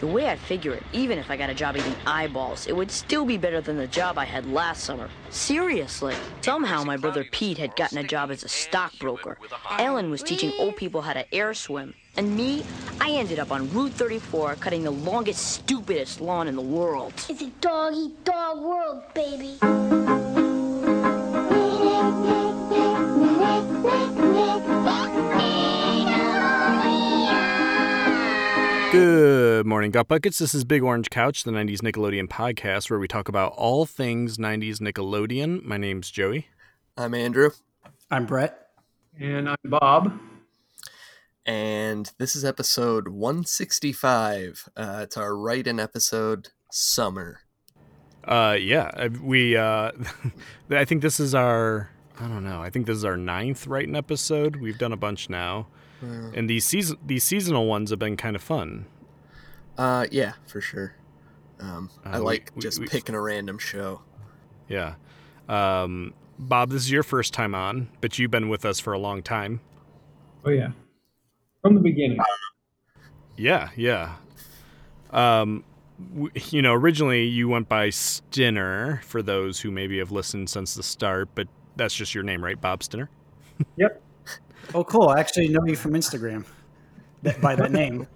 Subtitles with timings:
[0.00, 2.90] The way I figure it, even if I got a job eating eyeballs, it would
[2.90, 5.08] still be better than the job I had last summer.
[5.30, 6.14] Seriously.
[6.42, 9.38] Somehow my brother Pete had gotten a job as a stockbroker.
[9.78, 11.94] Ellen was teaching old people how to air swim.
[12.18, 12.62] And me,
[13.00, 17.14] I ended up on Route 34 cutting the longest, stupidest lawn in the world.
[17.30, 19.56] It's a dog eat dog world, baby.
[28.92, 29.35] Good
[29.66, 30.38] morning, Gut Buckets.
[30.38, 34.38] This is Big Orange Couch, the 90s Nickelodeon podcast where we talk about all things
[34.38, 35.62] 90s Nickelodeon.
[35.64, 36.48] My name's Joey.
[36.96, 37.50] I'm Andrew,
[38.10, 38.68] I'm Brett.
[39.18, 40.18] And I'm Bob.
[41.44, 44.68] and this is episode 165.
[44.76, 47.40] Uh, it's our write in episode, Summer.
[48.24, 49.92] Uh, yeah, I- we, uh,
[50.70, 51.90] I think this is our,
[52.20, 54.56] I don't know, I think this is our ninth writing episode.
[54.56, 55.66] We've done a bunch now.
[56.02, 58.84] And these season these seasonal ones have been kind of fun.
[59.78, 60.94] Uh, yeah, for sure.
[61.60, 64.02] Um, I Uh, we- like we- just we- picking a random show.
[64.68, 64.94] Yeah.
[65.48, 68.98] Um, Bob, this is your first time on, but you've been with us for a
[68.98, 69.60] long time.
[70.44, 70.72] Oh yeah,
[71.62, 72.18] from the beginning.
[73.36, 74.16] Yeah, yeah.
[75.10, 75.64] Um,
[76.14, 80.74] w- you know, originally you went by Stinner for those who maybe have listened since
[80.74, 83.08] the start, but that's just your name, right, Bob Stinner?
[83.76, 84.02] Yep.
[84.74, 85.08] Oh, cool.
[85.08, 86.44] I actually know you from Instagram
[87.40, 88.06] by that name.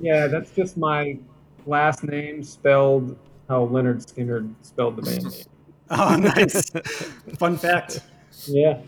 [0.00, 1.18] Yeah, that's just my
[1.66, 3.16] last name spelled
[3.48, 5.32] how Lynyrd Skynyrd spelled the band name.
[5.90, 6.70] Oh, nice.
[7.38, 8.00] Fun fact.
[8.46, 8.80] Yeah.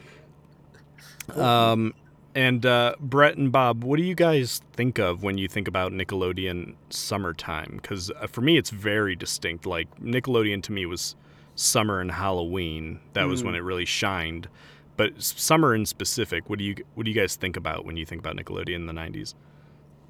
[1.34, 1.92] Um,
[2.34, 5.92] and uh, Brett and Bob, what do you guys think of when you think about
[5.92, 7.78] Nickelodeon summertime?
[7.80, 9.66] Because uh, for me, it's very distinct.
[9.66, 11.16] Like Nickelodeon to me was
[11.54, 13.00] summer and Halloween.
[13.12, 14.48] That was when it really shined.
[14.96, 18.06] But summer in specific, what do you what do you guys think about when you
[18.06, 19.34] think about Nickelodeon in the '90s?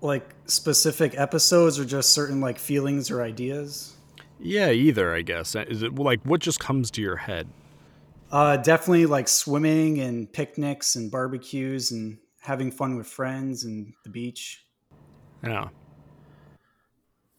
[0.07, 3.97] Like specific episodes or just certain like feelings or ideas?
[4.39, 5.57] Yeah, either I guess.
[5.57, 7.49] Uh, Is it like what just comes to your head?
[8.31, 14.11] Uh, definitely like swimming and picnics and barbecues and having fun with friends and the
[14.11, 14.65] beach.
[15.43, 15.69] Yeah.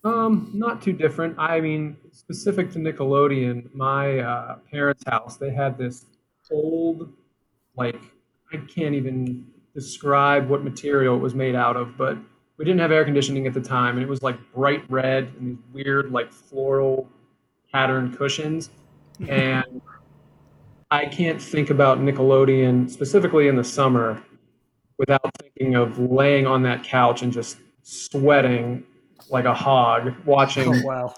[0.04, 1.38] Um, not too different.
[1.38, 6.06] I mean, specific to Nickelodeon, my uh, parents' house, they had this
[6.52, 7.14] old,
[7.76, 8.00] like,
[8.54, 12.18] I can't even describe what material it was made out of, but
[12.58, 15.58] we didn't have air conditioning at the time, and it was like bright red and
[15.58, 17.10] these weird, like, floral
[17.72, 18.70] pattern cushions.
[19.28, 19.82] And
[20.92, 24.22] I can't think about Nickelodeon, specifically in the summer,
[25.00, 28.84] without thinking of laying on that couch and just sweating
[29.30, 31.14] like a hog watching Oh, wow.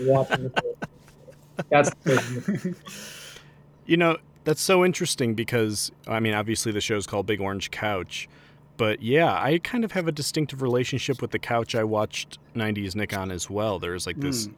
[0.00, 0.50] watching
[1.70, 1.90] That's
[3.86, 8.28] You know, that's so interesting because I mean, obviously the show's called Big Orange Couch,
[8.76, 12.94] but yeah, I kind of have a distinctive relationship with the couch I watched 90s
[12.94, 13.78] Nick on as well.
[13.78, 14.48] There's like this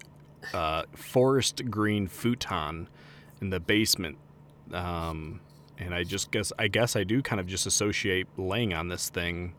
[0.54, 2.88] uh, forest green futon
[3.41, 4.19] in the basement.
[4.72, 5.41] Um,
[5.78, 9.10] and I just guess I guess I do kind of just associate laying on this
[9.10, 9.55] thing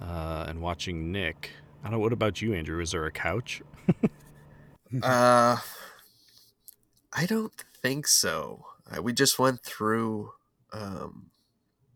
[0.00, 1.50] uh, and watching Nick.
[1.82, 1.98] I don't know.
[1.98, 2.80] What about you, Andrew?
[2.80, 3.62] Is there a couch?
[5.04, 5.56] Uh,
[7.12, 8.66] I don't think so.
[8.90, 10.32] Uh, we just went through
[10.72, 11.30] um,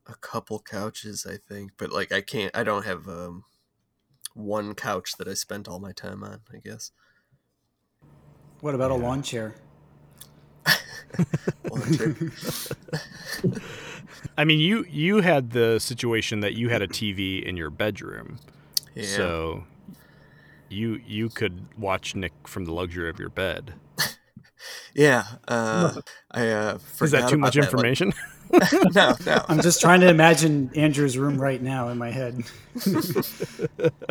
[0.07, 2.57] a couple couches, I think, but like I can't.
[2.57, 3.45] I don't have um,
[4.35, 6.41] one couch that I spent all my time on.
[6.53, 6.93] I guess.
[8.61, 9.55] What about a lawn chair?
[11.69, 12.17] One chair.
[14.39, 18.39] I mean, you you had the situation that you had a TV in your bedroom.
[18.95, 19.05] Yeah.
[19.05, 19.65] So
[20.69, 23.75] you you could watch Nick from the luxury of your bed.
[24.95, 25.25] yeah.
[25.47, 26.01] Uh,
[26.31, 28.11] I uh, Is that too much information?
[28.11, 28.34] that one.
[28.53, 28.91] Information?
[28.94, 29.44] no, no.
[29.49, 32.43] I'm just trying to imagine Andrew's room right now in my head.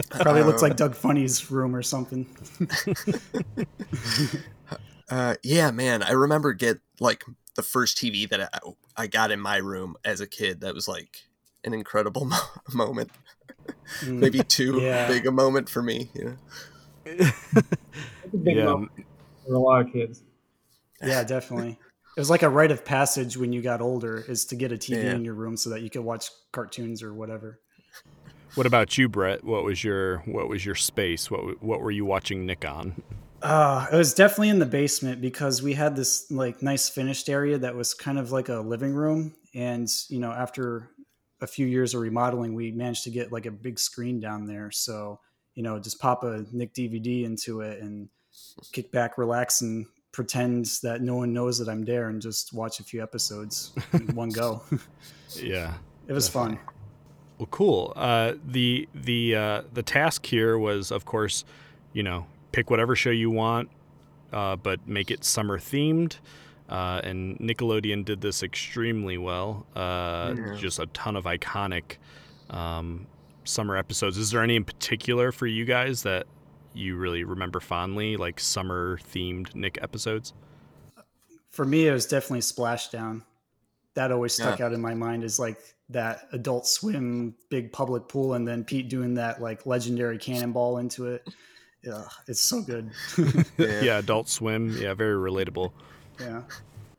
[0.10, 2.26] Probably looks like Doug Funnie's room or something.
[5.10, 6.02] Uh, yeah, man.
[6.02, 7.24] I remember get like
[7.56, 8.60] the first TV that I,
[8.98, 10.62] I got in my room as a kid.
[10.62, 11.18] That was like
[11.64, 12.38] an incredible mo-
[12.74, 13.12] moment.
[14.08, 15.08] Maybe too Yeah.
[15.08, 16.10] big a moment for me.
[16.16, 16.36] You know?
[17.06, 17.54] That's
[18.34, 18.66] a big Yeah.
[18.66, 18.92] moment
[19.46, 20.24] for a lot of kids.
[21.04, 21.78] Yeah, definitely.
[22.16, 24.78] It was like a rite of passage when you got older is to get a
[24.78, 25.16] TV Yeah.
[25.16, 27.60] in your room so that you could watch cartoons or whatever.
[28.56, 29.44] what about you, Brett?
[29.44, 31.32] What was your what was your space?
[31.32, 33.02] What what were you watching Nick on?
[33.42, 37.58] Uh, it was definitely in the basement because we had this like nice finished area
[37.58, 39.34] that was kind of like a living room.
[39.54, 40.90] And, you know, after
[41.42, 44.72] a few years of remodeling, we managed to get like a big screen down there.
[44.72, 45.20] So,
[45.56, 48.08] you know, just pop a Nick DVD into it and
[48.72, 52.80] kick back, relax, and pretend that no one knows that I'm there and just watch
[52.80, 54.62] a few episodes in one go.
[55.36, 55.74] Yeah.
[56.08, 56.60] it was fun.
[57.40, 57.92] Well, cool.
[57.96, 61.44] Uh, the the uh, the task here was, of course,
[61.92, 63.70] you know, pick whatever show you want,
[64.32, 66.18] uh, but make it summer themed.
[66.70, 69.66] Uh, and Nickelodeon did this extremely well.
[69.76, 70.56] Uh, Yeah.
[70.56, 71.98] Just a ton of iconic
[72.52, 73.08] um,
[73.44, 74.18] summer episodes.
[74.20, 76.28] Is there any in particular for you guys that
[76.74, 80.34] you really remember fondly, like summer themed Nick episodes?
[81.52, 83.22] For me, it was definitely Splashdown.
[83.96, 84.66] That always stuck Yeah.
[84.68, 85.58] out in my mind as like
[85.90, 91.08] that Adult Swim big public pool, and then Pete doing that like legendary cannonball into
[91.08, 91.28] it.
[91.84, 92.90] Yeah, it's so good.
[93.58, 94.00] Yeah.
[94.00, 94.76] Adult Swim.
[94.80, 95.72] Yeah, very relatable.
[96.20, 96.42] yeah.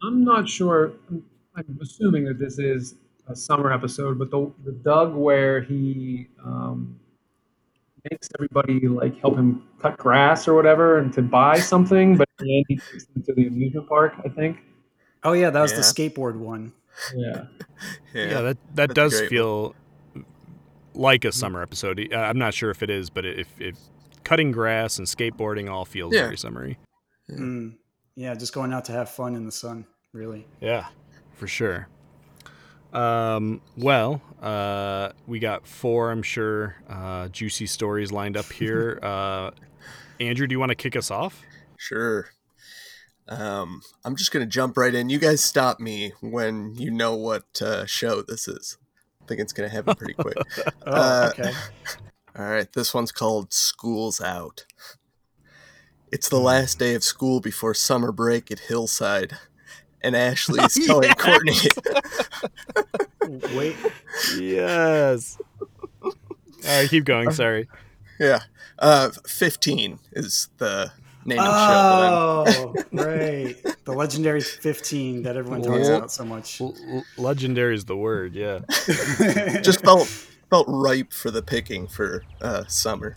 [0.03, 0.93] I'm not sure.
[1.11, 1.25] I'm,
[1.57, 2.95] I'm assuming that this is
[3.27, 7.01] a summer episode, but the the Doug where he um,
[8.11, 12.63] makes everybody like help him cut grass or whatever, and to buy something, but then
[12.69, 14.15] he takes them to the amusement park.
[14.25, 14.59] I think.
[15.23, 15.79] Oh yeah, that was Yeah.
[15.79, 16.73] the skateboard one.
[17.17, 17.45] Yeah.
[18.15, 19.29] Yeah, that that that's does great one.
[19.31, 19.75] feel
[20.95, 22.09] like a summer episode.
[22.13, 23.77] Uh, I'm not sure if it is, but if, if
[24.23, 26.23] cutting grass and skateboarding all feels Yeah.
[26.25, 26.79] very summery.
[27.31, 27.75] Mm.
[28.15, 29.87] Yeah, just going out to have fun in the sun.
[30.13, 30.47] Really.
[30.61, 30.87] Yeah,
[31.35, 31.89] for sure.
[32.95, 38.99] Um, well, uh, we got four, I'm sure, uh, juicy stories lined up here.
[39.03, 39.51] uh,
[40.21, 41.43] Andrew, do you want to kick us off?
[41.77, 42.29] Sure.
[43.29, 45.09] Um, I'm just gonna jump right in.
[45.09, 48.77] You guys stop me when you know what uh, show this is.
[49.23, 50.37] I think it's gonna happen pretty quick.
[50.87, 51.53] Oh, Uh, okay.
[52.39, 54.67] All right, this one's called School's Out.
[56.13, 59.33] It's the last day of school before summer break at Hillside,
[60.05, 61.55] and Ashley is telling Courtney.
[63.57, 63.77] Wait.
[64.39, 65.37] Yes.
[66.03, 66.13] All
[66.67, 67.31] right, keep going.
[67.33, 67.69] Sorry.
[68.21, 68.41] yeah,
[68.79, 70.93] uh, 15 is the
[71.25, 72.75] name of the show.
[72.77, 73.57] Oh, right.
[73.85, 75.97] The legendary 15 that everyone talks Yeah.
[75.97, 76.61] about so much.
[76.61, 78.35] L- l- legendary is the word.
[78.35, 78.61] Yeah.
[79.63, 80.07] Just felt
[80.51, 83.15] felt ripe for the picking for uh, summer.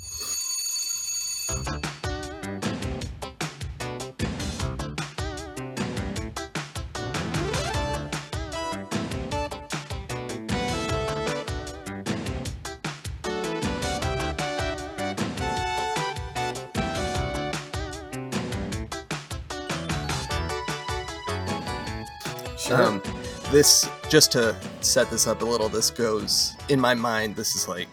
[23.58, 25.68] This just to set this up a little.
[25.68, 27.36] This goes in my mind.
[27.36, 27.88] This is like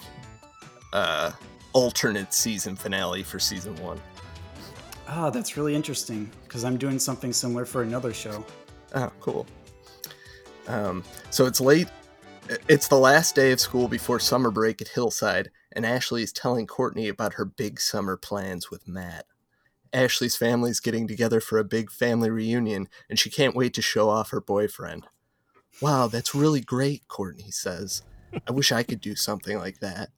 [0.93, 1.33] uh,
[1.73, 3.99] alternate season finale for season one.
[5.09, 8.45] Ah, that's really interesting because I'm doing something similar for another show.
[8.95, 9.47] Oh, cool.
[10.67, 11.89] Um, so it's late.
[12.69, 16.67] It's the last day of school before summer break at Hillside, and Ashley is telling
[16.67, 19.25] Courtney about her big summer plans with Matt.
[19.95, 24.11] Ashley's family's getting together for a big family reunion, and she can't wait to show
[24.11, 25.07] off her boyfriend.
[25.81, 28.03] Wow, that's really great, Courtney says.
[28.49, 30.11] I wish I could do something like that,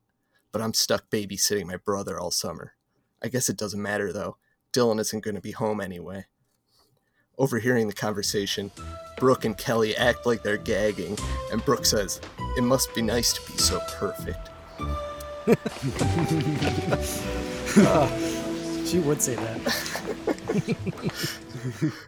[0.53, 2.73] but I'm stuck babysitting my brother all summer.
[3.23, 4.37] I guess it doesn't matter though.
[4.73, 6.27] Dylan isn't going to be home anyway.
[7.39, 8.71] Overhearing the conversation,
[9.19, 11.19] Brooke and Kelly act like they're gagging,
[11.53, 12.21] and Brooke says,
[12.57, 14.51] It must be nice to be so perfect.
[18.87, 19.75] She would say that.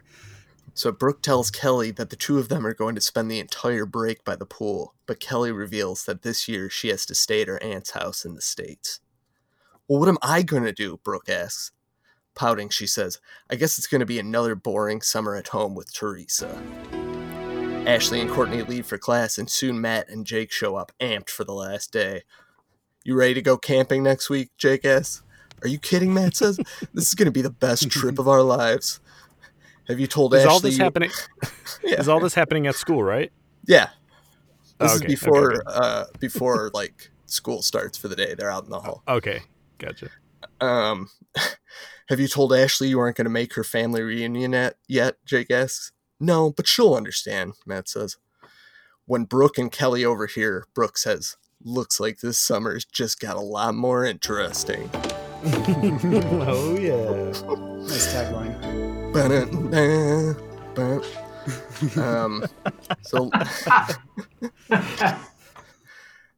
[0.73, 3.85] So Brooke tells Kelly that the two of them are going to spend the entire
[3.85, 7.47] break by the pool, but Kelly reveals that this year she has to stay at
[7.47, 8.99] her aunt's house in the States.
[9.87, 10.99] Well, what am I going to do?
[11.03, 11.71] Brooke asks.
[12.35, 15.93] Pouting, she says, I guess it's going to be another boring summer at home with
[15.93, 16.61] Teresa.
[17.85, 21.43] Ashley and Courtney leave for class, and soon Matt and Jake show up, amped for
[21.43, 22.21] the last day.
[23.03, 24.51] You ready to go camping next week?
[24.57, 25.23] Jake asks.
[25.63, 26.13] Are you kidding?
[26.13, 26.57] Matt says.
[26.93, 28.99] This is going to be the best trip of our lives.
[29.89, 30.51] Have you told Is Ashley?
[30.53, 31.11] all this happening?
[31.83, 31.99] Yeah.
[32.01, 33.31] Is all this happening at school, right?
[33.65, 33.89] Yeah.
[34.79, 35.61] Oh, This okay, okay, is before okay.
[35.67, 38.33] uh before like school starts for the day.
[38.37, 39.01] They're out in the hall.
[39.07, 39.41] Okay,
[39.77, 40.09] gotcha.
[40.59, 41.09] Um
[42.09, 45.15] have you told Ashley you aren't gonna make her family reunion at yet?
[45.25, 45.91] Jake asks.
[46.19, 48.17] No, but she'll understand, Matt says.
[49.05, 53.73] When Brooke and Kelly overhear, Brooke says, Looks like this summer's just got a lot
[53.75, 54.89] more interesting.
[55.43, 57.31] oh yeah.
[57.87, 58.88] Nice tagline.
[61.97, 62.45] Um,
[63.01, 63.31] so,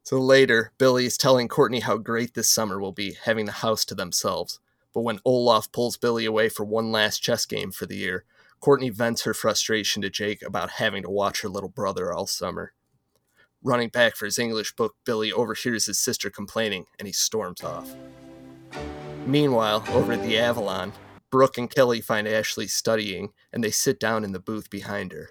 [0.03, 3.83] so later, Billy is telling Courtney how great this summer will be, having the house
[3.85, 4.59] to themselves.
[4.93, 8.23] But when Olaf pulls Billy away for one last chess game for the year,
[8.61, 12.73] Courtney vents her frustration to Jake about having to watch her little brother all summer.
[13.63, 17.93] Running back for his English book, Billy overhears his sister complaining and he storms off.
[19.25, 20.93] Meanwhile, over at the Avalon,
[21.31, 25.29] Brooke and Kelly find Ashley studying and they sit down in the booth behind her.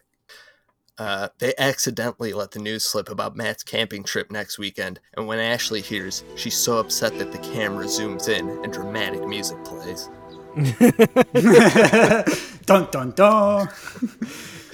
[0.98, 5.38] Uh, they accidentally let the news slip about Matt's camping trip next weekend, and when
[5.38, 10.10] Ashley hears, she's so upset that the camera zooms in and dramatic music plays.
[12.66, 13.68] dun dun dun.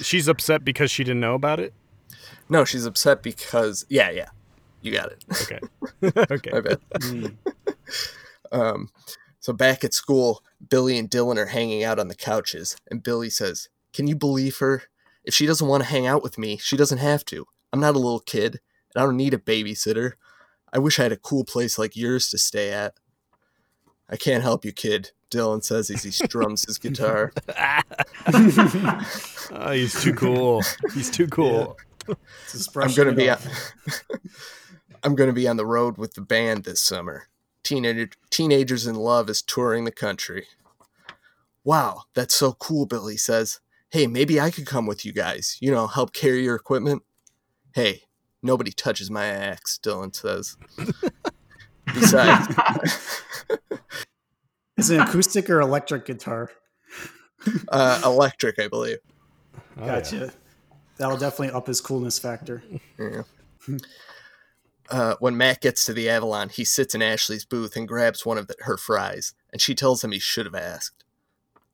[0.00, 1.72] She's upset because she didn't know about it.
[2.48, 4.30] No, she's upset because yeah, yeah,
[4.82, 5.24] you got it.
[5.42, 5.60] Okay.
[6.34, 6.50] okay.
[6.50, 6.80] My bad.
[8.50, 8.88] um,
[9.46, 13.30] so back at school, Billy and Dylan are hanging out on the couches, and Billy
[13.30, 14.82] says, "Can you believe her?
[15.22, 17.46] If she doesn't want to hang out with me, she doesn't have to.
[17.72, 18.58] I'm not a little kid,
[18.92, 20.14] and I don't need a babysitter.
[20.72, 22.94] I wish I had a cool place like yours to stay at."
[24.10, 25.12] I can't help you, kid.
[25.30, 27.32] Dylan says as he strums his guitar.
[27.56, 27.82] Oh,
[29.70, 30.62] he's too cool.
[30.92, 31.76] He's too cool.
[32.50, 33.38] Just I'm gonna be on.
[35.04, 37.28] I'm gonna be on the road with the band this summer.
[37.66, 40.46] Teenager Teenagers in Love is touring the country.
[41.64, 43.58] Wow, that's so cool, Billy says.
[43.90, 45.58] Hey, maybe I could come with you guys.
[45.60, 47.02] You know, help carry your equipment.
[47.74, 48.02] Hey,
[48.40, 50.56] nobody touches my axe, Dylan says.
[51.86, 52.54] Besides,
[54.76, 56.50] Is it acoustic or electric guitar?
[57.68, 58.98] uh, electric, I believe.
[59.80, 60.32] Oh, Gotcha.
[60.98, 62.62] That'll definitely up his coolness factor.
[62.98, 63.22] Yeah.
[64.88, 68.38] Uh, when Matt gets to the Avalon, he sits in Ashley's booth and grabs one
[68.38, 71.04] of the, her fries, and she tells him he should have asked.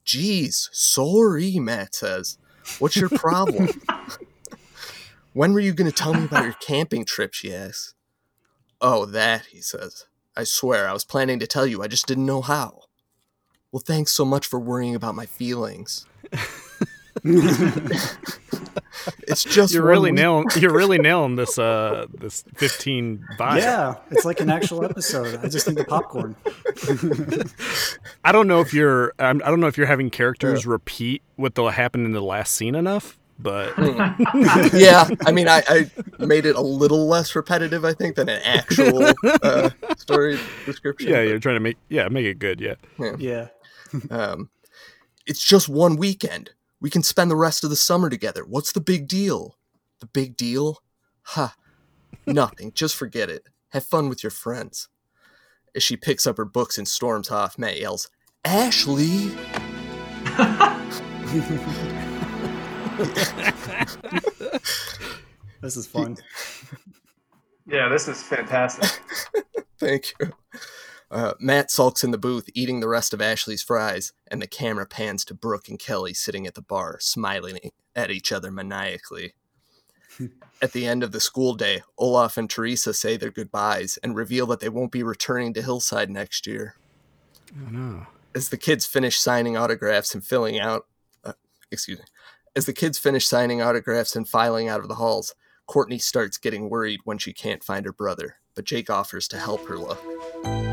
[0.04, 2.38] Geez, sorry, Matt says.
[2.78, 3.69] What's your problem?
[5.33, 7.35] when were you going to tell me about your camping trip?
[7.35, 7.95] She asks.
[8.81, 10.07] Oh, that, he says.
[10.37, 12.83] I swear, I was planning to tell you, I just didn't know how.
[13.71, 16.07] Well, thanks so much for worrying about my feelings.
[19.26, 20.47] it's just You're really week- nailing.
[20.57, 21.59] You're really nailing this.
[21.59, 23.59] Uh, this 15 vibe.
[23.59, 25.40] Yeah, it's like an actual episode.
[25.45, 26.37] I just need the popcorn.
[28.25, 29.12] I don't know if you're.
[29.19, 32.75] I'm, don't know if you're having characters repeat what they'll happen in the last scene
[32.75, 33.73] enough, but
[34.73, 38.40] yeah, I mean, I, I made it a little less repetitive, I think, than an
[38.45, 41.11] actual uh, story description.
[41.11, 41.76] yeah, you're trying to make.
[41.88, 42.61] Yeah, make it good.
[42.61, 42.75] Yeah.
[43.19, 43.49] Yeah.
[44.11, 44.49] Um,
[45.26, 46.50] it's just one weekend.
[46.83, 48.45] We can spend the rest of the summer together.
[48.45, 49.57] What's the big deal?
[50.01, 50.83] The big deal?
[51.23, 51.55] Ha!
[52.27, 52.73] Nothing.
[52.75, 53.49] Just forget it.
[53.69, 54.89] Have fun with your friends.
[55.77, 58.11] As she picks up her books and storms off, Matt yells,
[58.45, 59.31] Ashley!
[65.62, 66.17] This is fun.
[67.67, 69.01] Yeah, this is fantastic.
[69.79, 70.33] Thank you.
[71.12, 74.87] Uh, Matt sulks in the booth, eating the rest of Ashley's fries, and the camera
[74.87, 77.59] pans to Brooke and Kelly sitting at the bar, smiling
[77.95, 79.35] at each other maniacally.
[80.62, 84.47] at the end of the school day, Olaf and Teresa say their goodbyes and reveal
[84.47, 86.76] that they won't be returning to Hillside next year.
[87.54, 88.07] Oh no.
[88.35, 90.87] As the kids finish signing autographs and filling out,
[91.25, 91.35] uh,
[91.71, 92.04] excuse me,
[92.57, 95.35] as the kids finish signing autographs and filing out of the halls,
[95.66, 99.66] Courtney starts getting worried when she can't find her brother, but Jake offers to help
[99.66, 100.72] her look.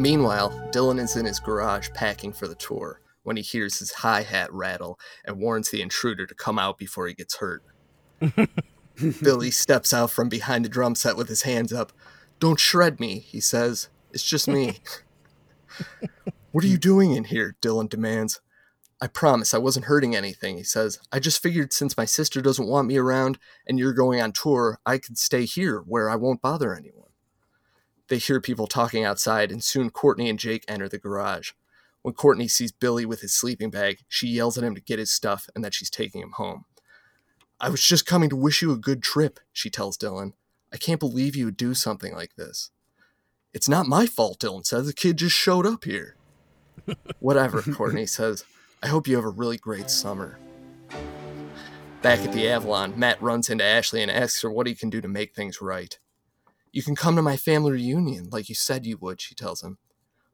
[0.00, 4.22] Meanwhile, Dylan is in his garage packing for the tour when he hears his hi
[4.22, 7.62] hat rattle and warns the intruder to come out before he gets hurt.
[9.22, 11.92] Billy steps out from behind the drum set with his hands up.
[12.38, 13.90] Don't shred me, he says.
[14.10, 14.78] It's just me.
[16.52, 17.54] what are you doing in here?
[17.60, 18.40] Dylan demands.
[19.02, 20.98] I promise I wasn't hurting anything, he says.
[21.12, 24.80] I just figured since my sister doesn't want me around and you're going on tour,
[24.86, 26.99] I could stay here where I won't bother anyone.
[28.10, 31.52] They hear people talking outside, and soon Courtney and Jake enter the garage.
[32.02, 35.12] When Courtney sees Billy with his sleeping bag, she yells at him to get his
[35.12, 36.64] stuff and that she's taking him home.
[37.60, 40.32] I was just coming to wish you a good trip, she tells Dylan.
[40.72, 42.70] I can't believe you would do something like this.
[43.54, 44.86] It's not my fault, Dylan says.
[44.86, 46.16] The kid just showed up here.
[47.20, 48.44] Whatever, Courtney says.
[48.82, 50.36] I hope you have a really great summer.
[52.02, 55.00] Back at the Avalon, Matt runs into Ashley and asks her what he can do
[55.00, 55.96] to make things right.
[56.72, 59.78] You can come to my family reunion like you said you would, she tells him.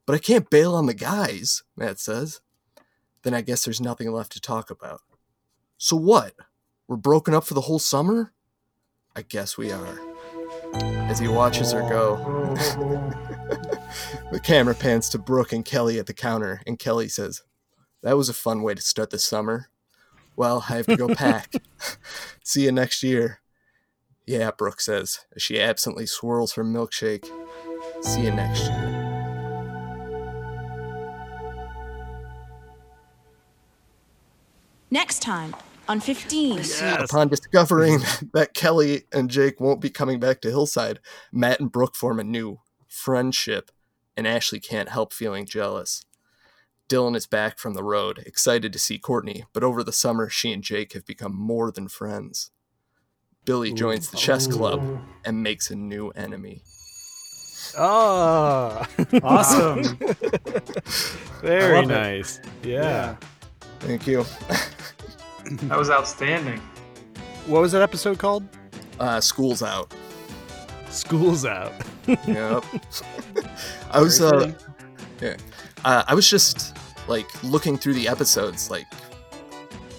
[0.07, 2.41] But I can't bail on the guys, Matt says.
[3.23, 5.01] Then I guess there's nothing left to talk about.
[5.79, 6.35] So what?
[6.87, 8.33] We're broken up for the whole summer?
[9.17, 9.99] I guess we are.
[10.75, 12.17] As he watches her go,
[14.31, 17.43] the camera pans to Brooke and Kelly at the counter, and Kelly says,
[18.03, 19.71] That was a fun way to start the summer.
[20.37, 21.55] Well, I have to go pack.
[22.45, 23.41] See you next year.
[24.27, 27.31] Yeah, Brooke says, as she absently swirls her milkshake.
[28.03, 29.07] See you next year.
[34.91, 35.55] Next time
[35.89, 36.57] on 15.
[36.57, 36.83] Yes.
[37.11, 38.01] Upon discovering
[38.33, 40.99] that Kelly and Jake won't be coming back to Hillside,
[41.33, 43.71] Matt and Brooke form a new friendship,
[44.17, 46.05] and Ashley can't help feeling jealous.
[46.89, 50.53] Dylan is back from the road, excited to see Courtney, but over the summer, she
[50.53, 52.51] and Jake have become more than friends.
[53.47, 54.83] Billy joins the chess club
[55.25, 56.61] and makes a new enemy.
[57.79, 58.85] Oh,
[59.23, 59.83] Awesome.
[61.41, 61.87] very it.
[61.87, 62.41] nice.
[62.63, 63.17] Yeah.
[63.81, 64.25] Thank you.
[65.69, 66.61] That was outstanding.
[67.47, 68.43] What was that episode called?
[68.99, 69.95] Uh, school's out.
[70.91, 71.73] School's out.
[72.09, 72.65] Yep.
[73.93, 74.53] I was uh,
[75.23, 75.37] yeah.
[75.85, 76.77] Uh, I was just
[77.07, 78.87] like looking through the episodes, like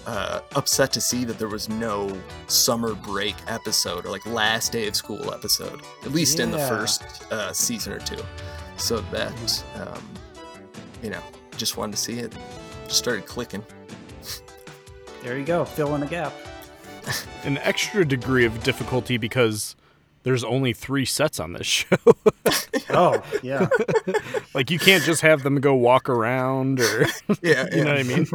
[0.08, 4.88] uh, upset to see that there was no summer break episode or like last day
[4.88, 8.16] of school episode, at least in the first uh, season or two.
[8.78, 10.02] So that um,
[11.02, 11.20] you know,
[11.58, 12.32] just wanted to see it.
[12.86, 13.62] Just started clicking.
[15.22, 15.66] There you go.
[15.66, 16.32] Fill in the gap.
[17.44, 19.76] An extra degree of difficulty because
[20.22, 21.96] there's only three sets on this show.
[22.90, 23.68] Oh, yeah.
[24.54, 27.06] like you can't just have them go walk around or
[27.42, 28.26] Yeah, you know what I mean.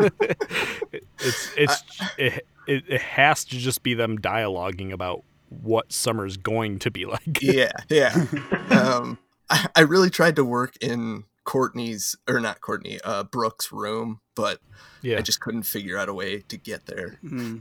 [1.19, 1.83] it's it's
[2.17, 7.05] it, it it has to just be them dialoguing about what summer's going to be
[7.05, 7.41] like.
[7.41, 8.25] yeah, yeah.
[8.69, 14.21] um, I, I really tried to work in Courtney's or not Courtney, uh, Brooke's room,
[14.35, 14.59] but
[15.01, 15.17] yeah.
[15.17, 17.19] I just couldn't figure out a way to get there.
[17.21, 17.57] Hmm.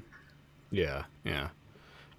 [0.70, 1.48] Yeah, yeah.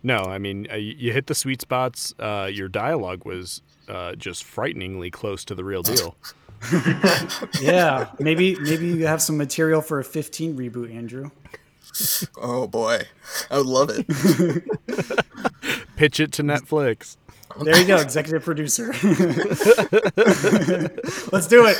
[0.03, 2.13] No, I mean, uh, you you hit the sweet spots.
[2.19, 6.15] Uh, your dialogue was uh, just frighteningly close to the real deal.
[7.62, 8.07] Yeah.
[8.19, 11.29] Maybe maybe you have some material for a 15 reboot, Andrew.
[12.38, 13.01] Oh boy,
[13.51, 14.07] I would love it.
[15.98, 17.17] Pitch it to Netflix.
[17.62, 18.88] There you go, executive producer.
[21.31, 21.77] Let's do it.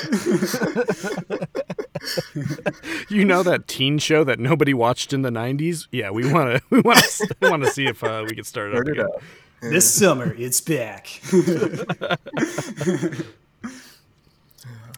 [3.10, 5.88] You know that teen show that nobody watched in the '90s?
[5.92, 8.44] Yeah, we want to we want to we want to see if uh, we can
[8.44, 9.22] start it up Start it up.
[9.62, 11.22] This summer, it's back.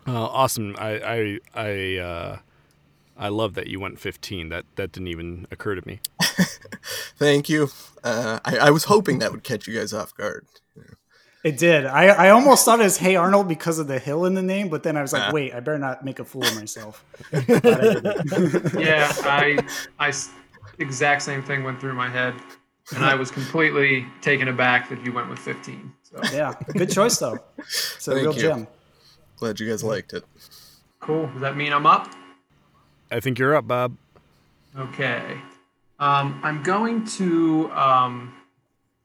[0.08, 0.76] Uh, awesome.
[0.78, 2.38] I I I uh,
[3.18, 4.50] I love that you went 15.
[4.50, 6.00] That that didn't even occur to me.
[7.18, 7.70] Thank you.
[8.04, 10.46] Uh, I, I was hoping that would catch you guys off guard.
[11.44, 11.86] It did.
[11.86, 14.68] I, I almost thought it was Hey Arnold because of the hill in the name,
[14.68, 15.32] but then I was like, Ah.
[15.32, 17.06] wait, I better not make a fool of myself.
[17.30, 17.94] Glad I
[18.24, 18.80] didn't.
[18.82, 19.60] Yeah, I,
[20.00, 20.32] I s-
[20.80, 22.34] exact same thing went through my head,
[22.96, 25.94] and I was completely taken aback that you went with 15.
[26.02, 27.38] So yeah, good choice though.
[27.60, 28.42] It's a Thank real you.
[28.42, 28.68] gem.
[29.38, 30.24] Glad you guys liked it.
[31.00, 31.28] cool.
[31.28, 32.10] Does that mean I'm up?
[33.12, 33.96] I think you're up, Bob.
[34.78, 35.38] Okay.
[36.00, 38.34] Um, I'm going to um,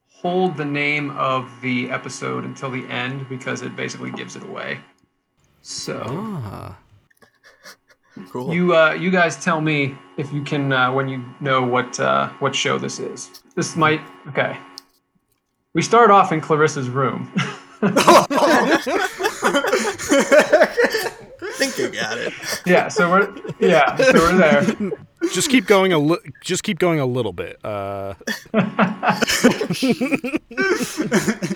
[0.08, 4.80] hold the name of the episode until the end because it basically gives it away.
[5.62, 6.76] So Ah.
[8.32, 8.52] Cool.
[8.52, 12.28] you uh, you guys tell me if you can uh, when you know what uh,
[12.40, 13.30] what show this is.
[13.54, 14.58] This might okay.
[15.74, 17.32] We start off in Clarissa's room.
[21.60, 22.32] I think I got it.
[22.66, 24.90] yeah, so we're yeah, so we're there.
[25.34, 27.62] Just keep going a li- just keep going a little bit.
[27.62, 28.14] Uh,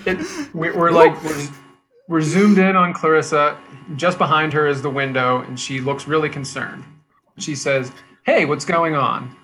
[0.07, 1.49] it, we- we're like we're,
[2.09, 3.57] we're zoomed in on Clarissa.
[3.97, 6.85] Just behind her is the window, and she looks really concerned.
[7.39, 7.91] She says,
[8.25, 9.35] "Hey, what's going on?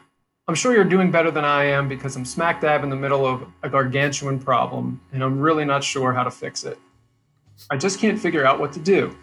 [0.48, 3.24] I'm sure you're doing better than I am because I'm smack dab in the middle
[3.26, 6.78] of a gargantuan problem, and I'm really not sure how to fix it.
[7.70, 9.16] I just can't figure out what to do."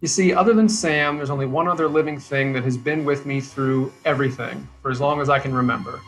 [0.00, 3.26] You see, other than Sam, there's only one other living thing that has been with
[3.26, 6.00] me through everything for as long as I can remember.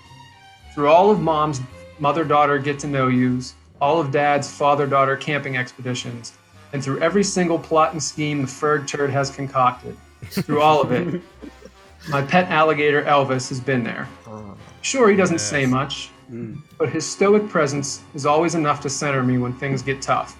[0.74, 1.60] Through all of mom's
[1.98, 6.32] mother daughter get to know yous, all of dad's father daughter camping expeditions,
[6.72, 9.94] and through every single plot and scheme the Ferg turd has concocted.
[10.30, 11.20] Through all of it,
[12.08, 14.08] my pet alligator Elvis has been there.
[14.26, 16.56] Oh, sure, he doesn't say much, mm.
[16.78, 20.38] but his stoic presence is always enough to center me when things get tough.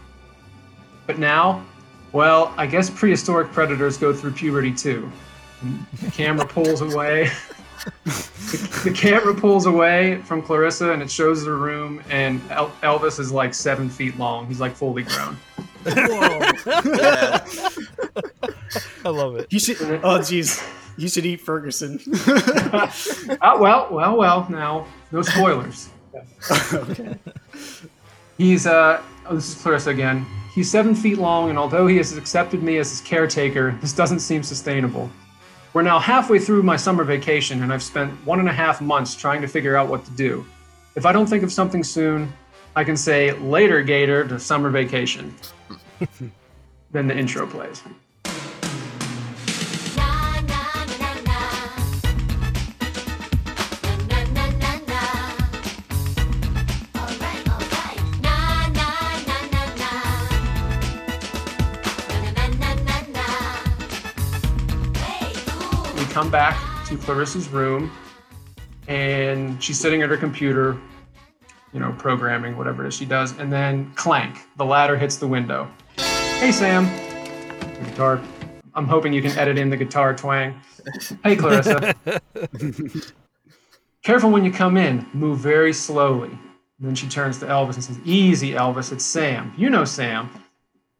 [1.06, 1.62] But now,
[2.12, 5.10] well, I guess prehistoric predators go through puberty too.
[6.02, 7.30] The camera pulls away.
[8.04, 13.18] the, the camera pulls away from Clarissa and it shows the room, and El- Elvis
[13.18, 14.46] is like seven feet long.
[14.46, 15.36] He's like fully grown.
[15.86, 17.44] Yeah.
[19.04, 19.52] I love it.
[19.52, 19.80] You should.
[19.80, 20.62] Oh, jeez.
[20.96, 22.00] You should eat Ferguson.
[22.06, 22.92] Oh,
[23.60, 25.88] well, well, well, now, no spoilers.
[26.72, 27.16] okay.
[28.36, 30.26] He's, uh, oh, this is Clarissa again.
[30.54, 34.20] He's seven feet long, and although he has accepted me as his caretaker, this doesn't
[34.20, 35.10] seem sustainable.
[35.72, 39.16] We're now halfway through my summer vacation, and I've spent one and a half months
[39.16, 40.44] trying to figure out what to do.
[40.94, 42.30] If I don't think of something soon,
[42.76, 45.34] I can say later, Gator, to summer vacation.
[46.90, 47.82] then the intro plays.
[66.22, 67.90] Come back to Clarissa's room,
[68.86, 70.78] and she's sitting at her computer,
[71.72, 75.26] you know, programming whatever it is she does, and then clank, the ladder hits the
[75.26, 75.68] window.
[75.96, 76.84] Hey, Sam.
[77.58, 78.22] The guitar.
[78.74, 80.54] I'm hoping you can edit in the guitar twang.
[81.24, 81.92] Hey, Clarissa.
[84.04, 85.04] Careful when you come in.
[85.12, 86.30] Move very slowly.
[86.30, 88.92] And then she turns to Elvis and says, Easy, Elvis.
[88.92, 89.52] It's Sam.
[89.56, 90.30] You know Sam.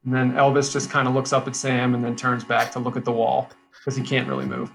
[0.05, 2.81] And then Elvis just kind of looks up at Sam and then turns back to
[2.81, 4.69] look at the wall because he can't really move.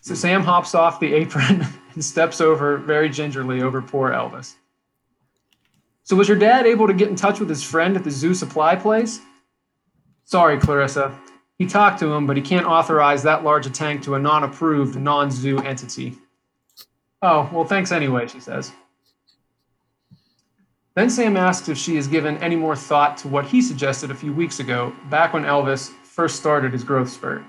[0.00, 4.54] So Sam hops off the apron and steps over very gingerly over poor Elvis.
[6.02, 8.34] So was your dad able to get in touch with his friend at the zoo
[8.34, 9.20] supply place?
[10.24, 11.16] Sorry, Clarissa.
[11.58, 14.96] He talked to him, but he can't authorize that large a tank to a non-approved
[14.96, 16.14] non-zoo entity.
[17.22, 18.72] Oh, well, thanks anyway, she says.
[20.94, 24.14] Then Sam asks if she has given any more thought to what he suggested a
[24.14, 27.42] few weeks ago, back when Elvis first started his growth spurt.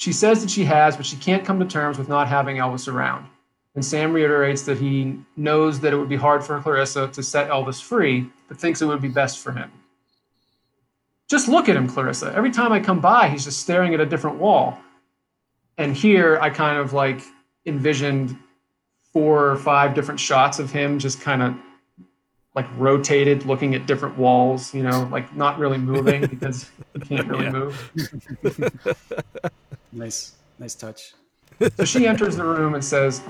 [0.00, 2.90] She says that she has, but she can't come to terms with not having Elvis
[2.90, 3.26] around.
[3.74, 7.50] And Sam reiterates that he knows that it would be hard for Clarissa to set
[7.50, 9.70] Elvis free, but thinks it would be best for him.
[11.28, 12.32] Just look at him, Clarissa.
[12.34, 14.78] Every time I come by, he's just staring at a different wall.
[15.76, 17.20] And here I kind of like
[17.66, 18.38] envisioned
[19.12, 21.54] four or five different shots of him just kind of
[22.54, 27.28] like rotated, looking at different walls, you know, like not really moving because he can't
[27.28, 27.50] really Yeah.
[27.52, 27.92] move.
[29.92, 31.14] Nice, nice touch.
[31.76, 33.22] So she enters the room and says,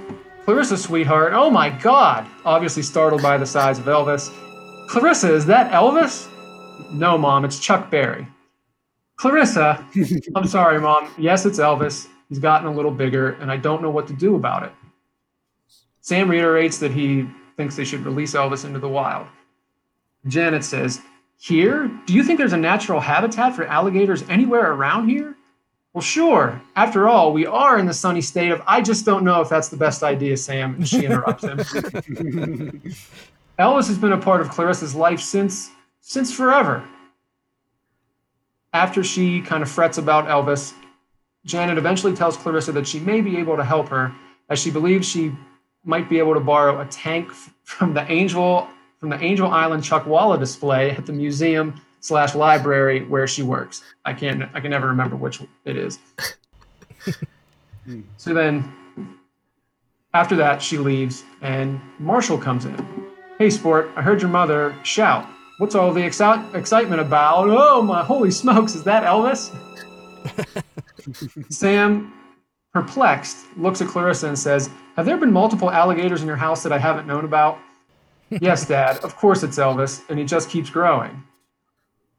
[0.44, 4.30] Clarissa, sweetheart, oh my God, obviously startled by the size of Elvis.
[4.88, 6.28] Clarissa, is that Elvis?
[6.92, 8.26] No, Mom, it's Chuck Berry.
[9.16, 9.84] Clarissa,
[10.34, 11.10] I'm sorry, Mom.
[11.18, 12.08] Yes, it's Elvis.
[12.28, 14.72] He's gotten a little bigger, and I don't know what to do about it.
[16.00, 19.26] Sam reiterates that he thinks they should release Elvis into the wild.
[20.26, 21.00] Janet says,
[21.38, 21.90] Here?
[22.06, 25.36] Do you think there's a natural habitat for alligators anywhere around here?
[25.92, 26.62] Well, sure.
[26.76, 29.68] After all, we are in the sunny state of I just don't know if that's
[29.68, 30.74] the best idea, Sam.
[30.76, 31.58] And she interrupts him.
[33.58, 36.84] Elvis has been a part of Clarissa's life since since forever.
[38.72, 40.72] After she kind of frets about Elvis,
[41.44, 44.14] Janet eventually tells Clarissa that she may be able to help her,
[44.48, 45.32] as she believes she
[45.84, 47.32] might be able to borrow a tank
[47.64, 53.26] from the Angel from the Angel Island Chuckwalla display at the museum slash library where
[53.26, 53.82] she works.
[54.04, 55.98] I can't I can never remember which it is.
[57.86, 58.00] Hmm.
[58.18, 58.70] so then
[60.12, 63.06] after that she leaves and Marshall comes in.
[63.38, 65.26] Hey sport, I heard your mother shout.
[65.58, 67.48] What's all the exci- excitement about?
[67.48, 69.54] Oh my holy smokes, is that Elvis?
[71.50, 72.12] Sam,
[72.72, 76.72] perplexed, looks at Clarissa and says, Have there been multiple alligators in your house that
[76.72, 77.58] I haven't known about?
[78.30, 81.22] yes, Dad, of course it's Elvis, and he just keeps growing.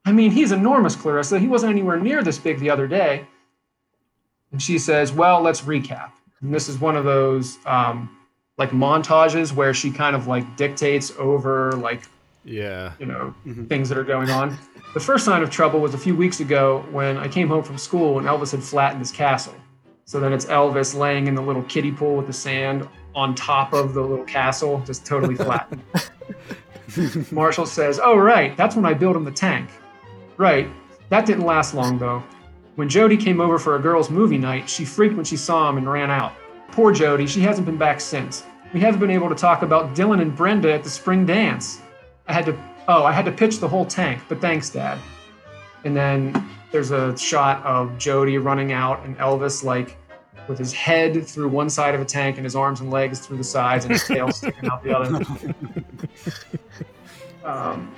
[0.05, 1.37] I mean, he's enormous, Clarissa.
[1.39, 3.25] He wasn't anywhere near this big the other day.
[4.51, 6.11] And she says, Well, let's recap.
[6.41, 8.17] And this is one of those um,
[8.57, 12.01] like montages where she kind of like dictates over like
[12.43, 12.93] Yeah.
[12.99, 13.33] you know,
[13.67, 14.57] things that are going on.
[14.93, 17.77] The first sign of trouble was a few weeks ago when I came home from
[17.77, 19.55] school and Elvis had flattened his castle.
[20.05, 23.71] So then it's Elvis laying in the little kiddie pool with the sand on top
[23.71, 25.81] of the little castle, just totally flattened.
[27.31, 29.69] Marshall says, Oh, right, that's when I built him the tank.
[30.41, 30.67] Right,
[31.09, 32.23] that didn't last long though.
[32.73, 35.77] When Jody came over for a girls' movie night, she freaked when she saw him
[35.77, 36.33] and ran out.
[36.71, 38.43] Poor Jody, she hasn't been back since.
[38.73, 41.79] We haven't been able to talk about Dylan and Brenda at the spring dance.
[42.27, 44.97] I had to oh, I had to pitch the whole tank, but thanks, Dad.
[45.83, 49.95] And then there's a shot of Jody running out and Elvis like
[50.47, 53.37] with his head through one side of a tank and his arms and legs through
[53.37, 55.23] the sides and his tail sticking out the other.
[57.43, 57.95] Um,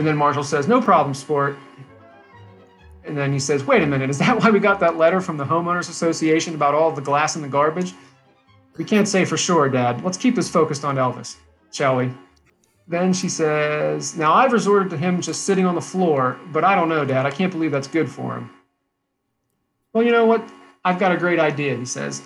[0.00, 1.58] and then Marshall says, "No problem, sport."
[3.04, 5.36] And then he says, "Wait a minute, is that why we got that letter from
[5.36, 7.92] the homeowners association about all the glass in the garbage?"
[8.78, 10.02] We can't say for sure, Dad.
[10.02, 11.36] Let's keep this focused on Elvis,
[11.70, 12.10] shall we?
[12.88, 16.74] Then she says, Now I've resorted to him just sitting on the floor, but I
[16.74, 17.26] don't know, Dad.
[17.26, 18.50] I can't believe that's good for him.
[19.92, 20.48] Well, you know what?
[20.82, 22.22] I've got a great idea, he says.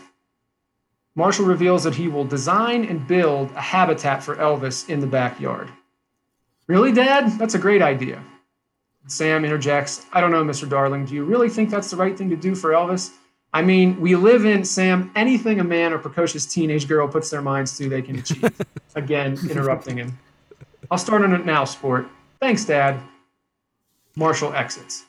[1.16, 5.70] Marshall reveals that he will design and build a habitat for Elvis in the backyard.
[6.66, 7.38] Really, Dad?
[7.38, 8.22] That's a great idea.
[9.06, 10.68] Sam interjects, I don't know, Mr.
[10.68, 11.04] Darling.
[11.04, 13.10] Do you really think that's the right thing to do for Elvis?
[13.52, 17.42] I mean, we live in, Sam, anything a man or precocious teenage girl puts their
[17.42, 18.50] minds to, they can achieve.
[18.94, 20.18] Again, interrupting him.
[20.90, 22.08] I'll start on it now, sport.
[22.40, 23.00] Thanks, Dad.
[24.16, 25.04] Marshall exits.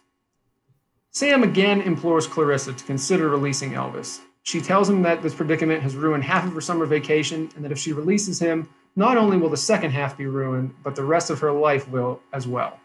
[1.11, 4.19] Sam again implores Clarissa to consider releasing Elvis.
[4.43, 7.71] She tells him that this predicament has ruined half of her summer vacation and that
[7.71, 11.29] if she releases him, not only will the second half be ruined, but the rest
[11.29, 12.79] of her life will as well.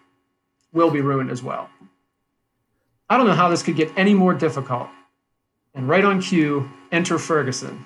[0.72, 1.68] Will be ruined as well.
[3.08, 4.88] I don't know how this could get any more difficult.
[5.74, 7.84] And right on cue, enter Ferguson.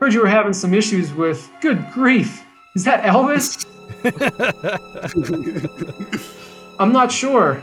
[0.00, 1.48] Heard you were having some issues with.
[1.60, 2.44] Good grief!
[2.74, 3.66] Is that Elvis?
[6.78, 7.62] I'm not sure.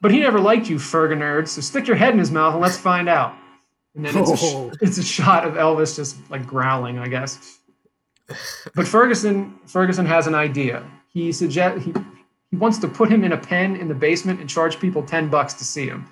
[0.00, 2.62] But he never liked you, Ferga nerd, so stick your head in his mouth and
[2.62, 3.34] let's find out.
[3.94, 4.36] And then it's a, oh.
[4.36, 4.72] sh- Oh.
[4.80, 7.58] it's a shot of Elvis just like growling, I guess.
[8.74, 10.84] But Ferguson Ferguson has an idea.
[11.08, 11.92] He suggest he,
[12.50, 15.28] he wants to put him in a pen in the basement and charge people 10
[15.28, 16.08] bucks to see him.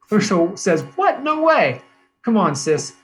[0.00, 1.22] Clarissa says, What?
[1.22, 1.82] No way.
[2.22, 2.94] Come on, sis.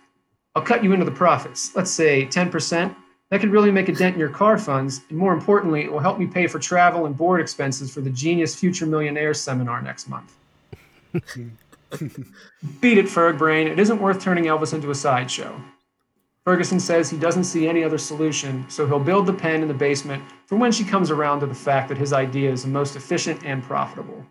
[0.54, 1.74] I'll cut you into the profits.
[1.74, 2.94] Let's say 10%.
[3.30, 5.00] That could really make a dent in your car funds.
[5.08, 8.10] And more importantly, it will help me pay for travel and board expenses for the
[8.10, 10.34] Genius Future Millionaire seminar next month.
[12.80, 13.68] Beat it, Ferg Brain.
[13.68, 15.58] It isn't worth turning Elvis into a sideshow.
[16.44, 19.74] Ferguson says he doesn't see any other solution, so he'll build the pen in the
[19.74, 22.96] basement for when she comes around to the fact that his idea is the most
[22.96, 24.26] efficient and profitable.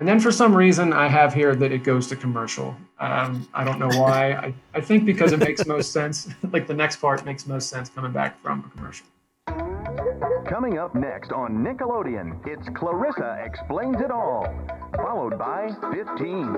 [0.00, 2.76] And then for some reason, I have here that it goes to commercial.
[2.98, 4.32] Um, I don't know why.
[4.32, 6.28] I, I think because it makes most sense.
[6.52, 9.06] like the next part makes most sense coming back from a commercial.
[10.48, 14.46] Coming up next on Nickelodeon, it's Clarissa Explains It All,
[14.96, 16.56] followed by 15.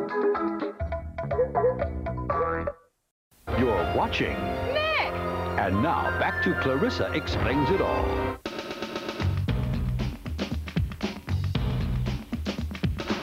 [3.59, 4.35] You're watching.
[4.75, 5.13] Nick!
[5.57, 8.37] And now back to Clarissa Explains It All.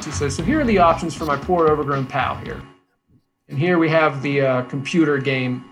[0.02, 2.64] She says, So here are the options for my poor overgrown pal here.
[3.50, 5.66] And here we have the uh, computer game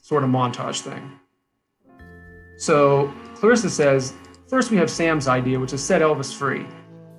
[0.00, 1.18] sort of montage thing.
[2.56, 4.14] So Clarissa says,
[4.48, 6.64] First we have Sam's idea, which is set Elvis free.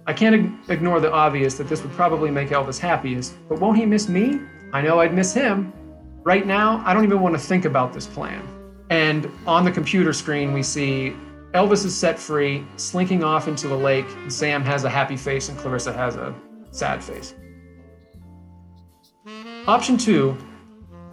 [0.07, 3.85] I can't ignore the obvious that this would probably make Elvis happiest, but won't he
[3.85, 4.39] miss me?
[4.73, 5.71] I know I'd miss him.
[6.25, 8.41] Right now, I don't even want to think about this plan.
[8.89, 11.15] And on the computer screen, we see
[11.53, 15.57] Elvis is set free, slinking off into a lake, Sam has a happy face and
[15.59, 16.33] Clarissa has a
[16.71, 17.35] sad face.
[19.67, 20.35] Option two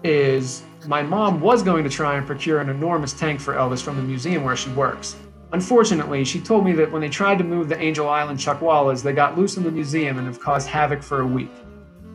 [0.03, 3.97] is my mom was going to try and procure an enormous tank for Elvis from
[3.97, 5.17] the museum where she works.
[5.53, 9.13] Unfortunately, she told me that when they tried to move the Angel Island Chuckwallas, they
[9.13, 11.53] got loose in the museum and have caused havoc for a week.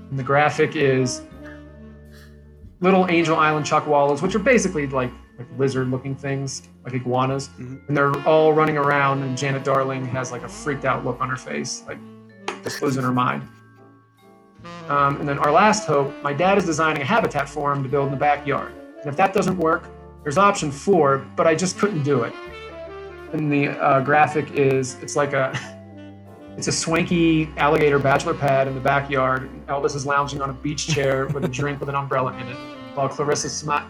[0.09, 1.21] And the graphic is
[2.79, 8.15] little Angel Island Chuckwallas, which are basically like, like lizard-looking things, like iguanas, and they're
[8.27, 9.23] all running around.
[9.23, 11.97] And Janet Darling has like a freaked-out look on her face, like
[12.63, 13.47] just losing her mind.
[14.89, 17.89] Um, and then our last hope, my dad is designing a habitat for him to
[17.89, 18.73] build in the backyard.
[18.99, 19.89] And if that doesn't work,
[20.23, 22.33] there's option four, but I just couldn't do it.
[23.33, 25.51] And the uh, graphic is, it's like a,
[26.57, 29.49] it's a swanky alligator bachelor pad in the backyard.
[29.67, 32.57] Elvis is lounging on a beach chair with a drink with an umbrella in it,
[32.95, 33.87] while Clarissa, smi-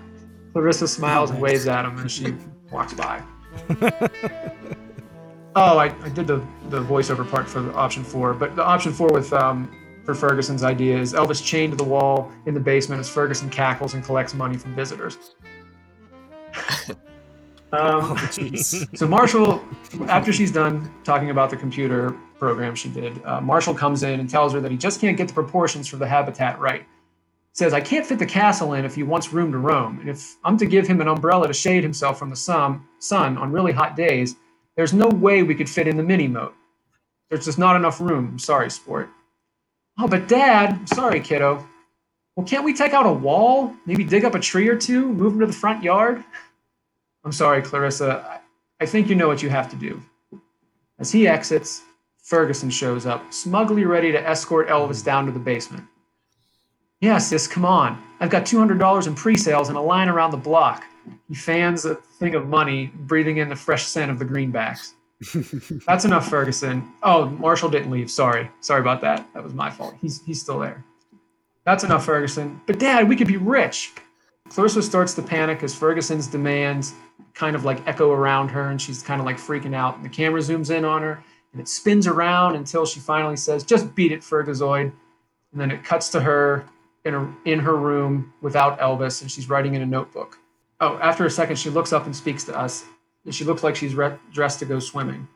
[0.52, 2.36] Clarissa smiles and waves at him as she
[2.72, 3.24] walks by.
[5.60, 8.94] Oh, I, I did the, the voiceover part for the option four, but the option
[8.94, 9.76] four with um,
[10.06, 13.96] for Ferguson's idea is Elvis chained to the wall in the basement as Ferguson cackles
[13.96, 15.18] and collects money from visitors.
[17.72, 19.66] um, so Marshall,
[20.10, 24.30] after she's done talking about the computer program she did, uh, Marshall comes in and
[24.30, 26.86] tells her that he just can't get the proportions for the habitat right.
[27.54, 30.36] Says, I can't fit the castle in if he wants room to roam, and if
[30.44, 32.84] I'm to give him an umbrella to shade himself from the sun,
[33.38, 34.36] on really hot days,
[34.76, 36.54] there's no way we could fit in the mini moat.
[37.30, 38.40] There's just not enough room.
[38.40, 39.10] Sorry, sport.
[40.00, 41.68] Oh, but Dad, sorry, kiddo.
[42.36, 43.74] Well, can't we take out a wall?
[43.86, 46.24] Maybe dig up a tree or two, move him to the front yard?
[47.26, 48.42] I'm sorry, Clarissa.
[48.80, 50.02] I think you know what you have to do.
[51.00, 51.84] As he exits,
[52.28, 55.86] Ferguson shows up, smugly ready to escort Elvis down to the basement.
[57.00, 58.04] Yeah, sis, come on.
[58.20, 60.84] I've got $200 in pre sales and a line around the block.
[61.30, 64.92] He fans a thing of money, breathing in the fresh scent of the greenbacks.
[65.88, 66.92] That's enough, Ferguson.
[67.02, 68.12] Oh, Marshall didn't leave.
[68.12, 68.52] Sorry.
[68.60, 69.26] Sorry about that.
[69.34, 69.96] That was my fault.
[70.02, 70.84] He's, he's still there.
[71.64, 72.60] That's enough, Ferguson.
[72.66, 73.94] But, Dad, we could be rich.
[74.50, 76.94] Clarissa starts to panic as Ferguson's demands
[77.34, 79.96] kind of like echo around her, and she's kind of like freaking out.
[79.96, 83.64] And the camera zooms in on her, and it spins around until she finally says,
[83.64, 84.92] Just beat it, Fergazoid.
[85.52, 86.66] And then it cuts to her
[87.06, 90.38] in, a, in her room without Elvis, and she's writing in a notebook.
[90.80, 92.86] Oh, after a second, she looks up and speaks to us.
[93.26, 95.28] And she looks like she's re- dressed to go swimming.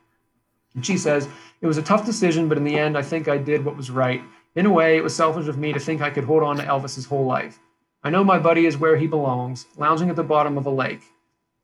[0.75, 1.27] And she says,
[1.61, 3.89] It was a tough decision, but in the end, I think I did what was
[3.89, 4.21] right.
[4.55, 6.63] In a way, it was selfish of me to think I could hold on to
[6.63, 7.59] Elvis his whole life.
[8.03, 11.03] I know my buddy is where he belongs, lounging at the bottom of a lake.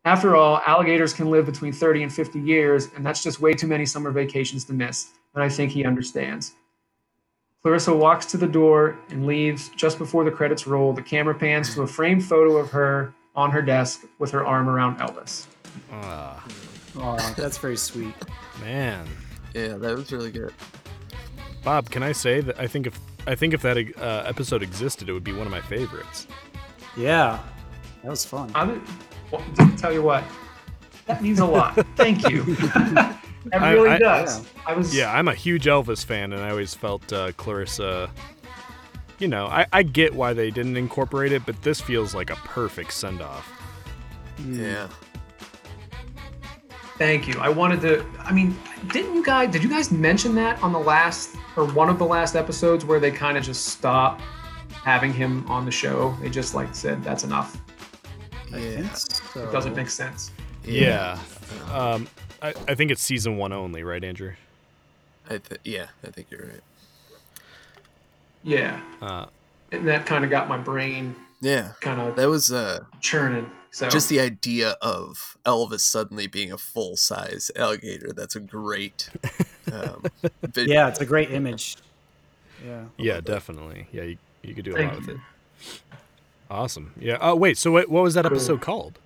[0.08, 3.68] After all, alligators can live between 30 and 50 years, and that's just way too
[3.68, 6.54] many summer vacations to miss, and I think he understands.
[7.62, 10.94] Clarissa walks to the door and leaves just before the credits roll.
[10.94, 14.70] The camera pans to a framed photo of her on her desk with her arm
[14.70, 15.46] around Elvis.
[15.92, 16.42] Ah,
[16.96, 18.16] Oh, that's very sweet.
[18.62, 19.06] man.
[19.54, 20.54] Yeah, that was really good.
[21.66, 25.10] Bob, can I say that I think if I think if that uh, episode existed,
[25.10, 26.28] it would be one of my favorites.
[26.96, 27.40] Yeah,
[28.04, 28.50] that was fun.
[28.56, 28.82] I'm,
[29.32, 29.44] well,
[29.78, 30.24] tell you what,
[31.06, 31.76] that means a lot.
[31.96, 32.44] Thank you.
[32.56, 33.20] that
[33.62, 34.46] really I- does.
[34.66, 38.10] I was Yeah, I'm a huge Elvis fan, and I always felt uh, Clarissa.
[39.20, 42.36] You know, I, I get why they didn't incorporate it, but this feels like a
[42.36, 43.52] perfect send off.
[44.48, 44.88] Yeah.
[46.98, 47.40] Thank you.
[47.40, 48.06] I wanted to.
[48.20, 48.58] I mean,
[48.92, 49.52] didn't you guys?
[49.52, 53.00] Did you guys mention that on the last or one of the last episodes where
[53.00, 54.22] they kind of just stopped
[54.72, 56.16] having him on the show?
[56.22, 57.62] They just like said that's enough.
[58.54, 59.44] I think so.
[59.48, 60.32] It doesn't make sense.
[60.64, 61.20] Yeah.
[61.72, 62.08] Um,
[62.42, 64.34] I, I think it's season one only, right, Andrew?
[65.30, 66.62] I th- yeah, I think you're right.
[68.44, 69.26] Yeah, Uh,
[69.72, 71.74] and that kind of got my brain Yeah.
[71.82, 73.50] kind of That was uh churning.
[73.72, 78.14] So just the idea of Elvis suddenly being a full size alligator.
[78.14, 79.10] That's a great
[79.74, 80.04] um,
[80.56, 81.76] Yeah, it's a great image.
[82.66, 82.86] Yeah.
[82.98, 83.88] yeah, definitely.
[83.92, 85.18] Yeah, you, you could do a Thank lot with it.
[86.50, 86.94] Awesome.
[87.00, 87.18] Yeah.
[87.22, 87.58] Oh, wait.
[87.58, 89.00] So, what, what was that episode called?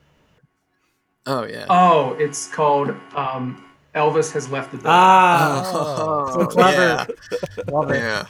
[1.28, 1.66] Oh yeah.
[1.70, 4.92] Oh, it's called um, Elvis has left the building.
[4.92, 6.82] Ah, Oh, so clever.
[6.82, 7.64] Yeah.
[7.72, 7.96] love it.
[7.98, 8.26] yeah.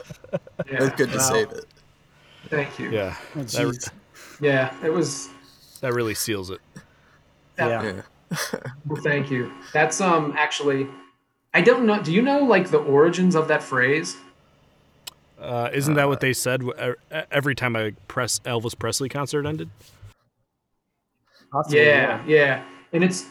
[0.69, 0.79] yeah.
[0.79, 1.23] That's good to Wow.
[1.23, 1.65] save it.
[2.49, 2.89] Thank you.
[2.91, 3.15] Yeah.
[3.35, 3.91] Oh, That.
[4.41, 5.29] Yeah, it was.
[5.79, 6.59] that really seals it.
[7.57, 7.83] Yeah.
[7.83, 8.01] Yeah.
[8.85, 9.51] Well, thank you.
[9.73, 10.87] That's um actually,
[11.53, 12.01] I don't know.
[12.01, 14.17] Do you know like the origins of that phrase?
[15.41, 16.95] Uh, isn't that what they said w-
[17.31, 19.69] every time a press Elvis Presley concert ended?
[21.51, 22.63] Possibly, Yeah, yeah.
[22.93, 23.25] And it's,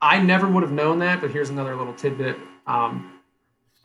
[0.00, 2.36] I never would have known that, but here's another little tidbit.
[2.66, 3.20] Um,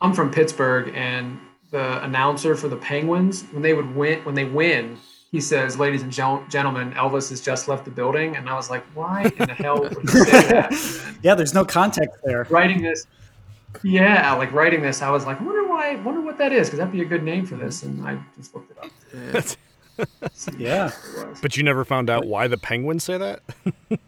[0.00, 1.38] I'm from Pittsburgh, and
[1.70, 4.96] the announcer for the Penguins, when they would win, when they win,
[5.30, 8.82] he says, "Ladies and gentlemen, Elvis has just left the building," and I was like,
[8.94, 12.46] "Why in the hell would he say that?" Yeah, there's no context there.
[12.48, 13.06] writing this,
[13.82, 16.78] yeah, like writing this, I was like, I wonder why, wonder what that is, because
[16.78, 18.90] that'd be a good name for this, and I just looked it up.
[19.98, 20.26] Yeah.
[20.32, 20.86] See what Yeah.
[21.16, 21.40] it was.
[21.40, 23.42] But you never found out why the Penguins say that?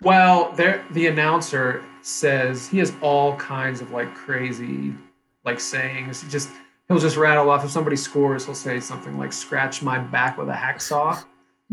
[0.00, 4.94] Well, there the announcer says he has all kinds of like crazy
[5.44, 6.22] like sayings.
[6.22, 6.50] He just
[6.86, 10.48] he'll just rattle off if somebody scores, he'll say something like scratch my back with
[10.48, 11.22] a hacksaw.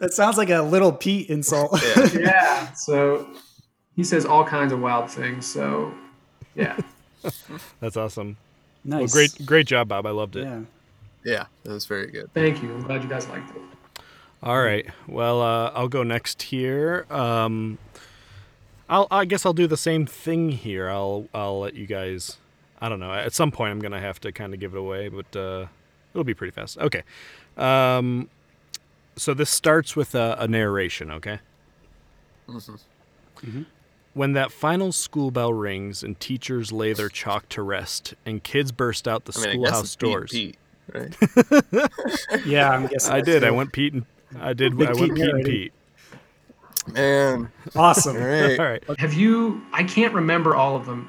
[0.00, 1.82] that sounds like a little Pete insult.
[1.82, 2.08] Yeah.
[2.12, 2.72] yeah.
[2.74, 3.26] So
[3.98, 5.44] he says all kinds of wild things.
[5.44, 5.92] So
[6.54, 6.78] yeah.
[7.80, 8.36] That's awesome.
[8.84, 9.00] nice.
[9.00, 10.06] Well, great, great job, Bob.
[10.06, 10.44] I loved it.
[10.44, 10.60] Yeah.
[11.24, 11.46] Yeah.
[11.64, 12.32] That was very good.
[12.32, 12.72] Thank you.
[12.72, 13.62] I'm glad you guys liked it.
[14.40, 14.86] All right.
[15.08, 17.06] Well, uh, I'll go next here.
[17.10, 17.78] Um,
[18.88, 20.88] I'll, I guess I'll do the same thing here.
[20.88, 22.36] I'll, I'll let you guys.
[22.80, 23.12] I don't know.
[23.12, 25.66] At some point, I'm gonna have to kind of give it away, but uh,
[26.14, 26.78] it'll be pretty fast.
[26.78, 27.02] Okay.
[27.56, 28.30] Um,
[29.16, 31.10] so this starts with a, a narration.
[31.10, 31.40] Okay.
[34.18, 38.72] When that final school bell rings and teachers lay their chalk to rest and kids
[38.72, 40.30] burst out the I mean, schoolhouse it's Pete, doors.
[40.32, 40.56] Pete,
[40.92, 42.44] right?
[42.44, 43.12] Yeah, I'm guessing.
[43.12, 43.44] I that's did.
[43.44, 44.04] I went Pete and
[44.40, 44.76] I did.
[44.76, 45.44] Big I went Pete and.
[45.44, 45.72] Pete.
[46.88, 47.52] Man.
[47.76, 48.16] Awesome.
[48.16, 48.58] All right.
[48.58, 48.82] All right.
[48.98, 51.08] Have you I can't remember all of them.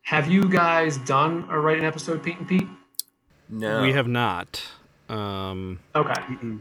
[0.00, 2.66] Have you guys done or write an episode Pete and Pete?
[3.50, 3.82] No.
[3.82, 4.66] We have not.
[5.10, 6.14] Um, Okay.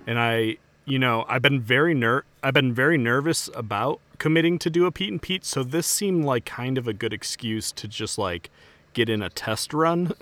[0.07, 4.69] and I, you know, I've been very ner- I've been very nervous about committing to
[4.69, 7.87] do a Pete and Pete, so this seemed like kind of a good excuse to
[7.87, 8.49] just like
[8.93, 10.13] get in a test run.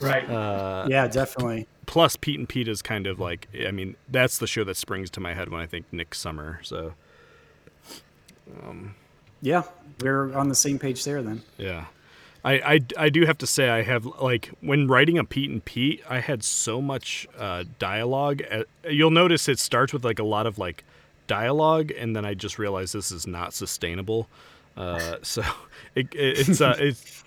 [0.00, 0.28] Right.
[0.30, 1.66] Uh, Yeah, definitely.
[1.86, 5.10] plus, Pete and Pete is kind of like, I mean, that's the show that springs
[5.10, 6.60] to my head when I think Nick Summer.
[6.62, 6.92] So
[9.40, 9.62] Yeah,
[10.00, 11.42] we're on the same page there then.
[11.56, 11.86] yeah.
[12.44, 15.64] I, I, I do have to say I have like when writing a Pete and
[15.64, 18.42] Pete I had so much uh, dialogue.
[18.50, 20.84] Uh, you'll notice it starts with like a lot of like
[21.26, 24.28] dialogue, and then I just realized this is not sustainable.
[24.76, 25.42] Uh, so
[25.94, 27.24] it, it it's uh, it's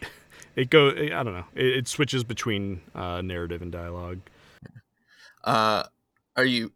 [0.55, 4.19] it go I don't know it, it switches between uh, narrative and dialogue.
[5.43, 5.83] Uh,
[6.35, 6.71] are you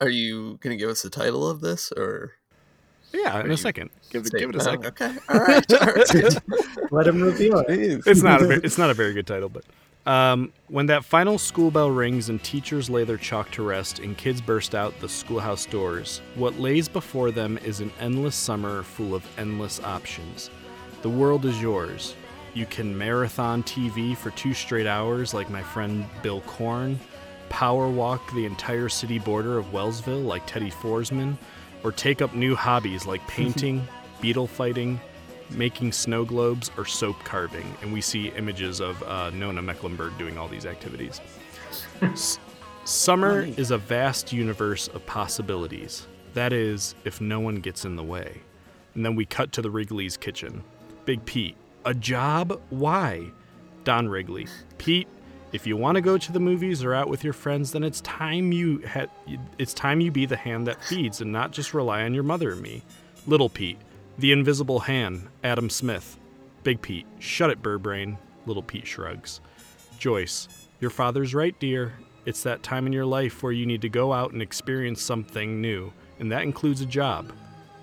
[0.00, 2.32] are you gonna give us the title of this or
[3.12, 3.90] Yeah, in Are a second.
[4.10, 4.86] Give it give it a second.
[4.86, 5.14] Okay.
[5.28, 5.72] All right.
[5.80, 6.38] All right.
[6.90, 8.02] Let him reveal it.
[8.06, 9.64] It's not a very, it's not a very good title, but
[10.08, 14.16] um, when that final school bell rings and teachers lay their chalk to rest and
[14.16, 19.14] kids burst out the schoolhouse doors, what lays before them is an endless summer full
[19.14, 20.50] of endless options.
[21.02, 22.14] The world is yours.
[22.54, 26.98] You can marathon TV for two straight hours, like my friend Bill Korn,
[27.50, 31.36] power walk the entire city border of Wellsville, like Teddy Forsman,
[31.84, 33.86] or take up new hobbies like painting,
[34.20, 35.00] beetle fighting,
[35.50, 37.74] making snow globes, or soap carving.
[37.82, 41.20] And we see images of uh, Nona Mecklenberg doing all these activities.
[42.02, 42.38] S-
[42.84, 46.06] Summer is a vast universe of possibilities.
[46.34, 48.40] That is, if no one gets in the way.
[48.94, 50.64] And then we cut to the Wrigley's kitchen.
[51.04, 52.60] Big Pete, a job?
[52.70, 53.30] Why?
[53.84, 54.46] Don Wrigley.
[54.78, 55.08] Pete,
[55.52, 58.00] if you want to go to the movies or out with your friends, then it's
[58.02, 59.06] time you ha-
[59.58, 62.52] it's time you be the hand that feeds and not just rely on your mother
[62.52, 62.82] and me.
[63.26, 63.78] Little Pete,
[64.18, 66.18] the invisible hand, Adam Smith.
[66.64, 68.16] Big Pete, shut it, Burbrain.
[68.46, 69.40] Little Pete shrugs.
[69.98, 70.48] Joyce,
[70.80, 71.94] your father's right, dear.
[72.26, 75.60] It's that time in your life where you need to go out and experience something
[75.62, 77.32] new, and that includes a job.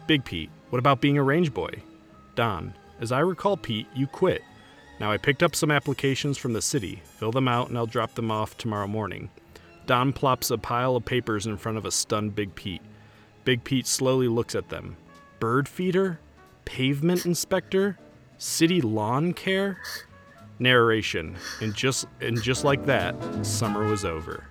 [0.05, 1.72] Big Pete, what about being a range boy?
[2.36, 4.43] Don, as I recall, Pete, you quit.
[5.00, 7.02] Now I picked up some applications from the city.
[7.18, 9.30] Fill them out and I'll drop them off tomorrow morning.
[9.86, 12.82] Don plops a pile of papers in front of a stunned Big Pete.
[13.43, 14.98] Big Pete slowly looks at them.
[15.39, 16.20] Bird feeder?
[16.64, 17.98] Pavement inspector?
[18.38, 19.78] City lawn care?
[20.58, 21.36] Narration.
[21.62, 23.16] And just and just like that,
[23.46, 24.48] summer was over.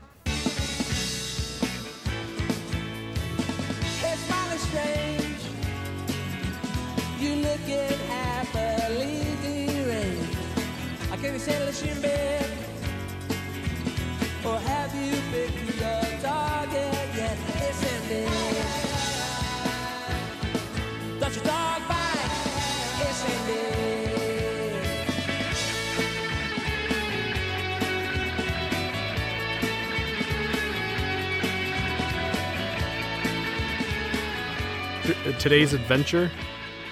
[35.45, 36.31] Today's adventure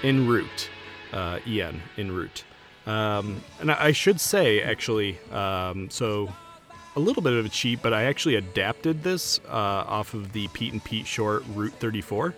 [0.03, 0.69] en route
[1.11, 2.43] uh, en en route
[2.85, 6.31] um, and I, I should say actually um, so
[6.95, 9.51] a little bit of a cheat but i actually adapted this uh,
[9.97, 12.35] off of the pete and pete short route 34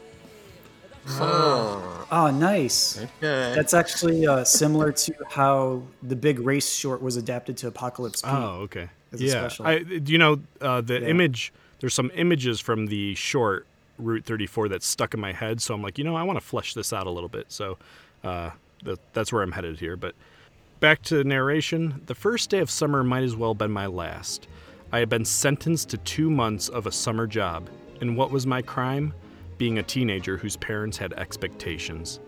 [1.19, 2.97] Oh, Oh, nice.
[2.97, 3.53] okay.
[3.55, 8.31] That's actually uh, similar to how the big race short was adapted to Apocalypse Pete.
[8.33, 9.67] oh okay yeah special.
[9.67, 11.07] I, do you know uh, the Yeah.
[11.09, 11.51] image
[11.81, 15.81] there's some images from the short route 34 that's stuck in my head so i'm
[15.81, 17.77] like you know i want to flesh this out a little bit so
[18.23, 18.49] uh,
[18.83, 20.15] that, that's where i'm headed here but
[20.81, 22.01] Back to the narration.
[22.05, 24.49] The first day of summer might as well have been my last.
[24.91, 27.69] I had been sentenced to two months of a summer job.
[28.01, 29.13] And what was my crime?
[29.57, 32.19] Being a teenager whose parents had expectations.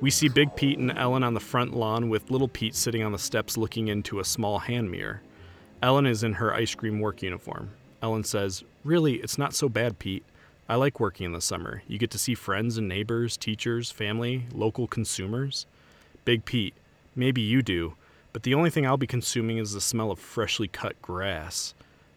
[0.00, 3.12] We see Big Pete and Ellen on the front lawn with Little Pete sitting on
[3.12, 5.20] the steps looking into a small hand mirror.
[5.82, 7.70] Ellen is in her ice cream work uniform.
[8.02, 10.24] Ellen says, Really, it's not so bad, Pete.
[10.70, 11.82] I like working in the summer.
[11.88, 15.66] You get to see friends and neighbors, teachers, family, local consumers.
[16.24, 16.74] Big Pete,
[17.16, 17.94] maybe you do,
[18.32, 21.74] but the only thing I'll be consuming is the smell of freshly cut grass.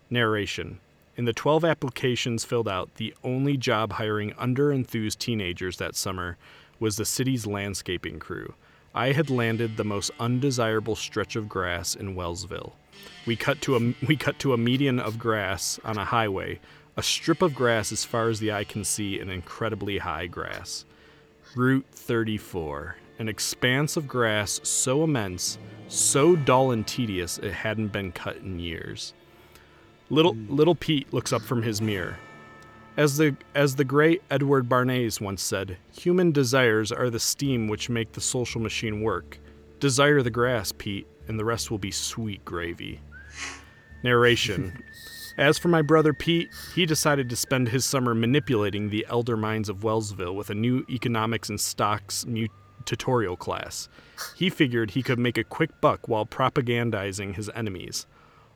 [0.08, 0.80] Narration
[1.18, 6.38] In the 12 applications filled out, the only job hiring under enthused teenagers that summer
[6.80, 8.54] was the city's landscaping crew.
[8.94, 12.74] I had landed the most undesirable stretch of grass in Wellsville.
[13.26, 16.60] We cut to a we cut to a median of grass on a highway,
[16.96, 20.86] a strip of grass as far as the eye can see, and incredibly high grass.
[21.56, 28.12] Route 34, an expanse of grass so immense, so dull and tedious it hadn't been
[28.12, 29.14] cut in years.
[30.10, 30.54] Little hmm.
[30.54, 32.18] little Pete looks up from his mirror.
[32.96, 37.90] As the as the great Edward Bernays once said, human desires are the steam which
[37.90, 39.40] make the social machine work.
[39.80, 43.00] Desire the grass, Pete, and the rest will be sweet gravy.
[44.04, 44.84] Narration.
[45.38, 49.68] As for my brother Pete, he decided to spend his summer manipulating the elder minds
[49.68, 52.24] of Wellsville with a new economics and stocks
[52.86, 53.90] tutorial class.
[54.36, 58.06] He figured he could make a quick buck while propagandizing his enemies.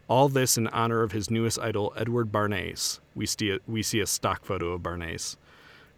[0.07, 2.99] All this in honor of his newest idol, Edward Bernays.
[3.15, 5.35] We see a, we see a stock photo of Bernays.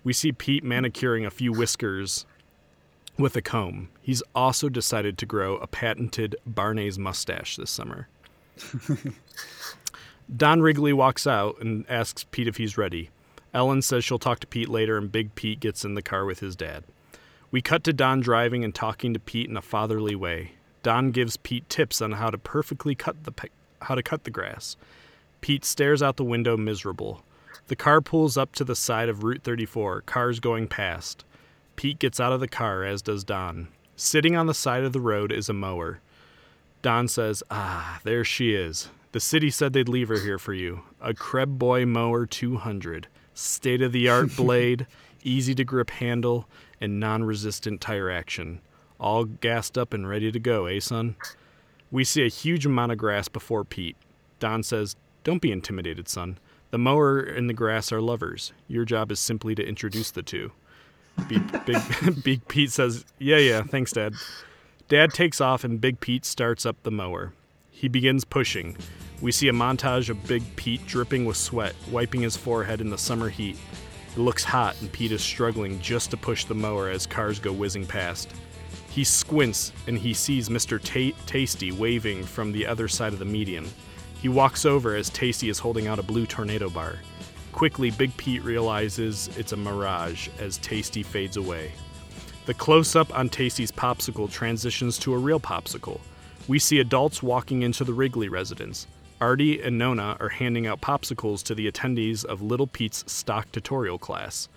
[0.03, 2.25] We see Pete manicuring a few whiskers
[3.17, 3.89] with a comb.
[4.01, 8.07] He's also decided to grow a patented Bernays mustache this summer.
[10.35, 13.09] Don Wrigley walks out and asks Pete if he's ready.
[13.53, 16.39] Ellen says she'll talk to Pete later, and Big Pete gets in the car with
[16.39, 16.83] his dad.
[17.49, 20.51] We cut to Don driving and talking to Pete in a fatherly way.
[20.83, 23.49] Don gives Pete tips on how to perfectly cut the pe-
[23.81, 24.77] how to cut the grass.
[25.41, 27.23] Pete stares out the window miserable.
[27.67, 31.25] The car pulls up to the side of Route 34, cars going past.
[31.75, 33.69] Pete gets out of the car, as does Don.
[33.95, 36.01] Sitting on the side of the road is a mower.
[36.81, 38.89] Don says, Ah, there she is.
[39.11, 40.81] The city said they'd leave her here for you.
[41.01, 43.07] A Kreb Boy Mower 200.
[43.33, 44.85] State of the art blade,
[45.23, 46.47] easy to grip handle,
[46.79, 48.61] and non resistant tire action.
[48.99, 51.15] All gassed up and ready to go, eh, son?
[51.89, 53.95] We see a huge amount of grass before Pete.
[54.39, 56.37] Don says, Don't be intimidated, son.
[56.69, 58.53] The mower and the grass are lovers.
[58.67, 60.51] Your job is simply to introduce the two.
[61.27, 61.81] Big, big,
[62.23, 64.13] big Pete says, Yeah, yeah, thanks, Dad.
[64.87, 67.33] Dad takes off and Big Pete starts up the mower.
[67.79, 68.75] He begins pushing.
[69.21, 72.97] We see a montage of Big Pete dripping with sweat, wiping his forehead in the
[72.97, 73.55] summer heat.
[74.11, 77.53] It looks hot, and Pete is struggling just to push the mower as cars go
[77.53, 78.33] whizzing past.
[78.89, 80.77] He squints and he sees Mr.
[80.77, 83.65] Ta- Tastee waving from the other side of the median.
[84.21, 86.99] He walks over as Tastee is holding out a blue tornado bar.
[87.53, 91.71] Quickly, Big Pete realizes it's a mirage as Tastee fades away.
[92.45, 96.01] The close up on Tastee's popsicle transitions to a real popsicle.
[96.49, 98.87] We see adults walking into the Wrigley residence.
[99.21, 103.99] Artie and Nona are handing out popsicles to the attendees of Little Pete's stock tutorial
[103.99, 104.49] class.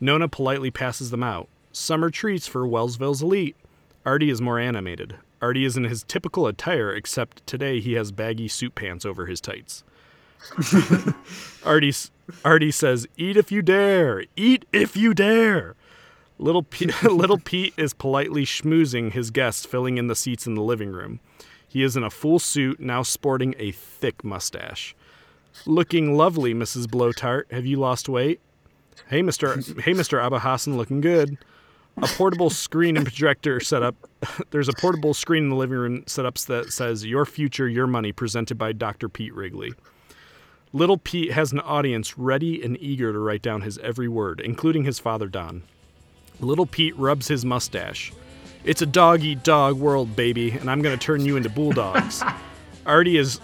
[0.00, 1.46] Nona politely passes them out.
[1.70, 3.54] Summer treats for Wellsville's elite.
[4.04, 5.18] Artie is more animated.
[5.40, 9.40] Artie is in his typical attire, except today he has baggy suit pants over his
[9.40, 9.84] tights.
[11.64, 11.94] Artie,
[12.44, 14.24] Artie says, Eat if you dare!
[14.34, 15.76] Eat if you dare!
[16.40, 20.62] Little Pete, Little Pete is politely schmoozing his guests, filling in the seats in the
[20.62, 21.20] living room.
[21.68, 24.96] He is in a full suit, now sporting a thick mustache.
[25.66, 26.86] Looking lovely, Mrs.
[26.86, 27.42] Blowtart.
[27.52, 28.40] Have you lost weight?
[29.08, 29.80] Hey, Mr.
[29.82, 30.24] hey, Mr.
[30.24, 31.36] Abba Hassan, looking good.
[31.98, 33.94] A portable screen and projector setup.
[34.50, 38.12] There's a portable screen in the living room setups that says "Your Future, Your Money,"
[38.12, 39.10] presented by Dr.
[39.10, 39.74] Pete Wrigley.
[40.72, 44.84] Little Pete has an audience ready and eager to write down his every word, including
[44.84, 45.64] his father Don.
[46.40, 48.12] Little Pete rubs his mustache.
[48.64, 52.22] It's a dog eat dog world, baby, and I'm gonna turn you into bulldogs.
[52.86, 53.40] Artie is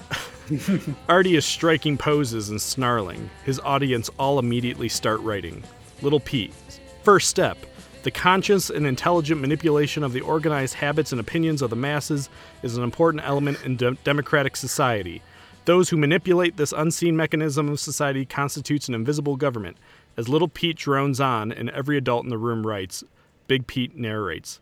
[1.08, 3.28] Artie is striking poses and snarling.
[3.44, 5.62] His audience all immediately start writing.
[6.02, 6.54] Little Pete.
[7.02, 7.58] First step.
[8.02, 12.28] The conscious and intelligent manipulation of the organized habits and opinions of the masses
[12.62, 15.22] is an important element in de- democratic society.
[15.64, 19.76] Those who manipulate this unseen mechanism of society constitutes an invisible government.
[20.16, 23.04] As Little Pete drones on, and every adult in the room writes,
[23.48, 24.60] Big Pete narrates.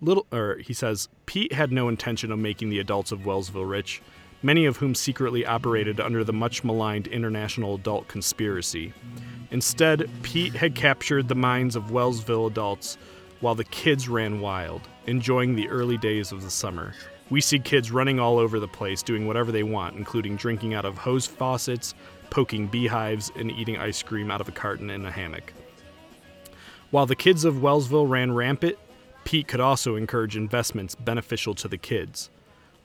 [0.00, 4.00] Little, or he says, Pete had no intention of making the adults of Wellsville rich,
[4.42, 8.92] many of whom secretly operated under the much maligned international adult conspiracy.
[9.50, 12.96] Instead, Pete had captured the minds of Wellsville adults
[13.40, 16.94] while the kids ran wild, enjoying the early days of the summer.
[17.28, 20.84] We see kids running all over the place doing whatever they want, including drinking out
[20.84, 21.94] of hose faucets,
[22.32, 25.52] poking beehives, and eating ice cream out of a carton in a hammock.
[26.90, 28.78] While the kids of Wellsville ran rampant,
[29.24, 32.30] Pete could also encourage investments beneficial to the kids.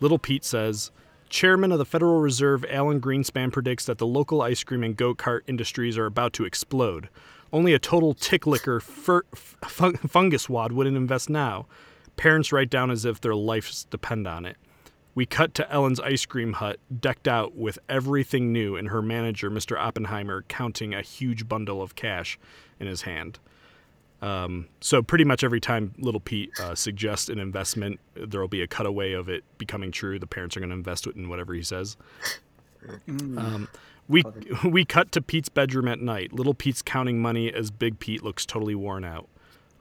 [0.01, 0.91] Little Pete says,
[1.29, 5.15] Chairman of the Federal Reserve Alan Greenspan predicts that the local ice cream and go
[5.15, 7.07] kart industries are about to explode.
[7.53, 11.67] Only a total tick licker fun, fungus wad wouldn't invest now.
[12.17, 14.57] Parents write down as if their lives depend on it.
[15.17, 19.49] We cut to Ellen's ice cream hut, decked out with everything new, and her manager,
[19.49, 19.75] Mr.
[19.75, 22.37] Oppenheimer, counting a huge bundle of cash
[22.79, 23.39] in his hand.
[24.21, 28.61] Um, so pretty much every time Little Pete uh, suggests an investment, there will be
[28.61, 30.19] a cutaway of it becoming true.
[30.19, 31.97] The parents are going to invest it in whatever he says.
[33.09, 33.69] Um,
[34.07, 34.23] we
[34.63, 36.31] we cut to Pete's bedroom at night.
[36.31, 39.27] Little Pete's counting money as Big Pete looks totally worn out.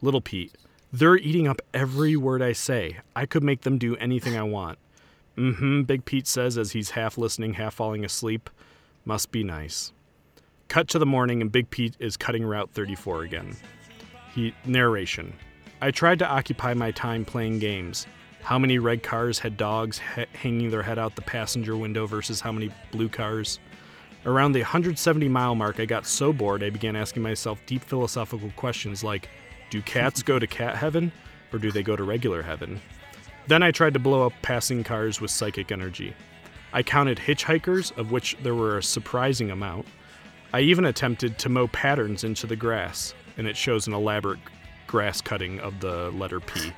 [0.01, 0.55] Little Pete,
[0.91, 3.01] they're eating up every word I say.
[3.15, 4.79] I could make them do anything I want.
[5.37, 8.49] Mm-hmm, Big Pete says as he's half listening, half falling asleep.
[9.05, 9.93] Must be nice.
[10.69, 13.57] Cut to the morning and Big Pete is cutting Route 34 again.
[14.35, 15.35] He narration.
[15.81, 18.07] I tried to occupy my time playing games.
[18.43, 22.41] How many red cars had dogs ha- hanging their head out the passenger window versus
[22.41, 23.59] how many blue cars?
[24.25, 28.51] Around the 170 mile mark, I got so bored I began asking myself deep philosophical
[28.57, 29.29] questions like
[29.71, 31.13] Do cats go to cat heaven
[31.53, 32.81] or do they go to regular heaven?
[33.47, 36.15] Then I tried to blow up passing cars with psychic energy.
[36.73, 39.87] I counted hitchhikers, of which there were a surprising amount.
[40.53, 44.41] I even attempted to mow patterns into the grass, and it shows an elaborate
[44.87, 46.73] grass cutting of the letter P.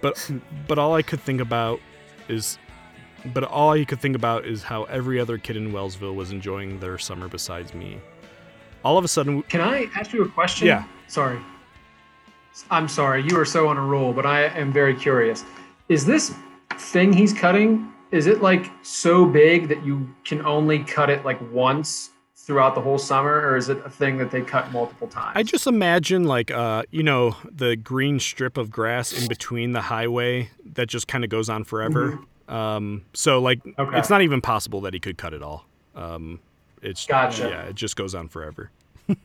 [0.00, 0.30] But
[0.66, 1.80] but all I could think about
[2.28, 2.58] is
[3.32, 6.80] but all I could think about is how every other kid in Wellsville was enjoying
[6.80, 7.98] their summer besides me.
[8.82, 10.66] All of a sudden, Can I ask you a question?
[10.66, 10.84] Yeah.
[11.06, 11.38] Sorry.
[12.70, 13.22] I'm sorry.
[13.22, 15.44] You are so on a roll, but I am very curious.
[15.90, 16.32] Is this
[16.78, 17.92] thing he's cutting?
[18.12, 22.80] Is it like so big that you can only cut it like once throughout the
[22.80, 25.32] whole summer, or is it a thing that they cut multiple times?
[25.34, 29.80] I just imagine like uh, you know, the green strip of grass in between the
[29.82, 32.20] highway that just kind of goes on forever.
[32.48, 33.98] Um, so like, Okay.
[33.98, 35.64] it's not even possible that he could cut it all.
[35.96, 36.38] Um,
[36.82, 37.48] it's Gotcha.
[37.48, 38.70] Yeah, it just goes on forever.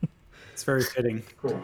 [0.53, 1.21] It's very fitting.
[1.41, 1.61] Cool.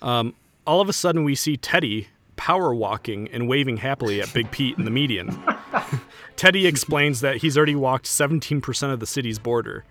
[0.00, 0.34] Um,
[0.68, 2.06] all of a sudden, we see Teddy
[2.36, 5.42] power walking and waving happily at Big Pete in the median.
[6.36, 9.84] Teddy explains that he's already walked 17% of the city's border.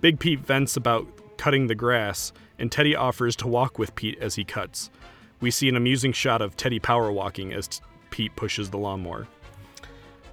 [0.00, 4.34] Big Pete vents about cutting the grass, and Teddy offers to walk with Pete as
[4.34, 4.90] he cuts.
[5.40, 7.80] We see an amusing shot of Teddy power walking as t-
[8.10, 9.26] Pete pushes the lawnmower.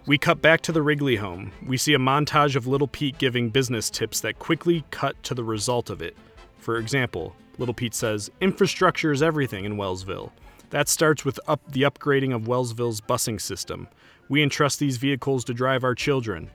[0.06, 1.52] We cut back to the Wrigley home.
[1.66, 5.44] We see a montage of Little Pete giving business tips that quickly cut to the
[5.44, 6.16] result of it.
[6.60, 10.32] For example, Little Pete says, Infrastructure is everything in Wellsville.
[10.74, 13.88] That starts with up the upgrading of Wellsville's busing system.
[14.28, 16.50] We entrust these vehicles to drive our children.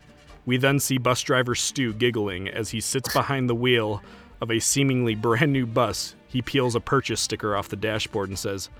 [0.44, 4.02] We then see bus driver Stu giggling as he sits behind the wheel
[4.40, 6.16] of a seemingly brand new bus.
[6.26, 8.70] He peels a purchase sticker off the dashboard and says,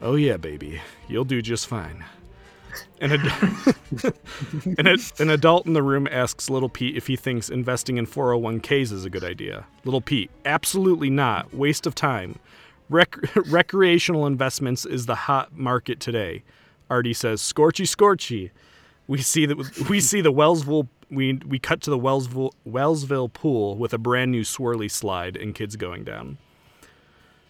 [0.00, 2.04] Oh, yeah, baby, you'll do just fine.
[3.00, 3.74] An, ad-
[4.78, 8.06] an, ad- an adult in the room asks Little Pete if he thinks investing in
[8.06, 9.66] 401ks is a good idea.
[9.84, 11.52] Little Pete, absolutely not.
[11.52, 12.38] Waste of time.
[12.88, 16.42] Rec- recreational investments is the hot market today.
[16.90, 18.50] Artie says, "Scorchy, scorchy."
[19.06, 20.88] We see that we see the Wellsville.
[21.10, 25.54] We we cut to the Wellsville Wellsville pool with a brand new swirly slide and
[25.54, 26.38] kids going down.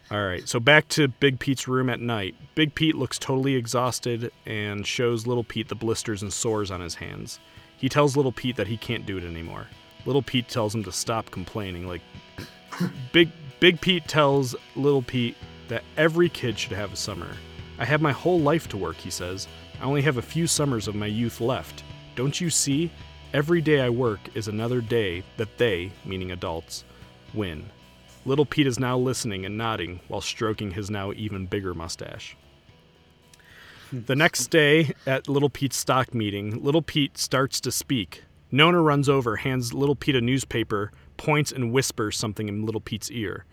[0.09, 2.37] All right, so back to Big Pete's room at night.
[2.55, 6.95] Big Pete looks totally exhausted and shows Little Pete the blisters and sores on his
[6.95, 7.41] hands.
[7.77, 9.67] He tells Little Pete that he can't do it anymore.
[10.05, 11.89] Little Pete tells him to stop complaining.
[11.89, 12.03] Like
[13.13, 15.35] Big Big Pete tells Little Pete
[15.69, 17.31] that every kid should have a summer.
[17.79, 19.49] I have my whole life to work, he says.
[19.81, 21.83] I only have a few summers of my youth left.
[22.17, 22.91] Don't you see?
[23.33, 26.85] Every day I work is another day that they, meaning adults,
[27.33, 27.65] win.
[28.27, 32.37] Little Pete is now listening and nodding while stroking his now even bigger mustache.
[33.91, 38.25] The next day at Little Pete's stock meeting, Little Pete starts to speak.
[38.51, 43.11] Nona runs over, hands Little Pete a newspaper, points and whispers something in Little Pete's
[43.11, 43.45] ear.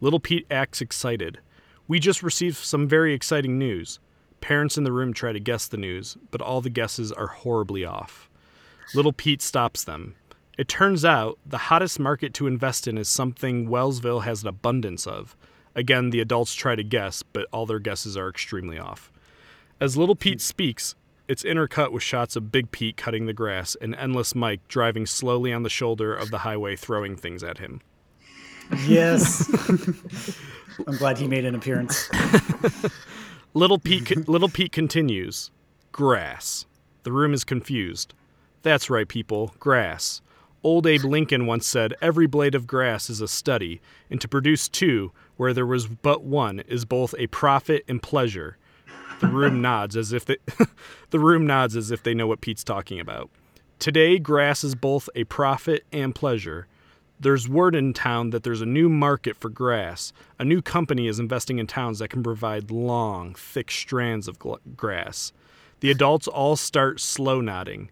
[0.00, 1.38] Little Pete acts excited.
[1.86, 4.00] We just received some very exciting news.
[4.40, 7.84] Parents in the room try to guess the news, but all the guesses are horribly
[7.84, 8.28] off.
[8.94, 10.14] Little Pete stops them.
[10.56, 15.06] It turns out the hottest market to invest in is something Wellsville has an abundance
[15.06, 15.36] of.
[15.74, 19.10] Again, the adults try to guess, but all their guesses are extremely off.
[19.80, 20.94] As Little Pete speaks,
[21.26, 25.52] it's intercut with shots of Big Pete cutting the grass and Endless Mike driving slowly
[25.52, 27.80] on the shoulder of the highway throwing things at him.
[28.86, 29.48] Yes.
[30.86, 32.10] I'm glad he made an appearance.
[33.54, 35.50] Little Pete Little Pete continues.
[35.92, 36.66] Grass.
[37.04, 38.14] The room is confused.
[38.62, 39.54] That's right, people.
[39.58, 40.22] Grass.
[40.62, 44.68] Old Abe Lincoln once said, "Every blade of grass is a study, and to produce
[44.68, 48.56] two where there was but one is both a profit and pleasure."
[49.24, 50.36] The room nods as if they,
[51.10, 53.30] the room nods as if they know what Pete's talking about.
[53.78, 56.66] Today, grass is both a profit and pleasure.
[57.18, 60.12] There's word in town that there's a new market for grass.
[60.38, 64.58] A new company is investing in towns that can provide long, thick strands of gl-
[64.76, 65.32] grass.
[65.80, 67.90] The adults all start slow nodding.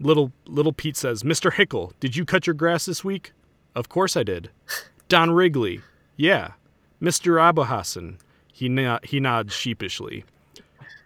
[0.00, 1.52] Little little Pete says, "Mr.
[1.52, 3.32] Hickle, did you cut your grass this week?"
[3.74, 4.50] "Of course I did."
[5.08, 5.80] "Don Wrigley?"
[6.16, 6.52] "Yeah."
[7.00, 7.40] "Mr.
[7.40, 8.18] Abuhassan?"
[8.52, 8.68] He
[9.04, 10.24] he nods sheepishly.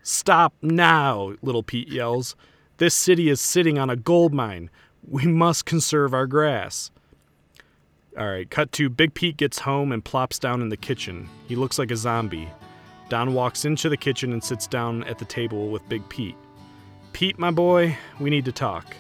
[0.02, 2.34] Stop now, Little Pete yells.
[2.78, 4.70] This city is sitting on a gold mine.
[5.06, 6.90] We must conserve our grass.
[8.18, 11.28] All right, cut to Big Pete gets home and plops down in the kitchen.
[11.46, 12.48] He looks like a zombie.
[13.08, 16.36] Don walks into the kitchen and sits down at the table with Big Pete.
[17.12, 18.96] Pete, my boy, we need to talk.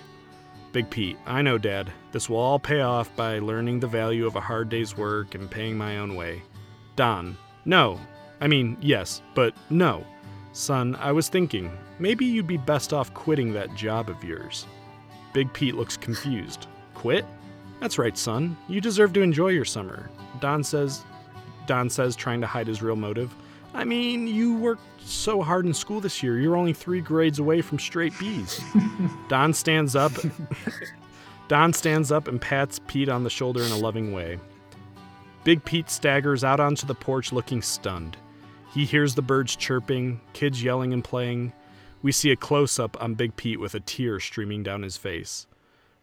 [0.72, 1.90] Big Pete, I know, Dad.
[2.12, 5.50] This will all pay off by learning the value of a hard day's work and
[5.50, 6.42] paying my own way.
[6.96, 7.98] Don, no.
[8.40, 10.04] I mean, yes, but no.
[10.52, 14.66] Son, I was thinking, maybe you'd be best off quitting that job of yours.
[15.32, 16.66] Big Pete looks confused.
[16.94, 17.24] Quit?
[17.80, 18.56] That's right, son.
[18.68, 20.10] You deserve to enjoy your summer.
[20.40, 21.04] Don says
[21.66, 23.34] Don says trying to hide his real motive.
[23.72, 26.38] I mean, you worked so hard in school this year.
[26.40, 28.60] You're only 3 grades away from straight B's.
[29.28, 30.12] Don stands up.
[31.46, 34.40] Don stands up and pats Pete on the shoulder in a loving way.
[35.44, 38.16] Big Pete staggers out onto the porch looking stunned.
[38.72, 41.52] He hears the birds chirping, kids yelling and playing.
[42.02, 45.46] We see a close up on Big Pete with a tear streaming down his face.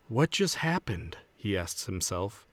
[0.09, 1.17] What just happened?
[1.35, 2.45] he asks himself.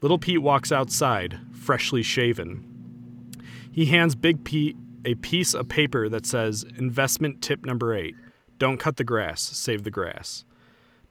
[0.00, 3.32] Little Pete walks outside, freshly shaven.
[3.70, 8.14] He hands Big Pete a piece of paper that says Investment Tip Number 8
[8.58, 10.44] Don't cut the grass, save the grass.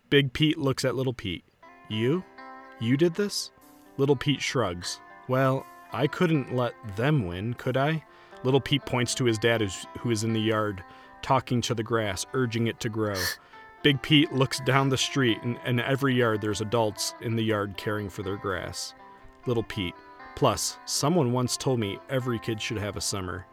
[0.09, 1.43] Big Pete looks at Little Pete.
[1.89, 2.23] You?
[2.79, 3.51] You did this?
[3.97, 4.99] Little Pete shrugs.
[5.27, 8.03] Well, I couldn't let them win, could I?
[8.45, 9.61] Little Pete points to his dad
[9.99, 10.83] who's- in the yard,
[11.21, 13.15] talking to the grass, urging it to grow.
[13.81, 17.75] Big Pete looks down the street, and in every yard there's adults in the yard
[17.77, 18.93] caring for their grass.
[19.47, 19.95] Little Pete.
[20.35, 23.45] Plus, someone once told me every kid should have a summer.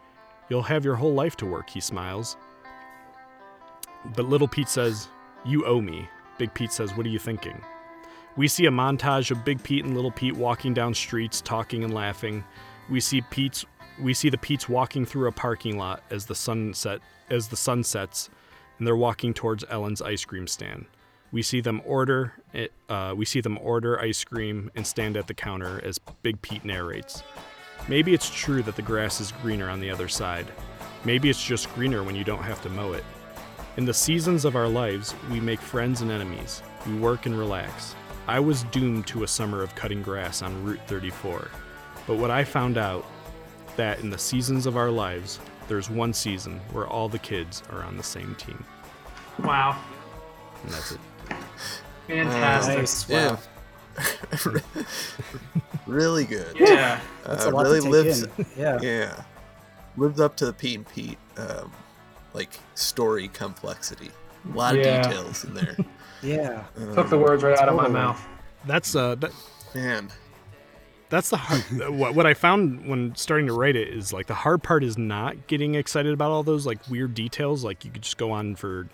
[0.49, 2.37] You'll have your whole life to work, he smiles.
[4.15, 5.07] But Little Pete says,
[5.45, 6.09] You owe me.
[6.37, 7.61] Big Pete says, What are you thinking?
[8.35, 11.93] We see a montage of Big Pete and Little Pete walking down streets, talking and
[11.93, 12.43] laughing.
[12.89, 13.65] We see Pete's
[14.01, 17.83] we see the Pete's walking through a parking lot as the sunset as the sun
[17.83, 18.29] sets,
[18.77, 20.85] and they're walking towards Ellen's ice cream stand.
[21.31, 25.27] We see them order it, uh, we see them order ice cream and stand at
[25.27, 27.23] the counter as Big Pete narrates.
[27.87, 30.47] Maybe it's true that the grass is greener on the other side.
[31.05, 33.03] Maybe it's just greener when you don't have to mow it.
[33.75, 36.61] In the seasons of our lives, we make friends and enemies.
[36.85, 37.95] We work and relax.
[38.27, 41.49] I was doomed to a summer of cutting grass on Route 34.
[42.07, 43.05] But what I found out
[43.77, 47.83] that in the seasons of our lives, there's one season where all the kids are
[47.83, 48.63] on the same team.
[49.43, 49.79] Wow.
[50.63, 50.99] And that's it.
[52.07, 52.77] Fantastic.
[52.77, 53.09] Nice.
[53.09, 53.37] Yeah.
[55.85, 56.55] Really good.
[56.59, 56.99] Yeah.
[57.25, 58.23] That's Uh, a lot really to take lives.
[58.23, 58.45] in.
[58.57, 58.79] Yeah.
[58.81, 59.23] Yeah,
[59.97, 61.71] lived up to the Pete and Pete, um,
[62.33, 64.09] like story complexity.
[64.51, 64.99] A lot Yeah.
[65.01, 65.77] of details in there.
[66.21, 66.63] Yeah.
[66.95, 68.17] Took the words right out of my mouth.
[68.65, 69.31] That's uh that,
[69.75, 70.09] Man,
[71.13, 71.61] that's the hard
[71.97, 74.97] what what I found when starting to write it is like the hard part is
[74.97, 78.55] not getting excited about all those like weird details like you could just go on
[78.55, 78.87] for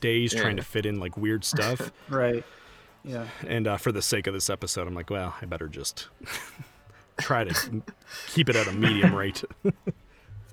[0.00, 2.44] days trying to fit in like weird stuff Right.
[3.02, 3.26] Yeah.
[3.48, 6.06] and uh, for the sake of this episode I'm like well I better just
[7.18, 7.82] try to
[8.28, 9.42] keep it at a medium rate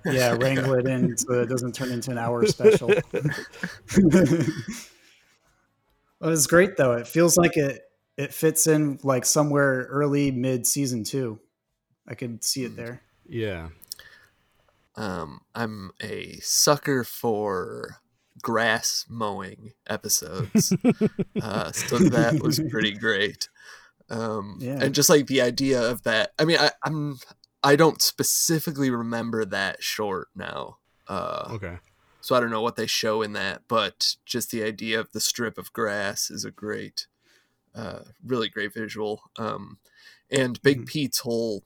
[0.05, 0.36] Yeah.
[0.39, 2.88] Wrangle it in so it doesn't turn into an hour special.
[6.20, 6.93] well, it's great though.
[6.93, 7.82] It feels like it
[8.18, 11.39] it fits in like somewhere early mid season two.
[12.07, 13.01] I could see it there.
[13.28, 13.70] yeah
[14.95, 17.97] um, I'm a sucker for
[18.41, 20.72] grass mowing episodes.
[21.41, 23.49] uh, so that was pretty great.
[24.09, 24.80] Um, Yeah.
[24.84, 26.34] and just like the idea of that.
[26.38, 27.18] I mean, I, I'm
[27.64, 30.78] I don't specifically remember that short now.
[31.07, 31.78] Uh, okay
[32.22, 35.20] So I don't know what they show in that, but just the idea of the
[35.22, 37.07] strip of grass is a great,
[37.76, 39.24] uh, really great visual.
[39.38, 39.78] Um,
[40.30, 40.88] and Big Mhm.
[40.88, 41.63] Pete's whole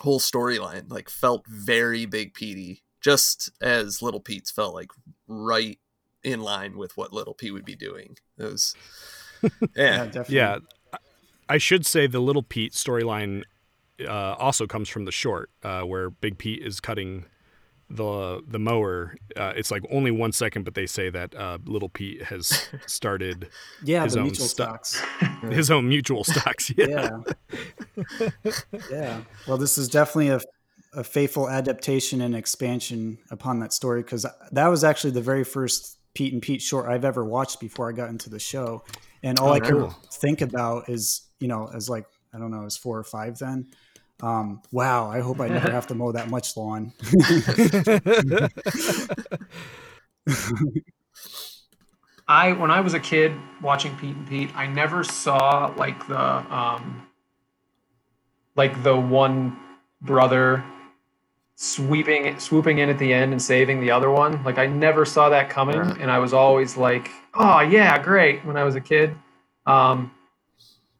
[0.00, 4.90] whole storyline like felt very Big Petey, just as Little Pete's felt like
[5.26, 5.78] right
[6.22, 8.18] in line with what Little Pete would be doing.
[8.36, 8.74] It was,
[9.76, 10.36] yeah, definitely.
[10.36, 10.58] yeah
[11.48, 13.44] I should say the little Pete storyline
[14.06, 17.24] uh, also comes from the short uh, where Big Pete is cutting
[17.88, 19.14] the the mower.
[19.36, 23.48] Uh, it's like only one second, but they say that uh, little Pete has started
[23.84, 25.02] Yeah, his the own mutual sto- stocks.
[25.50, 26.72] his own mutual stocks.
[26.76, 27.10] Yeah.
[28.20, 28.50] Yeah.
[28.90, 29.20] yeah.
[29.46, 30.40] Well, this is definitely a,
[30.94, 35.98] a faithful adaptation and expansion upon that story because that was actually the very first
[36.14, 38.82] Pete and Pete short I've ever watched before I got into the show.
[39.22, 39.94] And all Oh, I could cool.
[40.12, 43.68] think about is, you know, as like, I don't know, as four or five then.
[44.22, 46.92] Um, wow, I hope I never have to mow that much lawn.
[52.28, 56.20] I when I was a kid watching Pete and Pete, I never saw like the
[56.20, 57.06] um
[58.56, 59.56] like the one
[60.00, 60.64] brother
[61.54, 64.42] sweeping swooping in at the end and saving the other one.
[64.44, 66.00] Like I never saw that coming Right.
[66.00, 69.14] and I was always like, "Oh, yeah, great" when I was a kid.
[69.66, 70.10] Um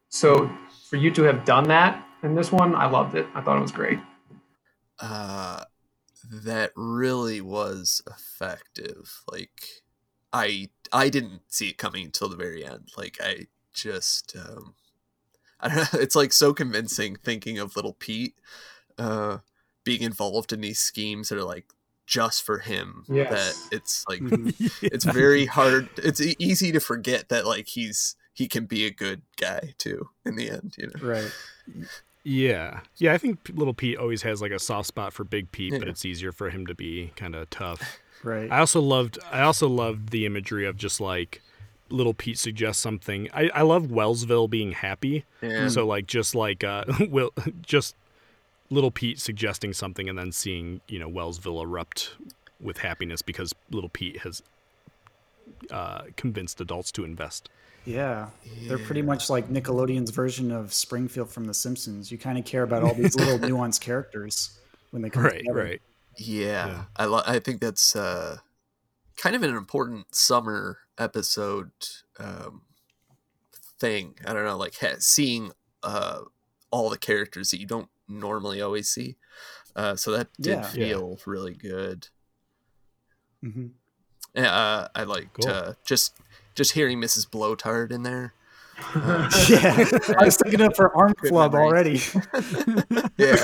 [0.08, 0.50] so
[0.88, 3.26] for you to have done that in this one, I loved it.
[3.34, 3.98] I thought it was great.
[5.00, 5.64] uh,
[6.30, 9.22] that really was effective.
[9.30, 9.62] Like,
[10.32, 12.90] I I didn't see it coming until the very end.
[12.96, 14.74] Like, I just um,
[15.60, 16.00] I don't know.
[16.00, 18.34] It's like so convincing thinking of little Pete
[18.98, 19.38] uh,
[19.84, 21.66] being involved in these schemes that are like
[22.06, 23.04] just for him.
[23.08, 23.30] Yes.
[23.70, 24.54] That it's like Mhm.
[24.82, 25.88] it's very hard.
[25.98, 30.36] It's easy to forget that like he's he can be a good guy too in
[30.36, 30.74] the end.
[30.76, 31.08] You know.
[31.08, 31.32] right.
[32.22, 33.14] Yeah, yeah.
[33.14, 36.04] I think little Pete always has like a soft spot for Big Pete, but it's
[36.04, 37.98] easier for him to be kind of tough.
[38.22, 38.50] Right.
[38.50, 39.18] I also loved.
[39.32, 41.40] I also loved the imagery of just like
[41.88, 43.30] little Pete suggests something.
[43.32, 45.24] I, I love Wellsville being happy.
[45.40, 45.68] Yeah.
[45.68, 47.32] So like just like uh, will
[47.62, 47.96] just
[48.68, 52.16] little Pete suggesting something and then seeing you know Wellsville erupt
[52.60, 54.42] with happiness because little Pete has
[55.70, 57.48] uh, convinced adults to invest.
[57.86, 58.30] Yeah,
[58.66, 62.10] they're pretty much like Nickelodeon's version of Springfield from The Simpsons.
[62.10, 64.58] You kind of care about all these little nuanced characters
[64.90, 65.56] when they come Right, together.
[65.64, 65.82] right.
[66.18, 66.84] Yeah, Yeah.
[66.96, 68.38] I lo- I think that's uh,
[69.16, 71.70] kind of an important summer episode
[72.18, 72.62] um,
[73.78, 74.14] thing.
[74.26, 76.20] I don't know, like ha- seeing uh,
[76.72, 79.16] all the characters that you don't normally always see.
[79.76, 80.60] Uh, so that did Yeah.
[80.62, 80.86] Yeah.
[80.88, 82.08] feel really good.
[83.44, 83.70] Mhm.
[84.34, 85.50] Yeah, uh, I liked Cool.
[85.50, 86.14] uh, just
[86.56, 87.28] just hearing Mrs.
[87.28, 88.34] Blowtard in there.
[88.94, 89.88] Uh, yeah,
[90.18, 92.14] I was thinking of her arm club memories.
[92.14, 92.80] already.
[93.16, 93.36] yeah,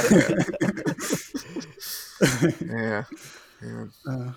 [2.61, 3.05] yeah,
[3.63, 4.33] yeah, Uh,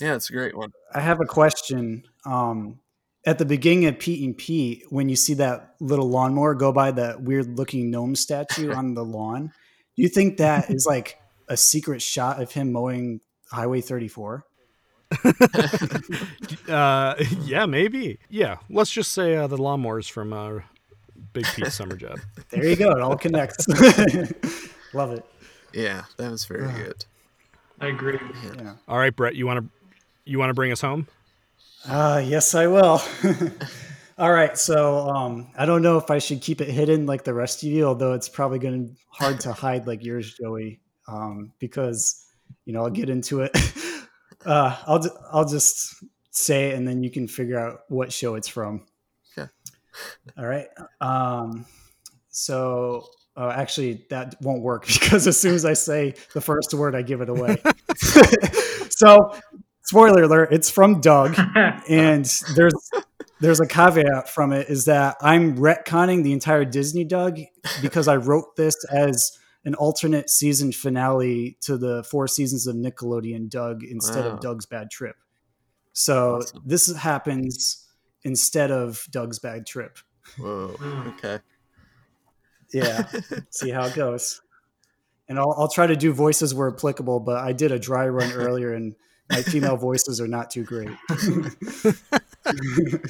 [0.00, 0.14] yeah.
[0.14, 0.72] It's a great one.
[0.94, 2.04] I have a question.
[2.24, 2.80] Um,
[3.24, 6.90] at the beginning of Pete and Pete, when you see that little lawnmower go by
[6.92, 9.52] that weird looking gnome statue on the lawn,
[9.96, 11.18] do you think that is like
[11.48, 13.20] a secret shot of him mowing
[13.52, 14.44] Highway 34?
[16.68, 18.18] Uh, yeah, maybe.
[18.30, 20.60] Yeah, let's just say uh, the lawnmowers from uh,
[21.32, 22.18] Big Pete's summer job.
[22.50, 22.90] There you go.
[22.92, 23.66] It all connects.
[24.94, 25.24] Love it.
[25.72, 26.76] Yeah, that was very Ah.
[26.76, 27.04] good.
[27.80, 28.18] I agree.
[28.56, 28.74] Yeah.
[28.88, 29.70] All right, Brett, you want to
[30.24, 31.08] you want to bring us home?
[31.86, 33.02] Uh, yes, I will.
[34.18, 37.34] All right, so um, I don't know if I should keep it hidden like the
[37.34, 41.52] rest of you, although it's probably going to hard to hide like yours, Joey, um,
[41.58, 42.24] because
[42.66, 43.56] you know I'll get into it.
[44.44, 48.48] Uh, I'll I'll just say it, and then you can figure out what show it's
[48.48, 48.86] from.
[49.36, 49.48] Okay.
[50.38, 50.68] All right.
[51.00, 51.66] Um,
[52.28, 56.94] so uh, actually, that won't work because as soon as I say the first word,
[56.94, 57.56] I give it away.
[58.90, 59.34] so,
[59.84, 61.38] spoiler alert: it's from Doug,
[61.88, 62.24] and
[62.54, 62.90] there's
[63.40, 67.40] there's a caveat from it is that I'm retconning the entire Disney Doug
[67.80, 73.48] because I wrote this as an alternate season finale to the four seasons of Nickelodeon
[73.48, 74.32] Doug instead Wow.
[74.32, 75.16] of Doug's Bad Trip.
[75.92, 76.62] So Awesome.
[76.64, 77.86] this happens
[78.24, 79.98] instead of Doug's Bad Trip.
[80.38, 80.74] Whoa.
[81.08, 81.38] Okay.
[82.72, 83.06] Yeah,
[83.50, 84.40] see how it goes.
[85.28, 88.32] And I'll, I'll try to do voices where applicable, but I did a dry run
[88.36, 88.94] earlier and
[89.30, 90.90] my female voices are not too great.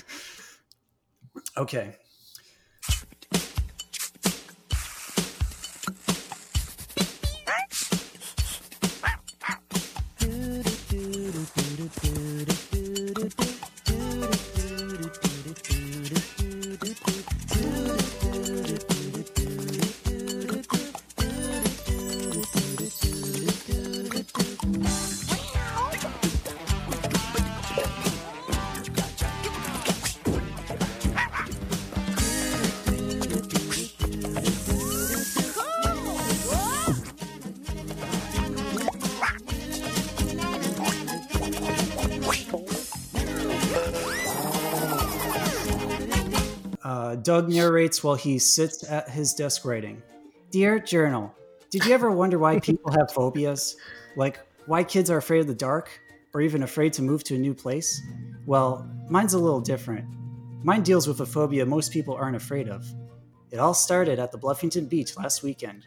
[1.57, 1.97] okay.
[47.23, 50.03] Doug narrates while he sits at his desk writing.
[50.51, 51.35] Dear Journal,
[51.71, 53.77] did you ever wonder why people have phobias?
[54.17, 55.91] Like why kids are afraid of the dark
[56.35, 58.01] or even afraid to move to a new place?
[58.47, 60.07] Well, mine's a little different.
[60.65, 62.87] Mine deals with a phobia most people aren't afraid of.
[63.51, 65.87] It all started at the Bluffington Beach last weekend.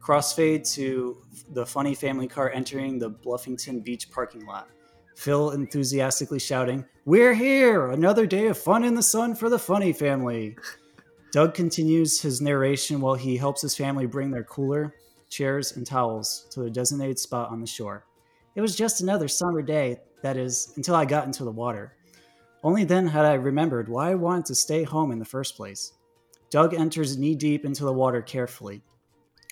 [0.00, 1.16] Crossfade to
[1.50, 4.68] the Funnie family car entering the Bluffington Beach parking lot.
[5.14, 7.88] Phil enthusiastically shouting, We're here!
[7.88, 10.56] Another day of fun in the sun for the Funnie family.
[11.32, 14.94] Doug continues his narration while he helps his family bring their cooler,
[15.30, 18.04] chairs, and towels to their designated spot on the shore.
[18.54, 21.94] It was just another summer day, that is, until I got into the water.
[22.62, 25.94] Only then had I remembered why I wanted to stay home in the first place.
[26.50, 28.82] Doug enters knee deep into the water carefully.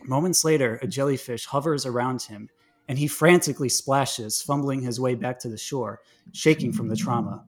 [0.04, 2.50] Moments later, a jellyfish hovers around him,
[2.90, 6.00] and he frantically splashes, fumbling his way back to the shore,
[6.32, 7.44] shaking from the trauma.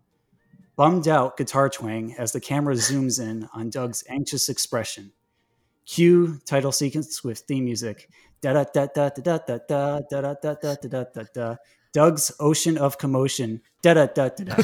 [0.77, 5.11] Bummed out guitar twang as the camera zooms in on Doug's anxious expression.
[5.85, 8.09] Cue title sequence with theme music.
[8.41, 11.57] Da da da da da da da da da da da da da.
[11.93, 13.61] Doug's ocean of commotion.
[13.83, 14.57] Da da da da da.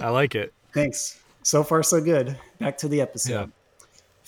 [0.00, 0.52] I like it.
[0.74, 1.20] Thanks.
[1.44, 2.36] So far, so good.
[2.58, 3.52] Back to the episode.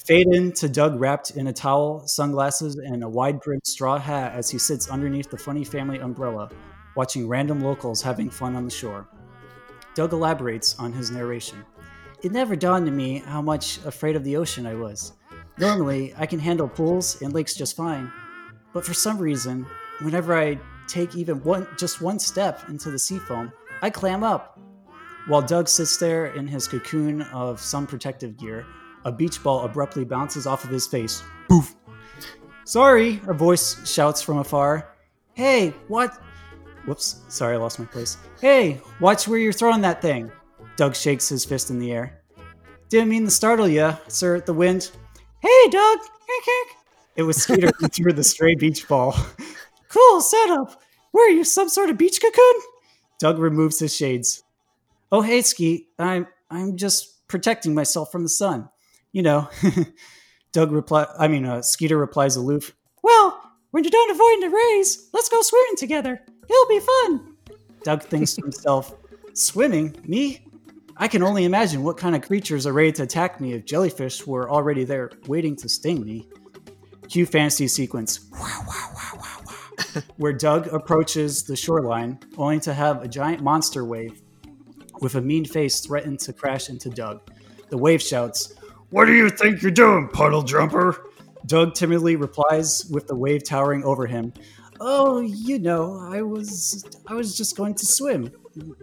[0.04, 4.32] Fade in to Doug wrapped in a towel, sunglasses, and a wide brimmed straw hat
[4.32, 6.50] as he sits underneath the Funnie family umbrella,
[6.96, 9.06] watching random locals having fun on the shore.
[9.94, 11.64] Doug elaborates on his narration.
[12.24, 15.12] It never dawned on me how much afraid of the ocean I was.
[15.56, 18.10] Normally, I can handle pools and lakes just fine,
[18.72, 19.66] but for some reason,
[20.00, 24.58] whenever I take even one just one step into the sea foam, I clam up.
[25.28, 28.66] While Doug sits there in his cocoon of some protective gear,
[29.04, 31.22] a beach ball abruptly bounces off of his face.
[31.48, 31.74] Boof!
[32.64, 34.94] Sorry, a voice shouts from afar.
[35.34, 36.20] Hey, what?
[36.86, 38.18] Whoops, sorry, I lost my place.
[38.40, 40.30] Hey, watch where you're throwing that thing.
[40.76, 42.20] Doug shakes his fist in the air.
[42.88, 44.90] Didn't mean to startle you, sir, the wind.
[45.40, 45.98] Hey, Doug!
[47.16, 49.16] It was Skeeter who threw the stray beach ball.
[49.88, 50.80] cool setup.
[51.10, 52.62] Where are you, some sort of beach cocoon?
[53.18, 54.42] Doug removes his shades.
[55.10, 55.88] Oh, hey, Skeet.
[55.98, 58.68] I'm I'm just protecting myself from the sun.
[59.12, 59.48] You know.
[60.52, 61.06] Doug reply.
[61.18, 62.76] I mean, uh, Skeeter replies aloof.
[63.02, 63.40] Well,
[63.70, 66.20] when you're done avoiding the rays, let's go swimming together.
[66.48, 67.36] It'll be fun.
[67.82, 68.94] Doug thinks to himself,
[69.32, 69.96] "Swimming?
[70.04, 70.46] Me?
[70.98, 74.26] I can only imagine what kind of creatures are ready to attack me if jellyfish
[74.26, 76.28] were already there waiting to sting me."
[77.08, 78.28] Cue fantasy sequence.
[78.30, 84.22] Wow, wow, wow, where Doug approaches the shoreline, only to have a giant monster wave
[85.00, 87.20] with a mean face threaten to crash into Doug.
[87.70, 88.54] The wave shouts,
[88.92, 91.06] What do you think you're doing, puddle jumper?
[91.46, 94.34] Doug timidly replies with the wave towering over him.
[94.80, 98.30] Oh, you know, I was I was just going to swim.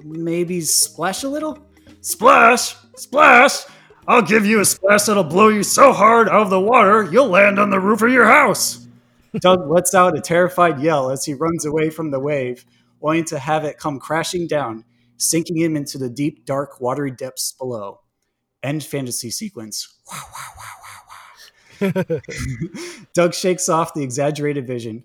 [0.03, 1.60] Maybe splash a little?
[2.01, 2.76] Splash!
[2.95, 3.66] Splash!
[4.07, 7.28] I'll give you a splash that'll blow you so hard out of the water you'll
[7.28, 8.88] land on the roof of your house.
[9.39, 12.66] Doug lets out a terrified yell as he runs away from the wave,
[13.03, 14.86] only to have it come crashing down,
[15.18, 17.99] sinking him into the deep, dark, watery depths below.
[18.64, 19.98] End fantasy sequence.
[23.14, 25.03] Doug shakes off the exaggerated vision.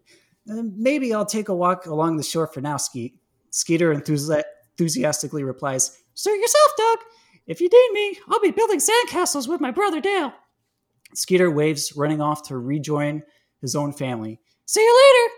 [0.51, 3.17] "Uh, Maybe I'll take a walk along the shore for now, Skeet.
[3.51, 4.43] Skeeter enthusi-
[4.73, 6.99] enthusiastically replies, Suit yourself, Doug.
[7.47, 10.33] If you need me, I'll be building sandcastles with my brother Dale.
[11.15, 13.23] Skeeter waves, running off to rejoin
[13.61, 14.41] his own family.
[14.67, 15.35] See you later.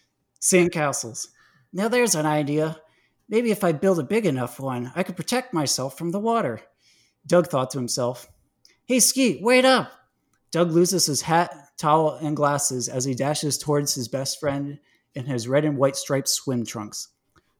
[0.40, 1.28] Sandcastles.
[1.72, 2.80] Now there's an idea.
[3.28, 6.60] Maybe if I build a big enough one, I could protect myself from the water.
[7.26, 8.28] Doug thought to himself,
[8.86, 9.90] Hey, Skeet, wait up.
[10.50, 14.78] Doug loses his hat, towel, and glasses as he dashes towards his best friend
[15.14, 17.08] in his red and white striped swim trunks.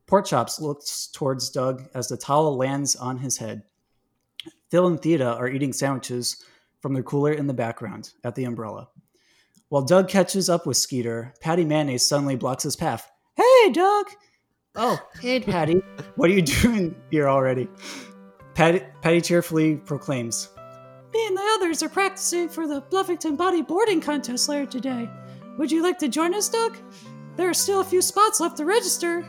[0.07, 3.63] Porkchops looks towards Doug as the towel lands on his head.
[4.71, 6.45] Phil and Theda are eating sandwiches
[6.81, 8.89] from the cooler in the background at the umbrella.
[9.71, 13.11] While Doug catches up with Skeeter, Patty Mayonnaise suddenly blocks his path.
[13.35, 14.07] Hey, Doug!
[14.77, 15.81] Oh, hey, Patty.
[16.17, 17.67] what are you doing here already?
[18.55, 20.51] Patty, Patty cheerfully proclaims,
[21.15, 25.09] Me and the others are practicing for the Bluffington Body Boarding contest later today.
[25.59, 26.77] Would you like to join us, Doug?
[27.37, 29.25] There are still a few spots left to register.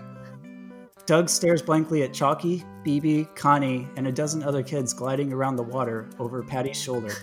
[1.05, 5.63] Doug stares blankly at Chalky, Beebe, Connie, and a dozen other kids gliding around the
[5.63, 7.13] water over Patty's shoulder.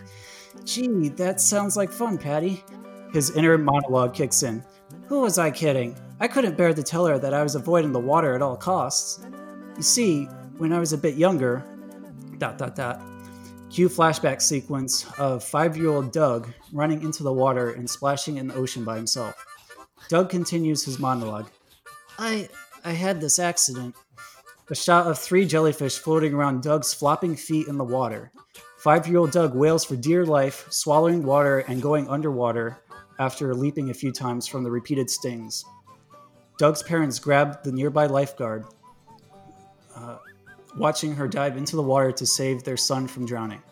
[0.65, 2.63] Gee, that sounds like fun, Patty.
[3.13, 4.63] His inner monologue kicks in.
[5.07, 5.97] Who was I kidding?
[6.21, 9.27] I couldn't bear to tell her that I was avoiding the water at all costs.
[9.77, 10.27] You see,
[10.59, 11.65] when I was a bit younger,
[12.39, 13.03] dot dot dot.
[13.73, 18.49] Cue flashback sequence of five year old Doug running into the water and splashing in
[18.49, 19.35] the ocean by himself.
[20.11, 21.49] Doug continues his monologue.
[22.18, 22.51] I
[22.85, 23.95] I had this accident.
[24.68, 28.31] A shot of three jellyfish floating around Doug's flopping feet in the water.
[28.77, 32.79] Five year old Doug wails for dear life, swallowing water and going underwater
[33.18, 35.64] after leaping a few times from the repeated stings.
[36.59, 38.66] Doug's parents grab the nearby lifeguard,
[39.97, 40.18] uh,
[40.77, 43.62] watching her dive into the water to save their son from drowning.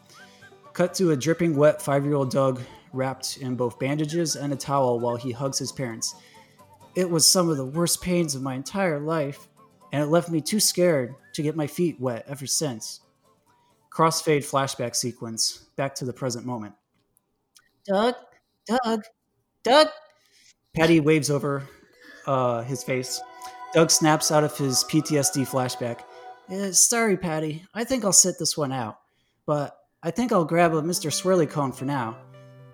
[0.73, 2.61] Cut to a dripping wet five year old Doug
[2.93, 6.15] wrapped in both bandages and a towel while he hugs his parents.
[6.95, 9.49] It was some of the worst pains of my entire life,
[9.93, 13.01] and it left me too scared to get my feet wet ever since.
[13.93, 16.75] Crossfade flashback sequence, back to the present moment.
[17.87, 18.15] Doug,
[18.67, 19.05] Doug,
[19.63, 19.89] Doug.
[20.75, 21.69] Patty waves over
[22.27, 23.21] uh, his face.
[23.73, 26.01] Doug snaps out of his PTSD flashback.
[26.51, 27.65] "Eh, sorry, Patty.
[27.75, 28.99] I think I'll sit this one out.
[29.47, 31.11] But I think I'll grab a Mr.
[31.11, 32.17] Swirly cone for now.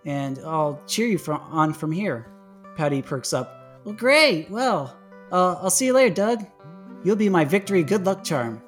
[0.05, 2.31] And I'll cheer you from, on from here.
[2.77, 3.81] Patty perks up.
[3.85, 4.51] Well, great.
[4.51, 4.97] Well,
[5.33, 6.47] uh, I'll see you later, Doug.
[7.05, 8.62] You'll be my victory good luck charm.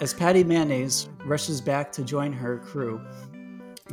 [0.00, 3.00] As Patty Mayonnaise rushes back to join her crew,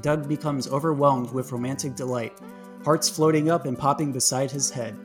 [0.01, 2.39] Doug becomes overwhelmed with romantic delight,
[2.85, 4.95] hearts floating up and popping beside his head.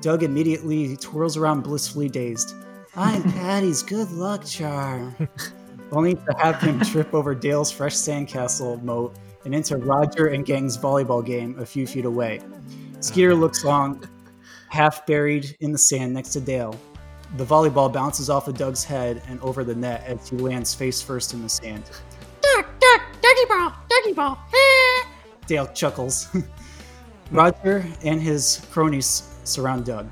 [0.00, 2.54] Doug immediately twirls around blissfully dazed.
[2.98, 5.14] I'm Patty's good luck charm.
[5.92, 10.78] Only to have him trip over Dale's fresh sandcastle moat and into Roger and Gang's
[10.78, 12.40] volleyball game a few feet away.
[13.00, 14.02] Skeeter oh, looks long,
[14.70, 16.74] half buried in the sand next to Dale.
[17.36, 21.02] The volleyball bounces off of Doug's head and over the net as he lands face
[21.02, 21.84] first in the sand.
[22.40, 24.38] Duck, duck, ducky ball, ducky ball.
[25.46, 26.34] Dale chuckles.
[27.30, 30.08] Roger and his cronies surround Doug.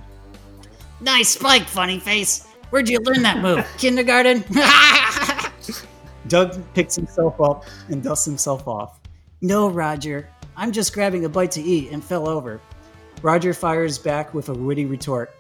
[1.00, 2.46] Nice spike, funny face.
[2.74, 3.64] Where'd you learn that move?
[3.78, 4.42] Kindergarten?
[6.26, 8.98] Doug picks himself up and dusts himself off.
[9.42, 10.28] No, Roger.
[10.56, 12.60] I'm just grabbing a bite to eat and fell over.
[13.22, 15.36] Roger fires back with a witty retort.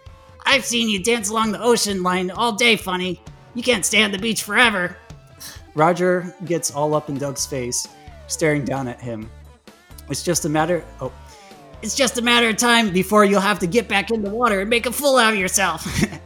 [0.46, 3.20] I've seen you dance along the ocean line all day, Funnie.
[3.54, 4.96] You can't stay on the beach forever.
[5.74, 7.88] Roger gets all up in Doug's face,
[8.28, 9.28] staring down at him.
[10.08, 10.84] It's just a matter.
[11.00, 11.10] Oh,
[11.82, 14.60] It's just a matter of time before you'll have to get back in the water
[14.60, 15.84] and make a fool out of yourself.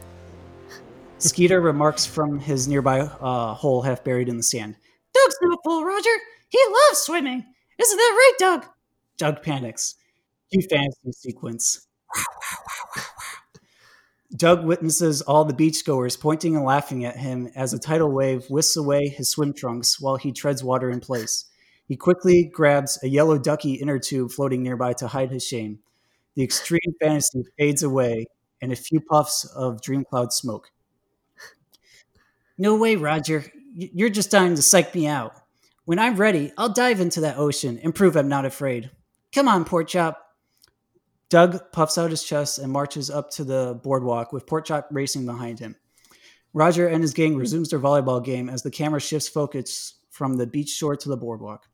[1.19, 4.75] Skeeter remarks from his nearby uh, hole half buried in the sand.
[5.13, 6.09] Doug's no fool, Roger.
[6.47, 7.45] He loves swimming.
[7.77, 8.65] Isn't that right, Doug?
[9.17, 9.95] Doug panics.
[10.51, 11.87] Cue fantasy sequence.
[14.35, 18.77] Doug witnesses all the beachgoers pointing and laughing at him as a tidal wave whisks
[18.77, 21.45] away his swim trunks while he treads water in place.
[21.87, 25.79] He quickly grabs a yellow ducky inner tube floating nearby to hide his shame.
[26.35, 28.27] The extreme fantasy fades away,
[28.61, 30.71] and a few puffs of dream cloud smoke.
[32.59, 33.45] No way, Roger.
[33.73, 35.33] You're just dying to psych me out.
[35.85, 38.91] When I'm ready, I'll dive into that ocean and prove I'm not afraid.
[39.33, 40.17] Come on, Porkchop.
[41.29, 45.59] Doug puffs out his chest and marches up to the boardwalk with Porkchop racing behind
[45.59, 45.77] him.
[46.53, 50.47] Roger and his gang resumes their volleyball game as the camera shifts focus from the
[50.47, 51.69] beach shore to the boardwalk.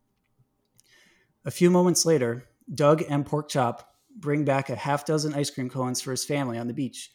[1.46, 3.80] A few moments later, Doug and Porkchop
[4.16, 7.12] bring back a half dozen ice cream cones for his family on the beach.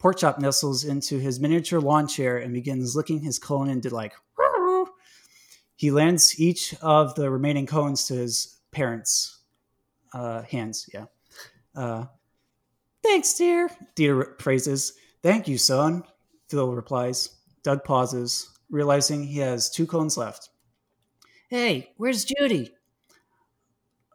[0.00, 4.12] Porkchop nestles into his miniature lawn chair and begins licking his cone in delight.
[5.76, 9.38] He lands each of the remaining cones to his parents'
[10.12, 10.88] uh, hands.
[10.92, 11.06] Yeah.
[11.74, 12.04] Uh,
[13.02, 13.70] Thanks, dear.
[13.96, 14.92] Theda praises.
[15.22, 16.04] Thank you, son.
[16.48, 17.30] Phil replies.
[17.62, 20.50] Doug pauses, realizing he has two cones left.
[21.48, 22.72] Hey, where's Judy?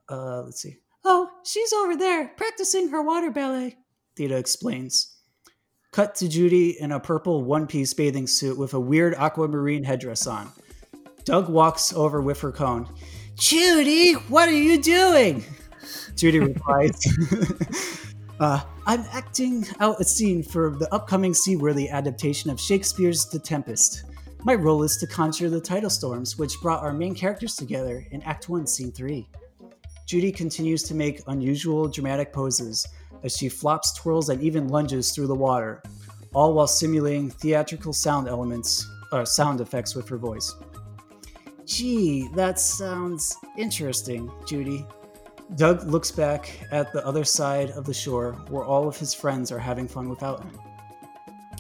[0.10, 0.78] Uh, let's see.
[1.04, 3.78] Oh, she's over there practicing her water ballet.
[4.16, 5.15] Theda explains.
[5.96, 10.28] Cut to Judy in a purple one piece bathing suit with a weird aquamarine headdress
[10.28, 10.52] on.
[11.24, 12.94] Doug walks over with her cone.
[13.36, 15.46] Judy, what are you doing?
[16.18, 17.02] Judy replies,
[18.42, 24.04] uh, I'm acting out a scene for the upcoming seaworthy adaptation of Shakespeare's The Tempest.
[24.44, 28.22] My role is to conjure the tidal storms, which brought our main characters together in
[28.24, 29.30] Act 1, Scene 3.
[30.08, 32.86] Judy continues to make unusual dramatic poses
[33.26, 35.82] as she flops, twirls, and even lunges through the water,
[36.34, 40.56] all while simulating theatrical sound elements or sound effects with her voice.
[41.66, 44.86] Gee, that sounds interesting, Judy.
[45.56, 49.52] Doug looks back at the other side of the shore where all of his friends
[49.52, 50.60] are having fun without him.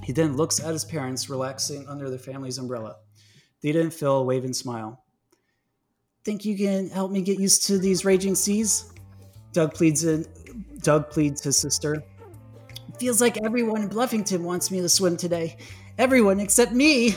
[0.04, 2.98] He then looks at his parents relaxing under their family's umbrella.
[3.62, 5.04] Theda and Phil wave and smile.
[6.24, 8.92] Think you can help me get used to these raging seas?
[9.54, 10.26] Doug pleads in
[10.86, 12.04] Doug pleads his sister.
[13.00, 15.58] Feels like everyone in Bluffington wants me to swim today.
[15.98, 17.16] Everyone except me.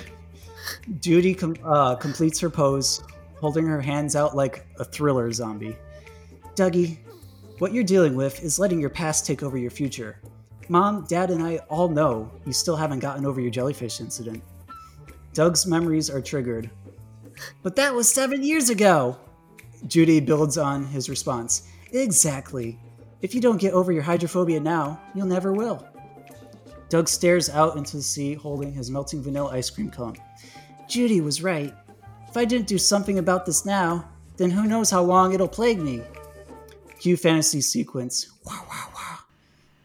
[1.01, 3.03] Judy com- uh, completes her pose,
[3.39, 5.77] holding her hands out like a thriller zombie.
[6.57, 6.97] Dougie,
[7.59, 10.19] what you're dealing with is letting your past take over your future.
[10.71, 14.43] Mom, Dad, and I all know you still haven't gotten over your jellyfish incident.
[15.35, 16.71] Doug's memories are triggered.
[17.63, 19.19] But that was seven years ago.
[19.87, 21.69] Judy builds on his response.
[21.93, 22.79] Exactly.
[23.21, 25.87] If you don't get over your hydrophobia now, you'll never will.
[26.89, 30.17] Doug stares out into the sea holding his melting vanilla ice cream cone.
[30.89, 31.75] Judy was right.
[32.29, 35.81] If I didn't do something about this now, then who knows how long it'll plague
[35.81, 36.03] me.
[37.01, 38.33] Cue fantasy sequence.
[38.45, 39.19] Wow, wow, wow.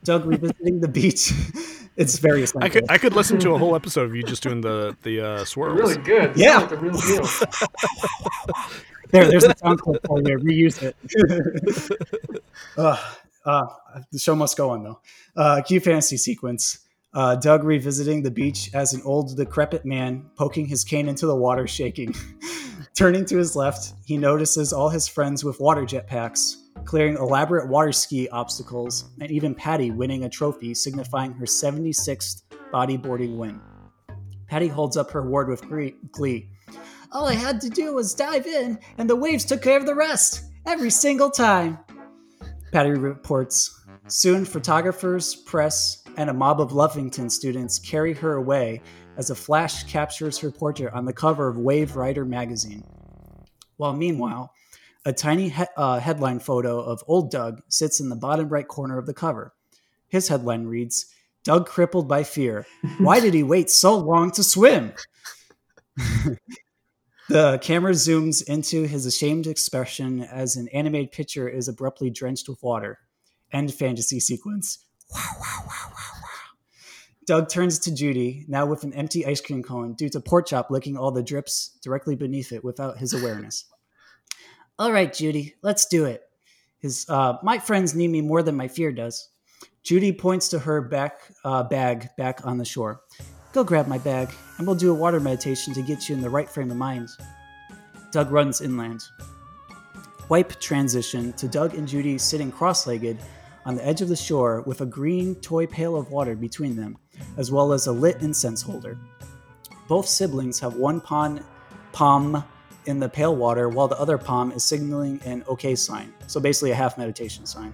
[0.03, 1.33] Doug revisiting the beach.
[1.97, 4.61] it's very I could I could listen to a whole episode of you just doing
[4.61, 5.79] the the uh, swirls.
[5.79, 6.35] Really good.
[6.35, 6.59] Yeah.
[6.59, 7.27] Like the real deal.
[9.13, 10.39] There, there's a sound clip for you.
[10.39, 12.01] Reuse it.
[12.77, 12.97] uh,
[13.45, 13.65] uh,
[14.11, 15.01] the show must go on though.
[15.35, 16.79] Uh, fantasy sequence.
[17.13, 21.35] Uh, Doug revisiting the beach as an old, decrepit man poking his cane into the
[21.35, 22.15] water, shaking.
[22.95, 27.91] Turning to his left, he notices all his friends with water jetpacks, clearing elaborate water
[27.91, 32.41] ski obstacles, and even Patty winning a trophy signifying her 76th
[32.71, 33.61] bodyboarding win.
[34.47, 35.63] Patty holds up her award with
[36.11, 36.49] glee.
[37.11, 39.95] All I had to do was dive in, and the waves took care of the
[39.95, 40.43] rest.
[40.65, 41.77] Every single time.
[42.73, 43.79] Patty reports.
[44.07, 48.81] Soon, photographers, press, and a mob of Lovington students carry her away
[49.15, 52.83] as a flash captures her portrait on the cover of Wave Rider magazine.
[53.77, 54.53] While meanwhile,
[55.05, 58.97] a tiny he- uh, headline photo of old Doug sits in the bottom right corner
[58.97, 59.53] of the cover.
[60.07, 61.05] His headline reads
[61.43, 62.65] Doug crippled by fear.
[62.97, 64.93] Why did he wait so long to swim?
[67.29, 72.61] the camera zooms into his ashamed expression as an animated picture is abruptly drenched with
[72.61, 72.99] water.
[73.51, 74.85] End fantasy sequence.
[75.13, 76.29] Wow, wow, wow, wow, wow.
[77.25, 80.97] Doug turns to Judy, now with an empty ice cream cone due to Porkchop licking
[80.97, 83.65] all the drips directly beneath it without his awareness.
[84.79, 86.23] All right, Judy, let's do it.
[86.79, 89.29] His, uh, my friends need me more than my fear does.
[89.83, 93.01] Judy points to her back uh, bag back on the shore.
[93.53, 96.29] Go grab my bag, and we'll do a water meditation to get you in the
[96.29, 97.09] right frame of mind.
[98.11, 99.03] Doug runs inland.
[100.27, 103.19] Wipe transition to Doug and Judy sitting cross legged
[103.63, 106.97] on the edge of the shore with a green toy pail of water between them,
[107.37, 108.97] as well as a lit incense holder.
[109.87, 111.45] Both siblings have one palm,
[111.91, 112.43] palm
[112.87, 116.11] in the pail water, while the other palm is signaling an okay sign.
[116.25, 117.71] So basically, a half meditation sign.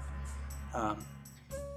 [0.73, 0.97] Um,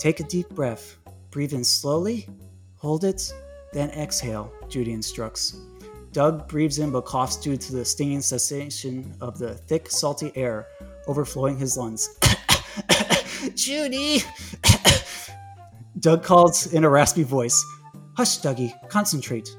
[0.00, 0.96] take a deep breath.
[1.30, 2.28] Breathe in slowly,
[2.76, 3.32] hold it,
[3.72, 5.56] then exhale, Judy instructs.
[6.12, 10.66] Doug breathes in but coughs due to the stinging sensation of the thick, salty air
[11.06, 12.18] overflowing his lungs.
[13.54, 14.22] Judy!
[15.98, 17.64] Doug calls in a raspy voice.
[18.16, 19.56] Hush, Dougie, concentrate.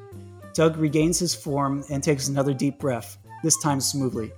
[0.54, 4.32] Doug regains his form and takes another deep breath, this time smoothly.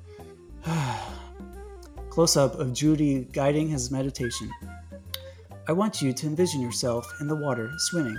[2.09, 4.49] Close up of Judy guiding his meditation.
[5.67, 8.17] I want you to envision yourself in the water, swimming.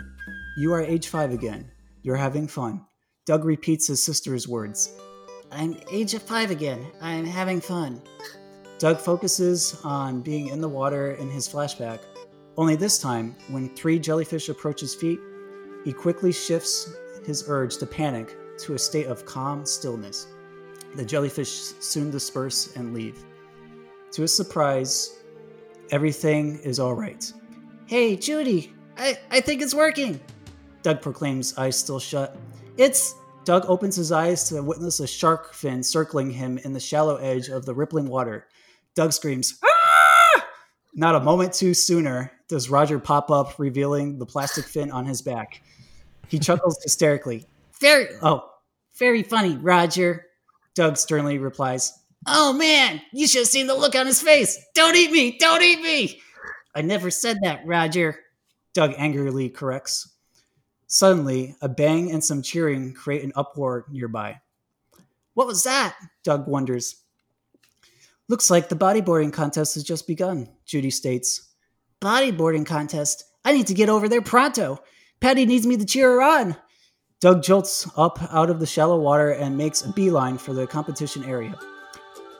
[0.58, 1.70] You are age five again.
[2.00, 2.86] You're having fun.
[3.26, 4.90] Doug repeats his sister's words.
[5.52, 6.86] I'm age of five again.
[7.02, 8.00] I'm having fun.
[8.78, 12.00] Doug focuses on being in the water in his flashback.
[12.56, 15.18] Only this time, when three jellyfish approach his feet,
[15.84, 16.90] he quickly shifts
[17.26, 20.26] his urge to panic to a state of calm stillness.
[20.94, 23.22] The jellyfish soon disperse and leave.
[24.12, 25.18] To his surprise,
[25.90, 27.30] everything is all right.
[27.84, 30.18] Hey, Judy, I, I think it's working.
[30.82, 32.36] Doug proclaims, eyes still shut.
[32.76, 33.14] It's.
[33.44, 37.48] Doug opens his eyes to witness a shark fin circling him in the shallow edge
[37.48, 38.48] of the rippling water.
[38.96, 40.48] Doug screams, "Ah!"
[40.94, 45.22] Not a moment too sooner does Roger pop up, revealing the plastic fin on his
[45.22, 45.62] back.
[46.28, 47.46] He chuckles hysterically.
[47.80, 48.50] Very, Oh,
[48.98, 50.26] very funny, Roger.
[50.74, 51.92] Doug sternly replies,
[52.26, 54.58] Oh man, you should have seen the look on his face.
[54.74, 56.20] Don't eat me, don't eat me.
[56.74, 58.18] I never said that, Roger.
[58.74, 60.15] Doug angrily corrects.
[60.86, 64.40] Suddenly, a bang and some cheering create an uproar nearby.
[65.34, 65.96] What was that?
[66.22, 67.02] Doug wonders.
[68.28, 71.52] Looks like the bodyboarding contest has just begun, Judy states.
[72.00, 73.24] Bodyboarding contest.
[73.44, 74.78] I need to get over there pronto.
[75.20, 76.56] Patty needs me to cheer her on.
[77.20, 81.24] Doug jolts up out of the shallow water and makes a beeline for the competition
[81.24, 81.58] area.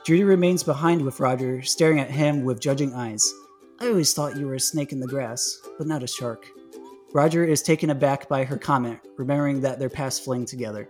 [0.05, 3.33] Judy remains behind with Roger, staring at him with judging eyes.
[3.79, 6.47] I always thought you were a snake in the grass, but not a shark.
[7.13, 10.89] Roger is taken aback by her comment, remembering that their past fling together.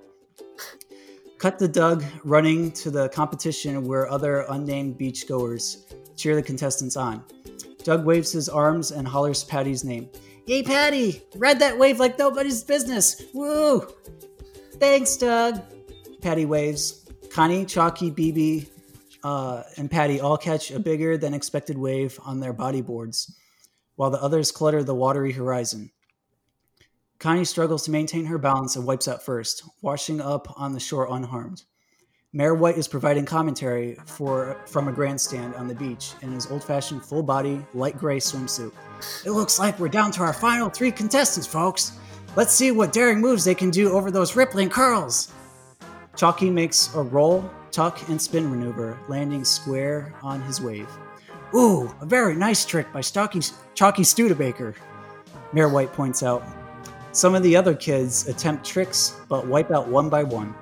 [1.38, 7.24] Cut to Doug running to the competition where other unnamed beachgoers cheer the contestants on.
[7.84, 10.10] Doug waves his arms and hollers Patty's name.
[10.48, 11.22] Yay, Patty!
[11.36, 13.22] Ride that wave like nobody's business.
[13.34, 13.88] Woo!
[14.80, 15.62] Thanks, Doug.
[16.22, 17.06] Patty waves.
[17.30, 18.66] Connie, Chalky, Beebe,
[19.24, 23.32] uh, and Patty all catch a bigger than expected wave on their bodyboards,
[23.96, 25.92] while the others clutter the watery horizon.
[27.20, 31.08] Connie struggles to maintain her balance and wipes out first, washing up on the shore
[31.10, 31.64] unharmed.
[32.32, 37.04] Mayor White is providing commentary for from a grandstand on the beach in his old-fashioned
[37.04, 38.72] full-body light gray swimsuit.
[39.26, 41.94] It looks like we're down to our final three contestants, folks.
[42.36, 45.32] Let's see what daring moves they can do over those rippling curls.
[46.16, 50.90] Chalky makes a roll, tuck, and spin maneuver, landing square on his wave.
[51.56, 53.42] Ooh, a very nice trick by Stocky,
[53.74, 54.76] Chalky Studebaker,
[55.54, 56.44] Mayor White points out.
[57.18, 60.54] Some of the other kids attempt tricks, but wipe out one by one.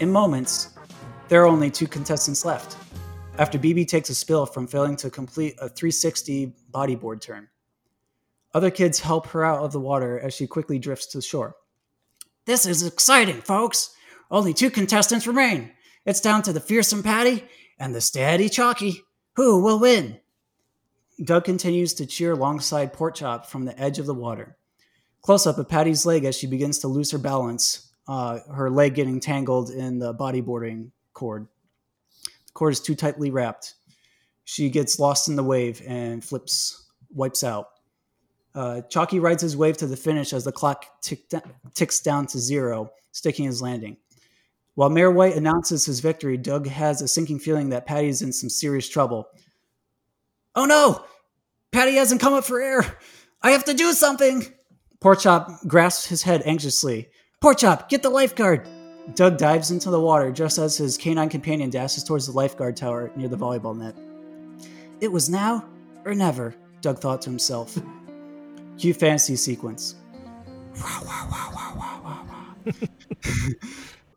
[0.00, 0.70] In moments,
[1.28, 2.78] there are only two contestants left,
[3.36, 7.48] after Beebe takes a spill from failing to complete a 360 bodyboard turn.
[8.54, 11.56] Other kids help her out of the water as she quickly drifts to shore.
[12.46, 13.90] This is exciting, folks.
[14.30, 15.72] Only two contestants remain.
[16.06, 17.44] It's down to the fearsome Patty
[17.78, 19.02] and the steady Chalky.
[19.34, 20.20] Who will win?
[21.22, 24.56] Doug continues to cheer alongside Porkchop from the edge of the water.
[25.26, 28.94] Close up of Patty's leg as she begins to lose her balance, uh, her leg
[28.94, 31.48] getting tangled in the bodyboarding cord.
[32.22, 33.74] The cord is too tightly wrapped.
[34.44, 37.70] She gets lost in the wave and flips, wipes out.
[38.54, 41.24] Uh, Chalky rides his wave to the finish as the clock tick,
[41.74, 43.96] ticks down to zero, sticking his landing.
[44.76, 48.32] While Mayor White announces his victory, Doug has a sinking feeling that Patty is in
[48.32, 49.26] some serious trouble.
[50.54, 51.04] Oh no!
[51.72, 52.96] Patty hasn't come up for air.
[53.42, 54.52] I have to do something.
[55.06, 57.08] Porkchop grasps his head anxiously.
[57.40, 58.68] Porkchop, get the lifeguard.
[59.14, 63.12] Doug dives into the water just as his canine companion dashes towards the lifeguard tower
[63.14, 63.94] near the volleyball net.
[65.00, 65.64] It was now
[66.04, 67.78] or never, Doug thought to himself.
[68.78, 69.94] Cue fantasy sequence.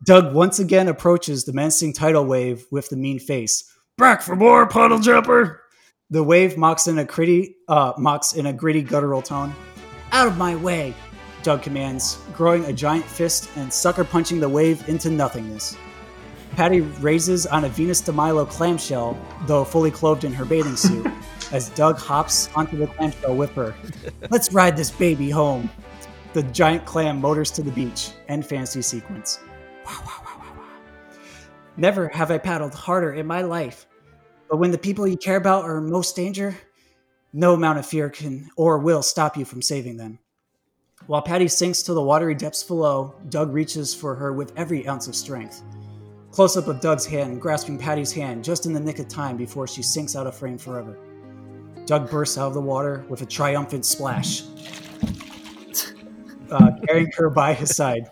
[0.04, 3.62] Doug once again approaches the menacing tidal wave with the mean face.
[3.96, 5.62] Back for more, puddle jumper.
[6.10, 9.54] The wave mocks in a gritty, uh, mocks in a gritty guttural tone.
[10.12, 10.94] Out of my way.
[11.42, 15.76] Doug commands, growing a giant fist and sucker punching the wave into nothingness.
[16.56, 19.16] Patty raises on a Venus de Milo clamshell,
[19.46, 21.06] though fully clothed in her bathing suit,
[21.52, 23.74] as Doug hops onto the clamshell with her.
[24.30, 25.70] Let's ride this baby home.
[26.32, 28.10] The giant clam motors to the beach.
[28.28, 29.40] End fantasy sequence.
[31.76, 33.86] Never have I paddled harder in my life.
[34.48, 36.56] But when the people you care about are in most danger,
[37.32, 40.18] no amount of fear can or will stop you from saving them.
[41.06, 45.08] While Patty sinks to the watery depths below, Doug reaches for her with every ounce
[45.08, 45.62] of strength.
[46.30, 49.66] Close up of Doug's hand, grasping Patty's hand just in the nick of time before
[49.66, 50.96] she sinks out of frame forever.
[51.86, 54.42] Doug bursts out of the water with a triumphant splash,
[56.50, 58.08] uh, carrying her by his side.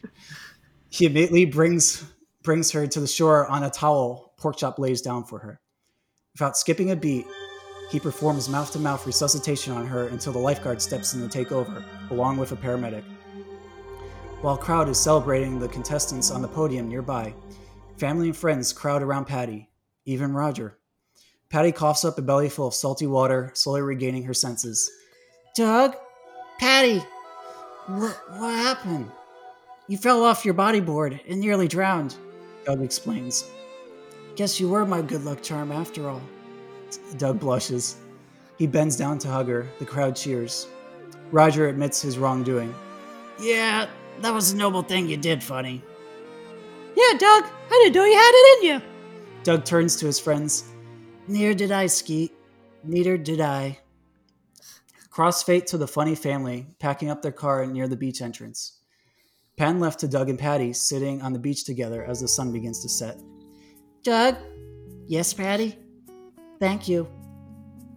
[0.89, 2.05] He immediately brings
[2.43, 5.61] brings her to the shore on a towel Porkchop lays down for her.
[6.32, 7.27] Without skipping a beat,
[7.90, 11.52] he performs mouth to mouth resuscitation on her until the lifeguard steps in to take
[11.52, 13.05] over, along with a paramedic.
[14.40, 17.35] While crowd is celebrating the contestants on the podium nearby,
[17.97, 19.69] family and friends crowd around Patty,
[20.05, 20.78] even Roger.
[21.51, 24.90] Patty coughs up a belly full of salty water, slowly regaining her senses.
[25.56, 25.97] Doug?
[26.60, 27.02] Patty?
[27.86, 29.10] What, what happened?
[29.89, 32.16] You fell off your bodyboard and nearly drowned.
[32.66, 33.51] Doug explains.
[34.36, 36.20] Guess you were my good luck charm after all.
[37.16, 37.97] Doug blushes.
[38.56, 39.66] He bends down to hug her.
[39.78, 40.69] The crowd cheers.
[41.31, 42.74] Roger admits his wrongdoing.
[43.40, 43.89] Yeah,
[44.20, 45.82] that was a noble thing you did, Funnie.
[46.97, 48.89] Yeah, Doug, I didn't know you had it in you.
[49.44, 50.65] Doug turns to his friends.
[51.28, 52.32] Neither did I, Skeet.
[52.82, 53.78] Neither did I.
[55.10, 58.78] Crossfade to the Funnie family, packing up their car near the beach entrance.
[59.56, 62.81] Pan left to Doug and Patty sitting on the beach together as the sun begins
[62.82, 63.19] to set.
[64.05, 64.36] Doug?
[65.06, 65.77] Yes, Patty?
[66.60, 67.09] Thank you.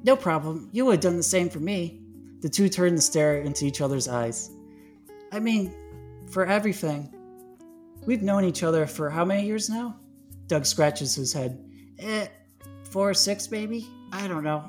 [0.04, 0.70] No problem.
[0.72, 2.02] You would have done the same for me.
[2.42, 4.52] The two turn to stare into each other's eyes.
[5.32, 5.74] I mean,
[6.30, 7.14] for everything.
[8.06, 9.98] We've known each other for how many years now?
[10.48, 11.64] Doug scratches his head.
[12.00, 12.28] Eh,
[12.90, 13.88] four or six, maybe?
[14.12, 14.64] I don't know.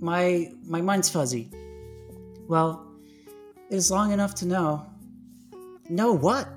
[0.00, 1.50] My my mind's fuzzy.
[2.48, 2.86] Well,
[3.70, 4.86] it is long enough to know.
[5.88, 6.48] Know what?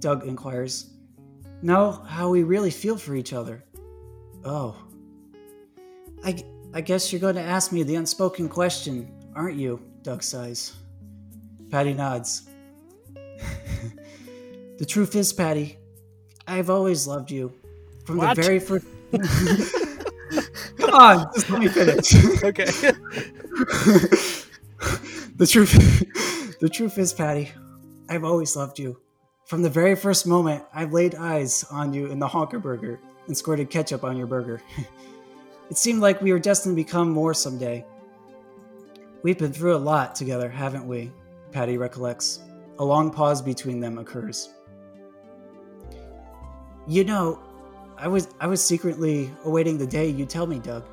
[0.00, 0.90] Doug inquires.
[1.62, 3.64] Know how we really feel for each other.
[4.44, 4.76] Oh.
[6.24, 6.42] I,
[6.72, 9.80] I guess you're going to ask me the unspoken question, aren't you?
[10.02, 10.74] Doug sighs.
[11.70, 12.48] Patty nods.
[14.78, 15.76] the truth is, Patty,
[16.46, 17.52] I've always loved you.
[18.06, 18.36] From What?
[18.36, 18.86] the very first.
[20.78, 22.14] Come on, just let me finish.
[22.44, 22.64] Okay.
[25.36, 27.50] the truth, the truth is, Patty,
[28.08, 28.98] I've always loved you.
[29.46, 33.36] From the very first moment I've laid eyes on you in the Honker Burger and
[33.36, 34.60] squirted ketchup on your burger,
[35.70, 37.84] it seemed like we were destined to become more someday.
[39.22, 41.10] We've been through a lot together, haven't we?
[41.52, 42.40] Patty recollects.
[42.78, 44.50] A long pause between them occurs.
[46.86, 47.40] You know,
[47.96, 50.84] I was I was secretly awaiting the day you'd tell me, Doug.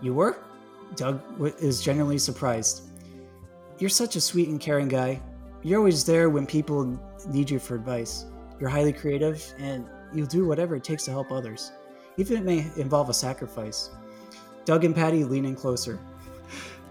[0.00, 0.38] You were?
[0.96, 1.20] Doug
[1.60, 2.88] is genuinely surprised.
[3.78, 5.20] You're such a sweet and caring guy.
[5.62, 6.98] You're always there when people
[7.28, 8.26] need you for advice.
[8.58, 11.72] You're highly creative and you'll do whatever it takes to help others,
[12.16, 13.90] even if it may involve a sacrifice.
[14.64, 15.98] Doug and Patty lean in closer.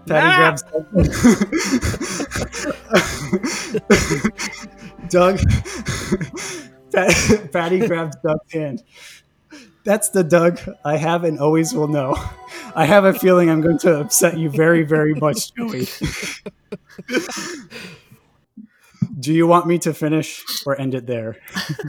[0.06, 0.36] Patty Ah!
[0.36, 0.62] grabs
[5.08, 5.38] Doug.
[6.92, 8.82] Pat- Patty grabs Doug's hand.
[9.84, 12.16] That's the Doug I have and always will know.
[12.74, 15.86] I have a feeling I'm going to upset you very, very much, Joey.
[19.18, 21.36] Do you want me to finish or end it there?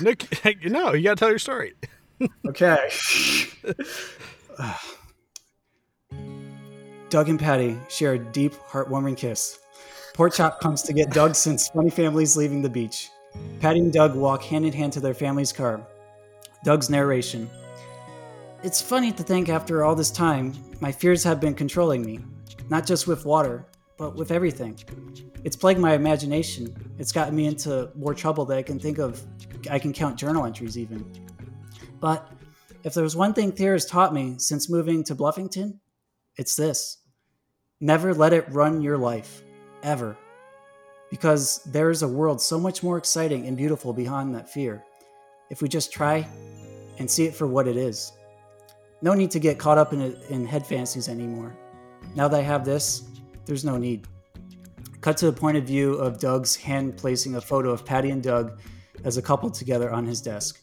[0.01, 0.27] Nick,
[0.65, 1.73] no, you got to tell your story.
[2.47, 2.89] Okay.
[7.09, 9.59] Doug and Patty share a deep, heartwarming kiss.
[10.13, 13.09] Pork Chop comes to get Doug since Funnie families leaving the beach.
[13.59, 15.85] Patty and Doug walk hand in hand to their family's car.
[16.63, 17.49] Doug's narration.
[18.63, 22.19] It's funny to think after all this time, my fears have been controlling me.
[22.69, 23.65] Not just with water,
[23.97, 24.77] but with everything.
[25.43, 26.73] It's plagued my imagination.
[26.97, 29.21] It's gotten me into more trouble that I can think of.
[29.69, 31.05] I can count journal entries even.
[32.03, 32.29] But
[32.83, 35.79] if there's one thing Thea has taught me since moving to Bluffington,
[36.35, 36.97] it's this
[37.79, 39.41] never let it run your life,
[39.83, 40.17] ever.
[41.09, 44.83] Because there is a world so much more exciting and beautiful behind that fear.
[45.49, 46.27] If we just try
[46.99, 48.11] and see it for what it is.
[49.01, 51.55] No need to get caught up in, in head fantasies anymore.
[52.15, 53.03] Now that I have this,
[53.45, 54.09] there's no need.
[54.99, 58.21] Cut to the point of view of Doug's hand placing a photo of Patty and
[58.21, 58.59] Doug
[59.05, 60.59] as a couple together on his desk.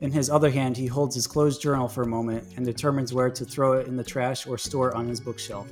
[0.00, 3.30] In his other hand, he holds his closed journal for a moment and determines where
[3.30, 5.66] to throw it in the trash or store it on his bookshelf.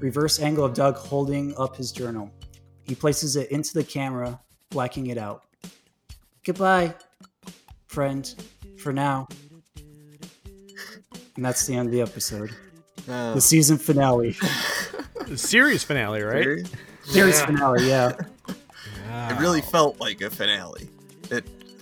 [0.00, 2.30] Reverse angle of Doug holding up his journal.
[2.84, 5.44] He places it into the camera, blacking it out.
[6.44, 6.94] Goodbye,
[7.86, 8.34] friend,
[8.78, 9.28] for now.
[11.36, 12.50] And that's the end of the episode.
[13.08, 13.34] Oh.
[13.34, 14.34] The season finale.
[15.26, 16.44] The series finale, right?
[16.44, 16.64] Very-
[17.04, 17.46] Series Yeah.
[17.46, 18.12] finale, yeah.
[19.30, 20.88] It really felt like a finale.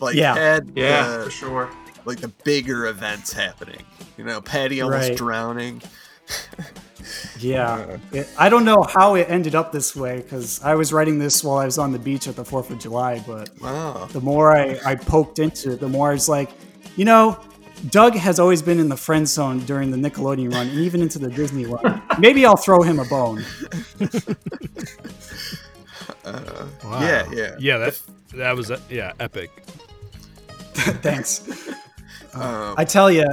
[0.01, 0.35] It like Yeah.
[0.35, 1.71] had Yeah, the, for sure.
[2.05, 3.83] like the bigger events happening.
[4.17, 5.17] You know, Patty almost Right.
[5.19, 5.83] drowning.
[7.41, 7.97] Yeah.
[8.13, 11.43] It, I don't know how it ended up this way because I was writing this
[11.43, 14.07] while I was on the beach at the 4th of July, but Wow.
[14.13, 16.51] the more I, I poked into it, the more I was like,
[16.97, 17.41] you know,
[17.89, 21.19] Doug has always been in the friend zone during the Nickelodeon run and even into
[21.19, 22.03] the Disney run.
[22.19, 23.43] Maybe I'll throw him a bone.
[26.25, 27.01] Uh, Wow.
[27.01, 27.57] Yeah, yeah.
[27.59, 28.01] Yeah, that
[28.35, 29.51] that was uh, yeah, epic.
[31.03, 31.49] Thanks.
[32.35, 33.27] Um, I tell you,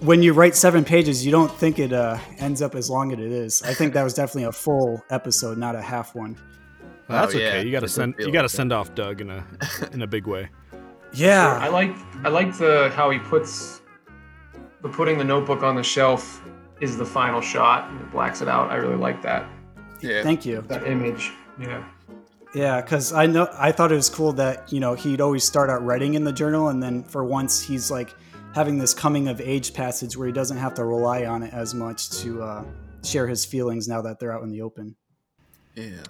[0.00, 3.18] when you write seven pages, you don't think it uh, ends up as long as
[3.18, 3.62] it is.
[3.62, 6.36] I think that was definitely a full episode, not a half one.
[7.08, 7.64] Well, that's Oh, yeah, okay.
[7.64, 8.48] You got to send you got to like that.
[8.50, 9.44] send off Doug in a
[9.92, 10.48] in a big way.
[11.12, 11.58] Yeah.
[11.60, 11.94] I like
[12.24, 13.80] I like the how he puts
[14.82, 16.42] the putting the notebook on the shelf
[16.80, 18.70] is the final shot and it blacks it out.
[18.70, 19.46] I really like that.
[20.00, 20.22] Yeah.
[20.22, 20.62] Thank you.
[20.68, 21.32] That image.
[21.58, 21.82] Yeah.
[22.54, 25.68] Yeah, because I know I thought it was cool that you know he'd always start
[25.70, 28.14] out writing in the journal, and then for once he's like
[28.54, 31.74] having this coming of age passage where he doesn't have to rely on it as
[31.74, 32.64] much to uh,
[33.04, 34.96] share his feelings now that they're out in the open.
[35.74, 36.02] Yeah.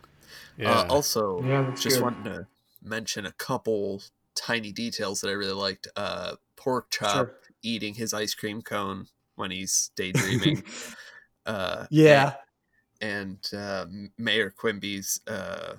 [0.57, 0.71] Yeah.
[0.71, 2.03] Uh, also, Yeah, just good.
[2.03, 2.47] wanted to
[2.83, 4.03] mention a couple
[4.35, 5.89] tiny details that I really liked.
[5.97, 7.31] Uh, pork chop
[7.63, 10.63] eating his ice cream cone when he's daydreaming.
[11.45, 12.35] uh, Yeah,
[13.01, 13.87] and, and uh,
[14.17, 15.75] Mayor Quimby's uh,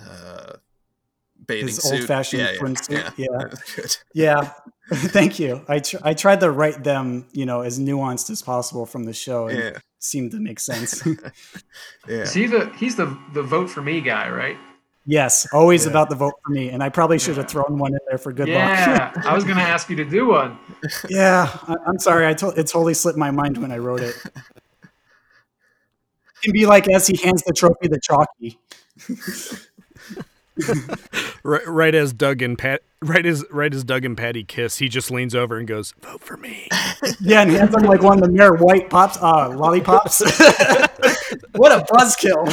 [0.00, 0.52] uh,
[1.46, 2.00] bathing His suit.
[2.00, 3.26] old-fashioned yeah, yeah, swimsuit, yeah.
[3.38, 3.96] that was good.
[4.14, 4.52] yeah.
[4.92, 5.64] Thank you.
[5.68, 9.12] I tr- I tried to write them you know as nuanced as possible from the
[9.12, 9.64] show, and Yeah.
[9.68, 11.02] it seemed to make sense.
[12.08, 12.22] Yeah.
[12.22, 14.56] Is he the he's the the vote for me guy, right?
[15.04, 15.90] yes, always Yeah.
[15.90, 18.32] about the vote for me, and I probably should have thrown one in there for
[18.32, 18.86] good yeah.
[18.88, 19.12] luck.
[19.16, 20.58] Yeah, I was gonna ask you to do one.
[21.08, 22.26] Yeah, I, I'm sorry.
[22.26, 24.14] I to- it totally slipped my mind when I wrote it.
[26.34, 28.58] It can be like as he hands the trophy to Chalky.
[31.42, 34.88] right, right as Doug and Pat, right as right as Doug and Patty kiss, he
[34.88, 36.68] just leans over and goes, "Vote for me."
[37.20, 40.20] Yeah, and hands him like one of the Mayor White pops, uh, lollipops.
[41.52, 42.46] what a buzzkill!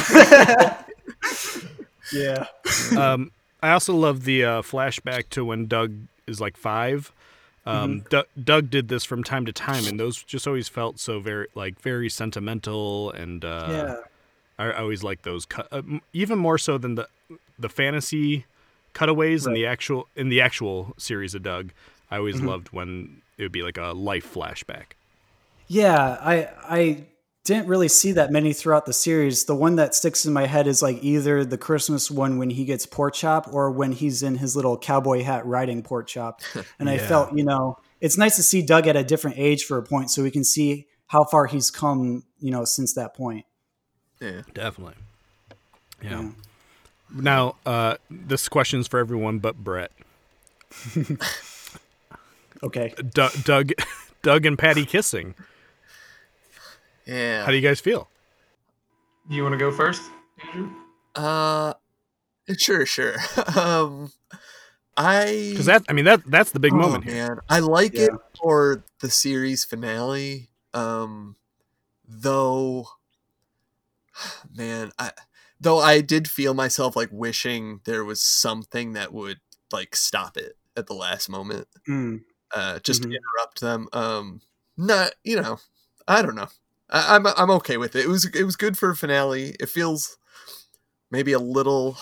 [2.12, 2.46] yeah,
[2.98, 3.30] um,
[3.62, 5.94] I also love the uh, flashback to when Doug
[6.26, 7.12] is like five.
[7.66, 11.20] Um, Du- Doug did this from time to time, and those just always felt so
[11.20, 13.96] very like very sentimental, and uh, yeah,
[14.60, 15.82] I, I always like those, cut, uh,
[16.12, 17.08] even more so than the
[17.58, 18.44] the fantasy
[18.92, 21.72] cutaways in the actual in the actual series of Doug.
[22.10, 24.92] I always loved when it would be like a life flashback.
[25.68, 26.18] yeah.
[26.20, 27.04] I I
[27.44, 29.44] didn't really see that many throughout the series.
[29.44, 32.64] The one that sticks in my head is like either the Christmas one when he
[32.64, 36.42] gets pork chop, or when he's in his little cowboy hat riding pork chop.
[36.78, 39.78] And I felt, you know, it's nice to see Doug at a different age for
[39.78, 43.46] a point, so we can see how far he's come, you know, since that point.
[44.20, 44.42] Yeah.
[44.54, 44.94] Definitely.
[46.02, 46.30] Yeah.
[47.12, 49.92] Now, uh, this question's for everyone but Brett.
[52.62, 52.92] Okay.
[53.12, 53.72] Du- Doug,
[54.22, 55.34] Doug and Patty kissing.
[57.06, 57.44] Yeah.
[57.44, 58.08] How do you guys feel?
[59.28, 60.02] Do you want to go first,
[60.46, 60.70] Andrew?
[61.16, 61.74] Uh,
[62.58, 63.14] sure, sure.
[63.56, 64.12] um,
[64.96, 67.14] I Because that, I mean, that that's the big Oh, moment here.
[67.28, 68.16] man, I like it Yeah.
[68.42, 70.50] for the series finale.
[70.74, 71.36] Um,
[72.06, 72.86] though,
[74.54, 75.12] man, I
[75.60, 79.40] though I did feel myself like wishing there was something that would
[79.72, 82.22] like stop it at the last moment, Mm.
[82.54, 83.14] uh, just Mhm.
[83.16, 83.88] interrupt them.
[83.92, 84.42] Um,
[84.76, 85.60] not you know,
[86.08, 86.48] I don't know.
[86.90, 88.04] I, I'm I'm okay with it.
[88.06, 89.56] It was it was good for a finale.
[89.60, 90.18] It feels
[91.10, 91.96] maybe a little.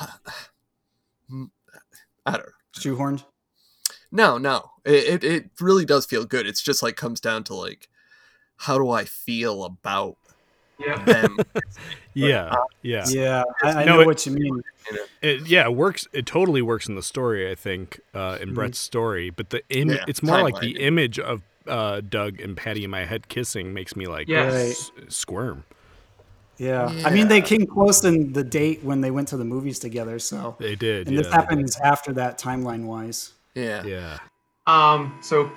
[2.26, 2.52] I don't know.
[2.76, 3.24] Shoehorned.
[4.12, 4.70] No, no.
[4.84, 6.46] It, it it really does feel good.
[6.46, 7.88] It's just like comes down to like
[8.58, 10.16] how do I feel about
[10.78, 11.04] Yeah.
[11.04, 11.38] them?
[12.14, 12.52] Yeah,
[12.82, 14.62] yeah, Yeah, I, I No, know it- what you mean.
[15.22, 16.08] It, yeah, it works.
[16.12, 17.48] It totally works in the story.
[17.48, 20.80] I think uh, in Brett's story, but the Im- Yeah, it's more like the timeline.
[20.80, 24.90] image of uh, Doug and Patty in my head kissing makes me like Yes.
[25.06, 25.62] s- squirm.
[26.56, 26.86] Yeah.
[27.04, 30.18] I mean, they came close in the date when they went to the movies together.
[30.18, 31.06] So, They did.
[31.06, 31.22] and yeah.
[31.22, 33.32] this happens after that timeline wise.
[33.54, 33.84] Yeah.
[33.84, 34.18] Yeah.
[34.66, 35.52] Um, so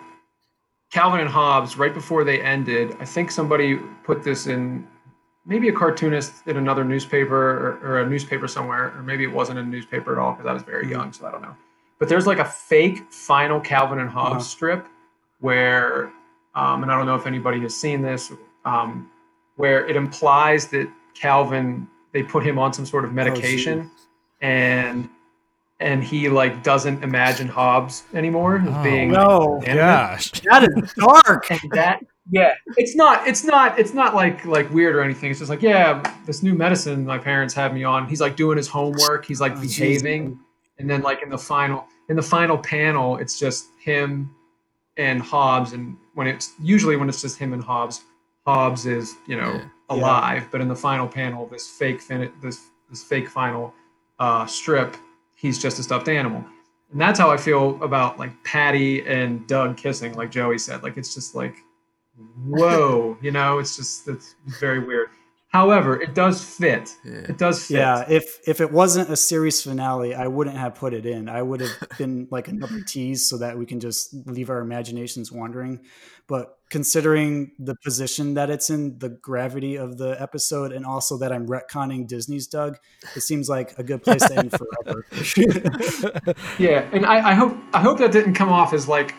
[0.91, 4.85] Calvin and Hobbes, right before they ended, I think somebody put this in
[5.45, 9.57] maybe a cartoonist in another newspaper or, or a newspaper somewhere, or maybe it wasn't
[9.59, 11.55] a newspaper at all because I was very young, so I don't know.
[11.99, 14.43] But there's like a fake final Calvin and Hobbes Uh-huh.
[14.43, 14.87] strip
[15.39, 16.11] where,
[16.55, 18.31] um, and I don't know if anybody has seen this,
[18.65, 19.09] um,
[19.55, 23.89] where it implies that Calvin they put him on some sort of medication,
[24.41, 25.07] and
[25.79, 29.75] and he like doesn't imagine Hobbes anymore as Oh, being No, animate.
[29.77, 30.31] Gosh.
[30.49, 31.49] that is dark.
[31.49, 35.31] And that yeah, it's not it's not it's not like like weird or anything.
[35.31, 38.07] It's just like yeah, this new medicine my parents had me on.
[38.07, 39.25] He's like doing his homework.
[39.25, 40.39] He's like Oh, behaving,
[40.77, 44.29] and then like in the final in the final panel, it's just him
[44.97, 45.73] and Hobbes.
[45.73, 48.01] And when it's usually when it's just him and Hobbes,
[48.45, 49.65] Hobbes is you know Yeah.
[49.89, 50.47] alive.
[50.51, 53.73] But in the final panel, this fake fin- this this fake final
[54.19, 54.95] uh, strip,
[55.35, 56.45] he's just a stuffed animal.
[56.91, 60.83] And that's how I feel about like Patty and Doug kissing, like Joey said.
[60.83, 61.55] Like it's just like,
[62.45, 65.09] whoa, you know, it's just it's very weird.
[65.51, 66.95] However, it does fit.
[67.03, 67.13] Yeah.
[67.27, 67.77] It does fit.
[67.77, 71.27] Yeah, if if it wasn't a series finale, I wouldn't have put it in.
[71.27, 75.29] I would have been like another tease so that we can just leave our imaginations
[75.29, 75.81] wandering.
[76.25, 81.33] But considering the position that it's in, the gravity of the episode, and also that
[81.33, 82.77] I'm retconning Disney's Doug,
[83.13, 85.05] it seems like a good place to end forever.
[86.59, 89.13] Yeah, and I, I hope I hope that didn't come off as like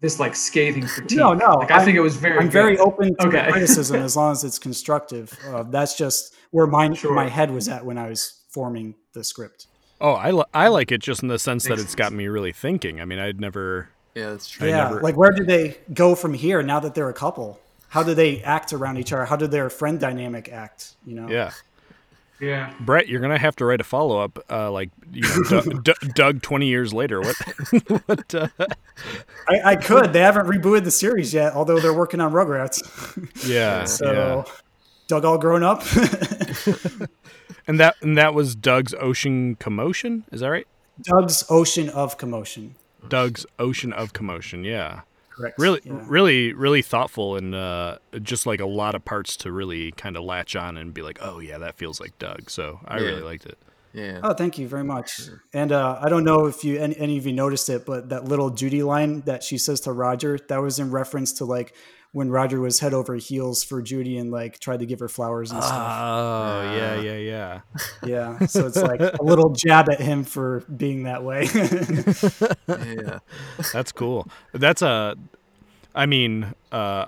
[0.00, 1.18] this like scathing critique.
[1.18, 1.54] No, no.
[1.56, 2.38] Like I think it was very.
[2.38, 3.50] I'm very open to Okay.
[3.50, 5.38] criticism as long as it's constructive.
[5.46, 7.14] Uh, that's just where my Sure.
[7.14, 9.66] my head was at when I was forming the script.
[10.02, 12.26] Oh, I, li- I like it just in the sense that Makes it's got me
[12.28, 13.00] really thinking.
[13.00, 13.90] I mean, I'd never.
[14.14, 14.66] Yeah, that's true.
[14.66, 17.60] I yeah, never- like where do they go from here now that they're a couple?
[17.88, 19.24] How do they act around each other?
[19.24, 20.94] How did their friend dynamic act?
[21.04, 21.28] You know?
[21.28, 21.50] Yeah.
[22.40, 22.72] Yeah.
[22.80, 26.08] Brett, you're gonna have to write a follow up, uh, like you know, Doug, D-
[26.14, 27.20] Doug twenty years later.
[27.20, 27.36] What?
[28.06, 28.34] what?
[28.34, 28.48] Uh,
[29.48, 30.12] I, I could.
[30.12, 32.80] They haven't rebooted the series yet, although they're working on Rugrats.
[33.48, 34.46] yeah, so,
[35.06, 35.82] Doug all grown up.
[37.70, 40.24] And that and that was Doug's Ocean Commotion.
[40.32, 40.66] Is that right?
[41.02, 42.74] Doug's Ocean of Commotion.
[43.08, 44.64] Doug's Ocean of Commotion.
[44.64, 45.02] Yeah.
[45.40, 45.58] Correct.
[45.58, 46.04] Really, Yeah.
[46.06, 50.24] really, really thoughtful and uh, just like a lot of parts to really kind of
[50.24, 52.50] latch on and be like, oh yeah, that feels like Doug.
[52.50, 53.06] So I Yeah.
[53.06, 53.58] really liked it.
[53.92, 54.20] Yeah.
[54.22, 55.20] Oh, thank you very much.
[55.52, 58.24] And uh, I don't know if you any, any of you noticed it, but that
[58.24, 61.74] little Judy line that she says to Roger, that was in reference to like
[62.12, 65.52] when Roger was head over heels for Judy and like tried to give her flowers
[65.52, 65.78] and stuff.
[65.80, 67.60] Oh yeah, yeah, yeah.
[68.04, 71.48] Yeah, so it's like a little jab at him for being that way.
[72.68, 73.20] Yeah.
[73.72, 74.26] That's cool.
[74.52, 75.14] That's a,
[75.94, 77.06] I mean, uh,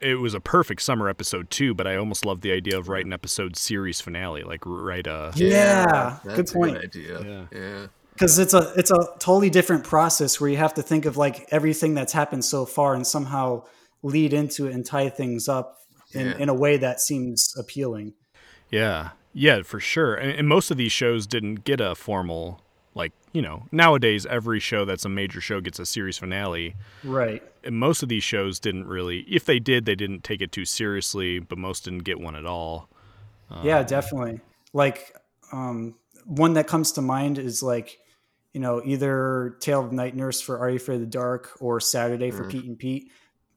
[0.00, 1.74] it was a perfect summer episode too.
[1.74, 5.32] But I almost love the idea of writing episode series finale, like write a.
[5.34, 6.76] Yeah, that's good a point.
[6.78, 7.20] idea.
[7.52, 7.58] Yeah.
[7.58, 7.86] Yeah.
[8.14, 11.46] because it's a it's a totally different process where you have to think of like
[11.50, 13.62] everything that's happened so far and somehow
[14.02, 15.78] lead into it and tie things up
[16.12, 16.36] in, Yeah.
[16.38, 18.14] in a way that seems appealing.
[18.70, 20.14] Yeah, yeah, for sure.
[20.14, 22.60] And, and most of these shows didn't get a formal,
[22.94, 26.74] like you know, nowadays every show that's a major show gets a series finale.
[27.04, 27.42] Right.
[27.62, 29.20] And most of these shows didn't really.
[29.28, 31.38] If they did, they didn't take it too seriously.
[31.38, 32.88] But most didn't get one at all.
[33.62, 34.40] yeah, definitely.
[34.72, 35.14] Like
[35.52, 35.94] um,
[36.24, 37.98] one that comes to mind is like,
[38.52, 41.78] you know, either Tale of Night Nurse for Are You Afraid of the Dark or
[41.80, 43.10] Saturday for Pete and Pete.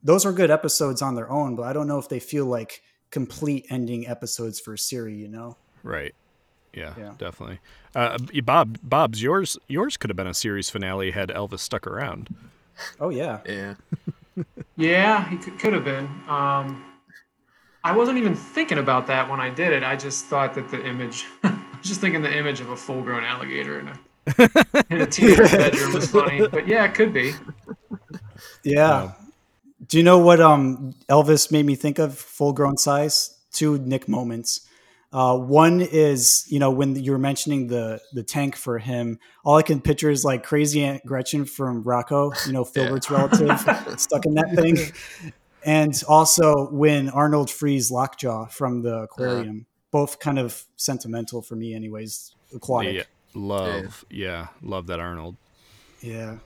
[0.04, 2.82] Those are good episodes on their own, but I don't know if they feel like
[3.12, 5.22] complete ending episodes for a series.
[5.22, 5.58] You know?
[5.84, 6.14] Right.
[6.74, 7.14] Yeah, Yeah.
[7.20, 7.60] definitely.
[7.96, 9.58] Uh, Bob, Bob's yours.
[9.68, 12.34] Yours could have been a series finale had Elvis stuck around.
[13.00, 13.40] Oh yeah.
[13.46, 13.76] Yeah.
[14.76, 16.06] Yeah, he could, could have been.
[16.28, 16.84] Um,
[17.84, 19.84] I wasn't even thinking about that when I did it.
[19.84, 23.24] I just thought that the image, I was just thinking the image of a full-grown
[23.24, 24.00] alligator in a
[24.90, 26.48] in a teenager's bedroom was funny.
[26.48, 27.34] But yeah, it could be.
[28.64, 29.12] Yeah.
[29.94, 33.38] Do you know what um Elvis made me think of full grown size?
[33.52, 34.68] Two Nick moments.
[35.12, 39.56] Uh, one is, you know, when you were mentioning the the tank for him, all
[39.56, 43.60] I can picture is like crazy Aunt Gretchen from Rocko, you know, Filburt's relative,
[44.00, 44.78] stuck in that thing.
[45.64, 49.68] And also when Arnold frees Lockjaw from the aquarium.
[49.92, 52.34] Both kind of sentimental for me, anyways.
[52.56, 52.96] Aquatic.
[52.96, 53.04] Yeah,
[53.36, 54.06] love.
[54.10, 55.36] Yeah, love that Arnold.
[56.02, 56.38] Yeah.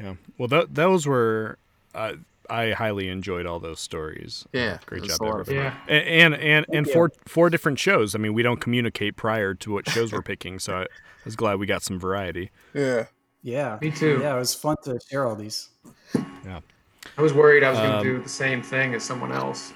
[0.00, 0.14] Yeah.
[0.38, 1.58] Well, th- those were.
[1.94, 2.14] Uh,
[2.50, 4.44] I highly enjoyed all those stories.
[4.54, 5.70] Uh, Yeah, great job, a lot of everyone.
[5.72, 5.80] fun.
[5.88, 5.92] A-
[6.22, 8.14] And and and, four four different shows.
[8.14, 10.86] I mean, we don't communicate prior to what shows we're picking, so I
[11.24, 12.50] was glad we got some variety.
[12.74, 13.06] Yeah.
[13.42, 13.78] Yeah.
[13.80, 14.18] Me too.
[14.20, 15.68] Yeah, it was fun to share all these.
[16.44, 16.60] Yeah.
[17.16, 19.72] I was worried I was going Um, to do the same thing as someone else.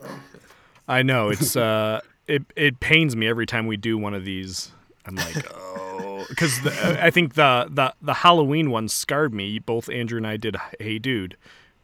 [0.00, 0.06] So,
[0.88, 4.70] I know it's uh it it pains me every time we do one of these.
[5.06, 9.58] I'm like, oh, because I think the the the Halloween one scarred me.
[9.58, 11.36] Both Andrew and I did Hey Dude,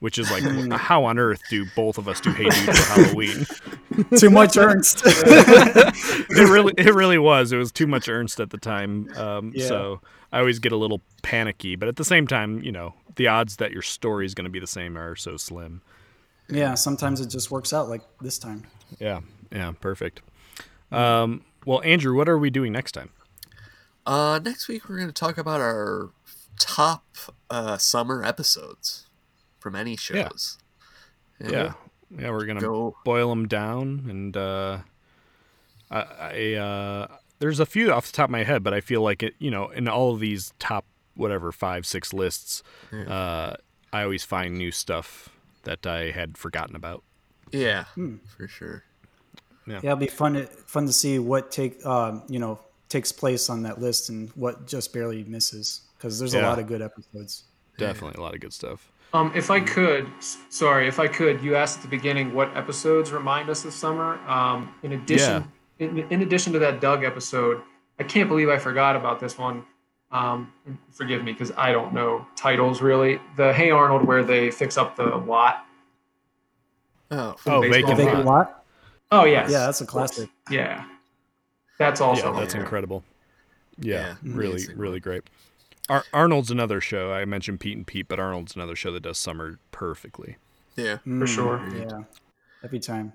[0.04, 3.46] which is like, how on earth do both of us do Hey Dude for Halloween?
[4.18, 5.00] Too much Ernst.
[5.06, 7.52] it really it really was.
[7.52, 9.08] It was too much Ernst at the time.
[9.16, 9.66] Um, Yeah.
[9.66, 13.28] So I always get a little panicky, but at the same time, you know, the
[13.28, 15.80] odds that your story is going to be the same are so slim.
[16.50, 18.64] Yeah, sometimes it just works out like this time.
[18.98, 19.20] Yeah.
[19.50, 19.72] Yeah.
[19.80, 20.20] Perfect.
[20.92, 23.08] Um, well, Andrew, what are we doing next time?
[24.04, 26.10] Uh, next week we're going to talk about our
[26.58, 27.06] top
[27.48, 29.03] uh, summer episodes
[29.64, 30.58] from any shows.
[31.40, 31.72] Yeah.
[32.16, 32.94] Yeah, we're gonna Go.
[33.02, 34.78] boil them down, and uh,
[35.90, 37.06] I, I uh,
[37.38, 39.50] there's a few off the top of my head, but I feel like it, you
[39.50, 40.84] know, in all of these top
[41.16, 42.62] whatever five six lists,
[42.92, 43.54] uh,
[43.90, 45.30] I always find new stuff
[45.64, 47.02] that I had forgotten about.
[47.50, 48.16] Yeah, Hmm.
[48.36, 48.84] for sure.
[49.66, 52.60] Yeah, it'll be fun to fun to see what take um, you know
[52.90, 56.66] takes place on that list and what just barely misses because there's a lot of
[56.66, 57.44] good episodes.
[57.78, 58.88] Definitely a lot of good stuff.
[59.14, 63.12] Um, if I could, sorry, if I could, you asked at the beginning what episodes
[63.12, 64.18] remind us of summer.
[64.28, 67.62] Um, in addition, in, in addition to that Doug episode,
[68.00, 69.64] I can't believe I forgot about this one.
[70.10, 70.52] Um,
[70.90, 73.20] forgive me because I don't know titles really.
[73.36, 75.64] The Hey Arnold where they fix up the lot.
[77.10, 77.96] Oh, Oh, baseball vacant.
[77.98, 78.64] Vacant lot.
[79.12, 79.50] Oh yes.
[79.50, 80.28] Yeah, that's a classic.
[80.50, 80.84] Yeah,
[81.78, 83.04] that's also yeah, that's incredible.
[83.78, 85.22] Yeah, Yeah, really, amazing really great.
[85.88, 87.12] Ar- Arnold's another show.
[87.12, 90.36] I mentioned Pete and Pete, but Arnold's another show that does summer perfectly.
[90.76, 90.98] Yeah.
[90.98, 91.58] For sure.
[91.58, 92.04] Mm, Yeah.
[92.62, 93.12] Every time.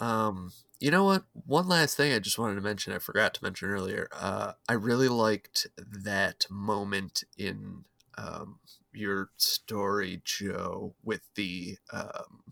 [0.00, 1.24] Um, you know what?
[1.46, 2.92] One last thing I just wanted to mention.
[2.92, 4.08] I forgot to mention earlier.
[4.12, 7.84] Uh, I really liked that moment in
[8.18, 8.58] um,
[8.92, 12.42] your story, Joe, with the um,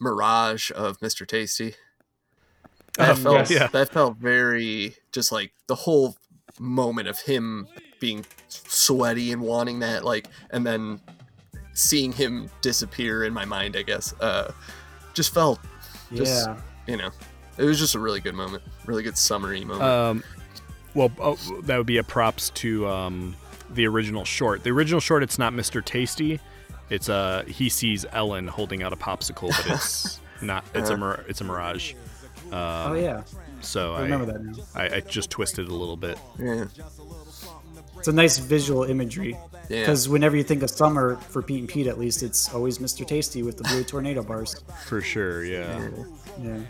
[0.00, 1.26] mirage of Mr.
[1.26, 1.74] Tastee.
[2.98, 3.50] That Um, felt yes.
[3.50, 3.66] Yeah.
[3.68, 6.16] that felt very just like the whole
[6.58, 7.68] moment of him
[8.00, 11.00] being sweaty and wanting that like and then
[11.74, 14.50] seeing him disappear in my mind i guess uh
[15.14, 15.58] just felt
[16.14, 16.56] just Yeah.
[16.86, 17.10] you know
[17.58, 20.24] it was just a really good moment really good summery moment Um,
[20.94, 23.36] well, oh, that would be a props to um,
[23.68, 24.62] the original short.
[24.64, 25.82] The original short, it's not Mr.
[25.84, 26.40] Tastee.
[26.88, 30.64] It's uh, he sees Ellen holding out a popsicle, but it's not.
[30.74, 30.96] It's a Uh-huh.
[31.04, 31.92] mir- it's a mirage.
[32.46, 33.24] Um, Oh yeah.
[33.60, 34.52] So I I remember that now.
[34.74, 36.18] I, I just twisted a little bit.
[36.38, 36.64] yeah
[38.06, 39.36] It's a nice visual imagery.
[39.68, 39.80] Yeah.
[39.80, 43.04] Because whenever you think of summer, for Pete and Pete at least, it's always Mr.
[43.04, 44.62] Tastee with the blue tornado bars.
[44.84, 45.88] For sure, yeah.
[46.40, 46.60] Yeah.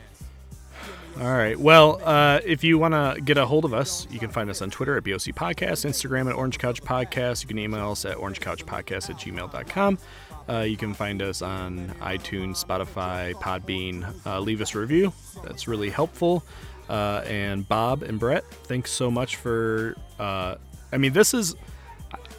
[1.21, 1.61] All right.
[1.61, 4.63] Well, uh, if you want to get a hold of us, you can find us
[4.63, 7.43] on Twitter at BOC Podcast, Instagram at Orange Couch Podcast.
[7.43, 9.99] You can email us at orangecouchpodcast at gmail.com.
[10.49, 14.11] Uh, you can find us on iTunes, Spotify, Podbean.
[14.25, 15.13] Uh, leave us a review.
[15.45, 16.43] That's really helpful.
[16.89, 19.97] Uh, and Bob and Brett, thanks so much for.
[20.19, 20.55] Uh,
[20.97, 21.55] I mean, this is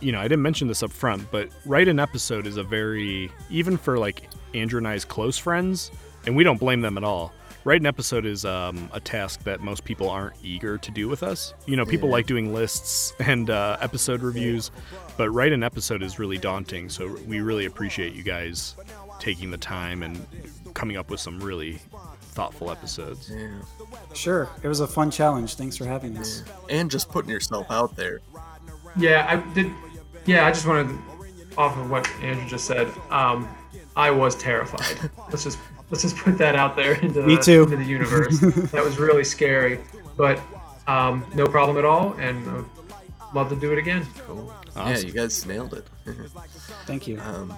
[0.01, 3.31] you know, I didn't mention this up front, but write an episode is a very
[3.51, 5.91] even for like Andrew and I's close friends,
[6.25, 7.33] and we don't blame them at all.
[7.65, 11.21] Write an episode is um, a task that most people aren't eager to do with
[11.21, 11.53] us.
[11.67, 12.13] You know, people Yeah.
[12.13, 14.71] like doing lists and uh, episode reviews,
[15.17, 16.89] but write an episode is really daunting.
[16.89, 18.75] So we really appreciate you guys
[19.19, 20.25] taking the time and
[20.73, 21.79] coming up with some really
[22.21, 23.31] thoughtful episodes.
[23.33, 23.49] yeah
[24.13, 24.47] Sure.
[24.63, 25.55] It was a fun challenge.
[25.55, 26.43] Thanks for having us.
[26.69, 28.21] and just putting yourself out there
[28.97, 29.71] Yeah, I did.
[30.25, 32.91] Yeah, I just wanted to, off of what Andrew just said.
[33.09, 33.47] Um,
[33.95, 35.09] I was terrified.
[35.29, 35.59] let's just
[35.89, 37.63] let's just put that out there into Me the, too.
[37.63, 38.39] into the universe.
[38.39, 39.79] that was really scary,
[40.17, 40.39] but
[40.87, 42.65] um, no problem at all, and I would
[43.33, 44.05] love to do it again.
[44.25, 45.85] cool yeah you guys nailed it
[46.85, 47.19] Thank you.
[47.21, 47.51] um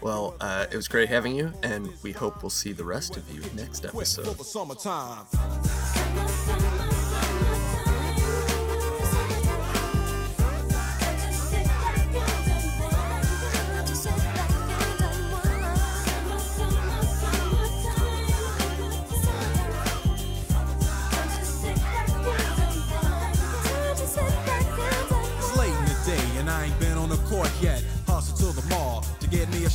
[0.00, 3.28] well uh it was great having you and we hope we'll see the rest of
[3.34, 4.36] you next episode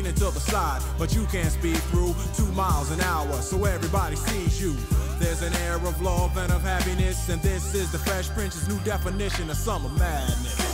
[0.00, 4.16] leaning to the side, but you can't speed through two miles an hour, so everybody
[4.16, 4.74] sees you.
[5.18, 8.82] There's an air of love and of happiness, and this is the Fresh Prince's new
[8.82, 10.70] definition of summer madness.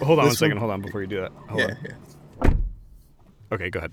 [0.00, 0.58] Hold on one This second.
[0.58, 1.32] Hold on before you do that.
[1.48, 1.76] Hold yeah on.
[1.82, 1.92] yeah
[3.52, 3.92] Okay, go ahead.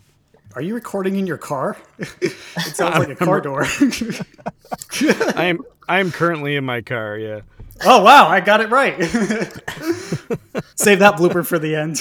[0.55, 1.77] Are you recording in your car?
[1.99, 2.31] it
[2.75, 3.63] sounds like a car door.
[5.35, 7.17] I am I am currently in my car.
[7.17, 7.41] Yeah.
[7.85, 8.95] oh wow, I got it right.
[10.75, 11.97] Save that blooper for the end.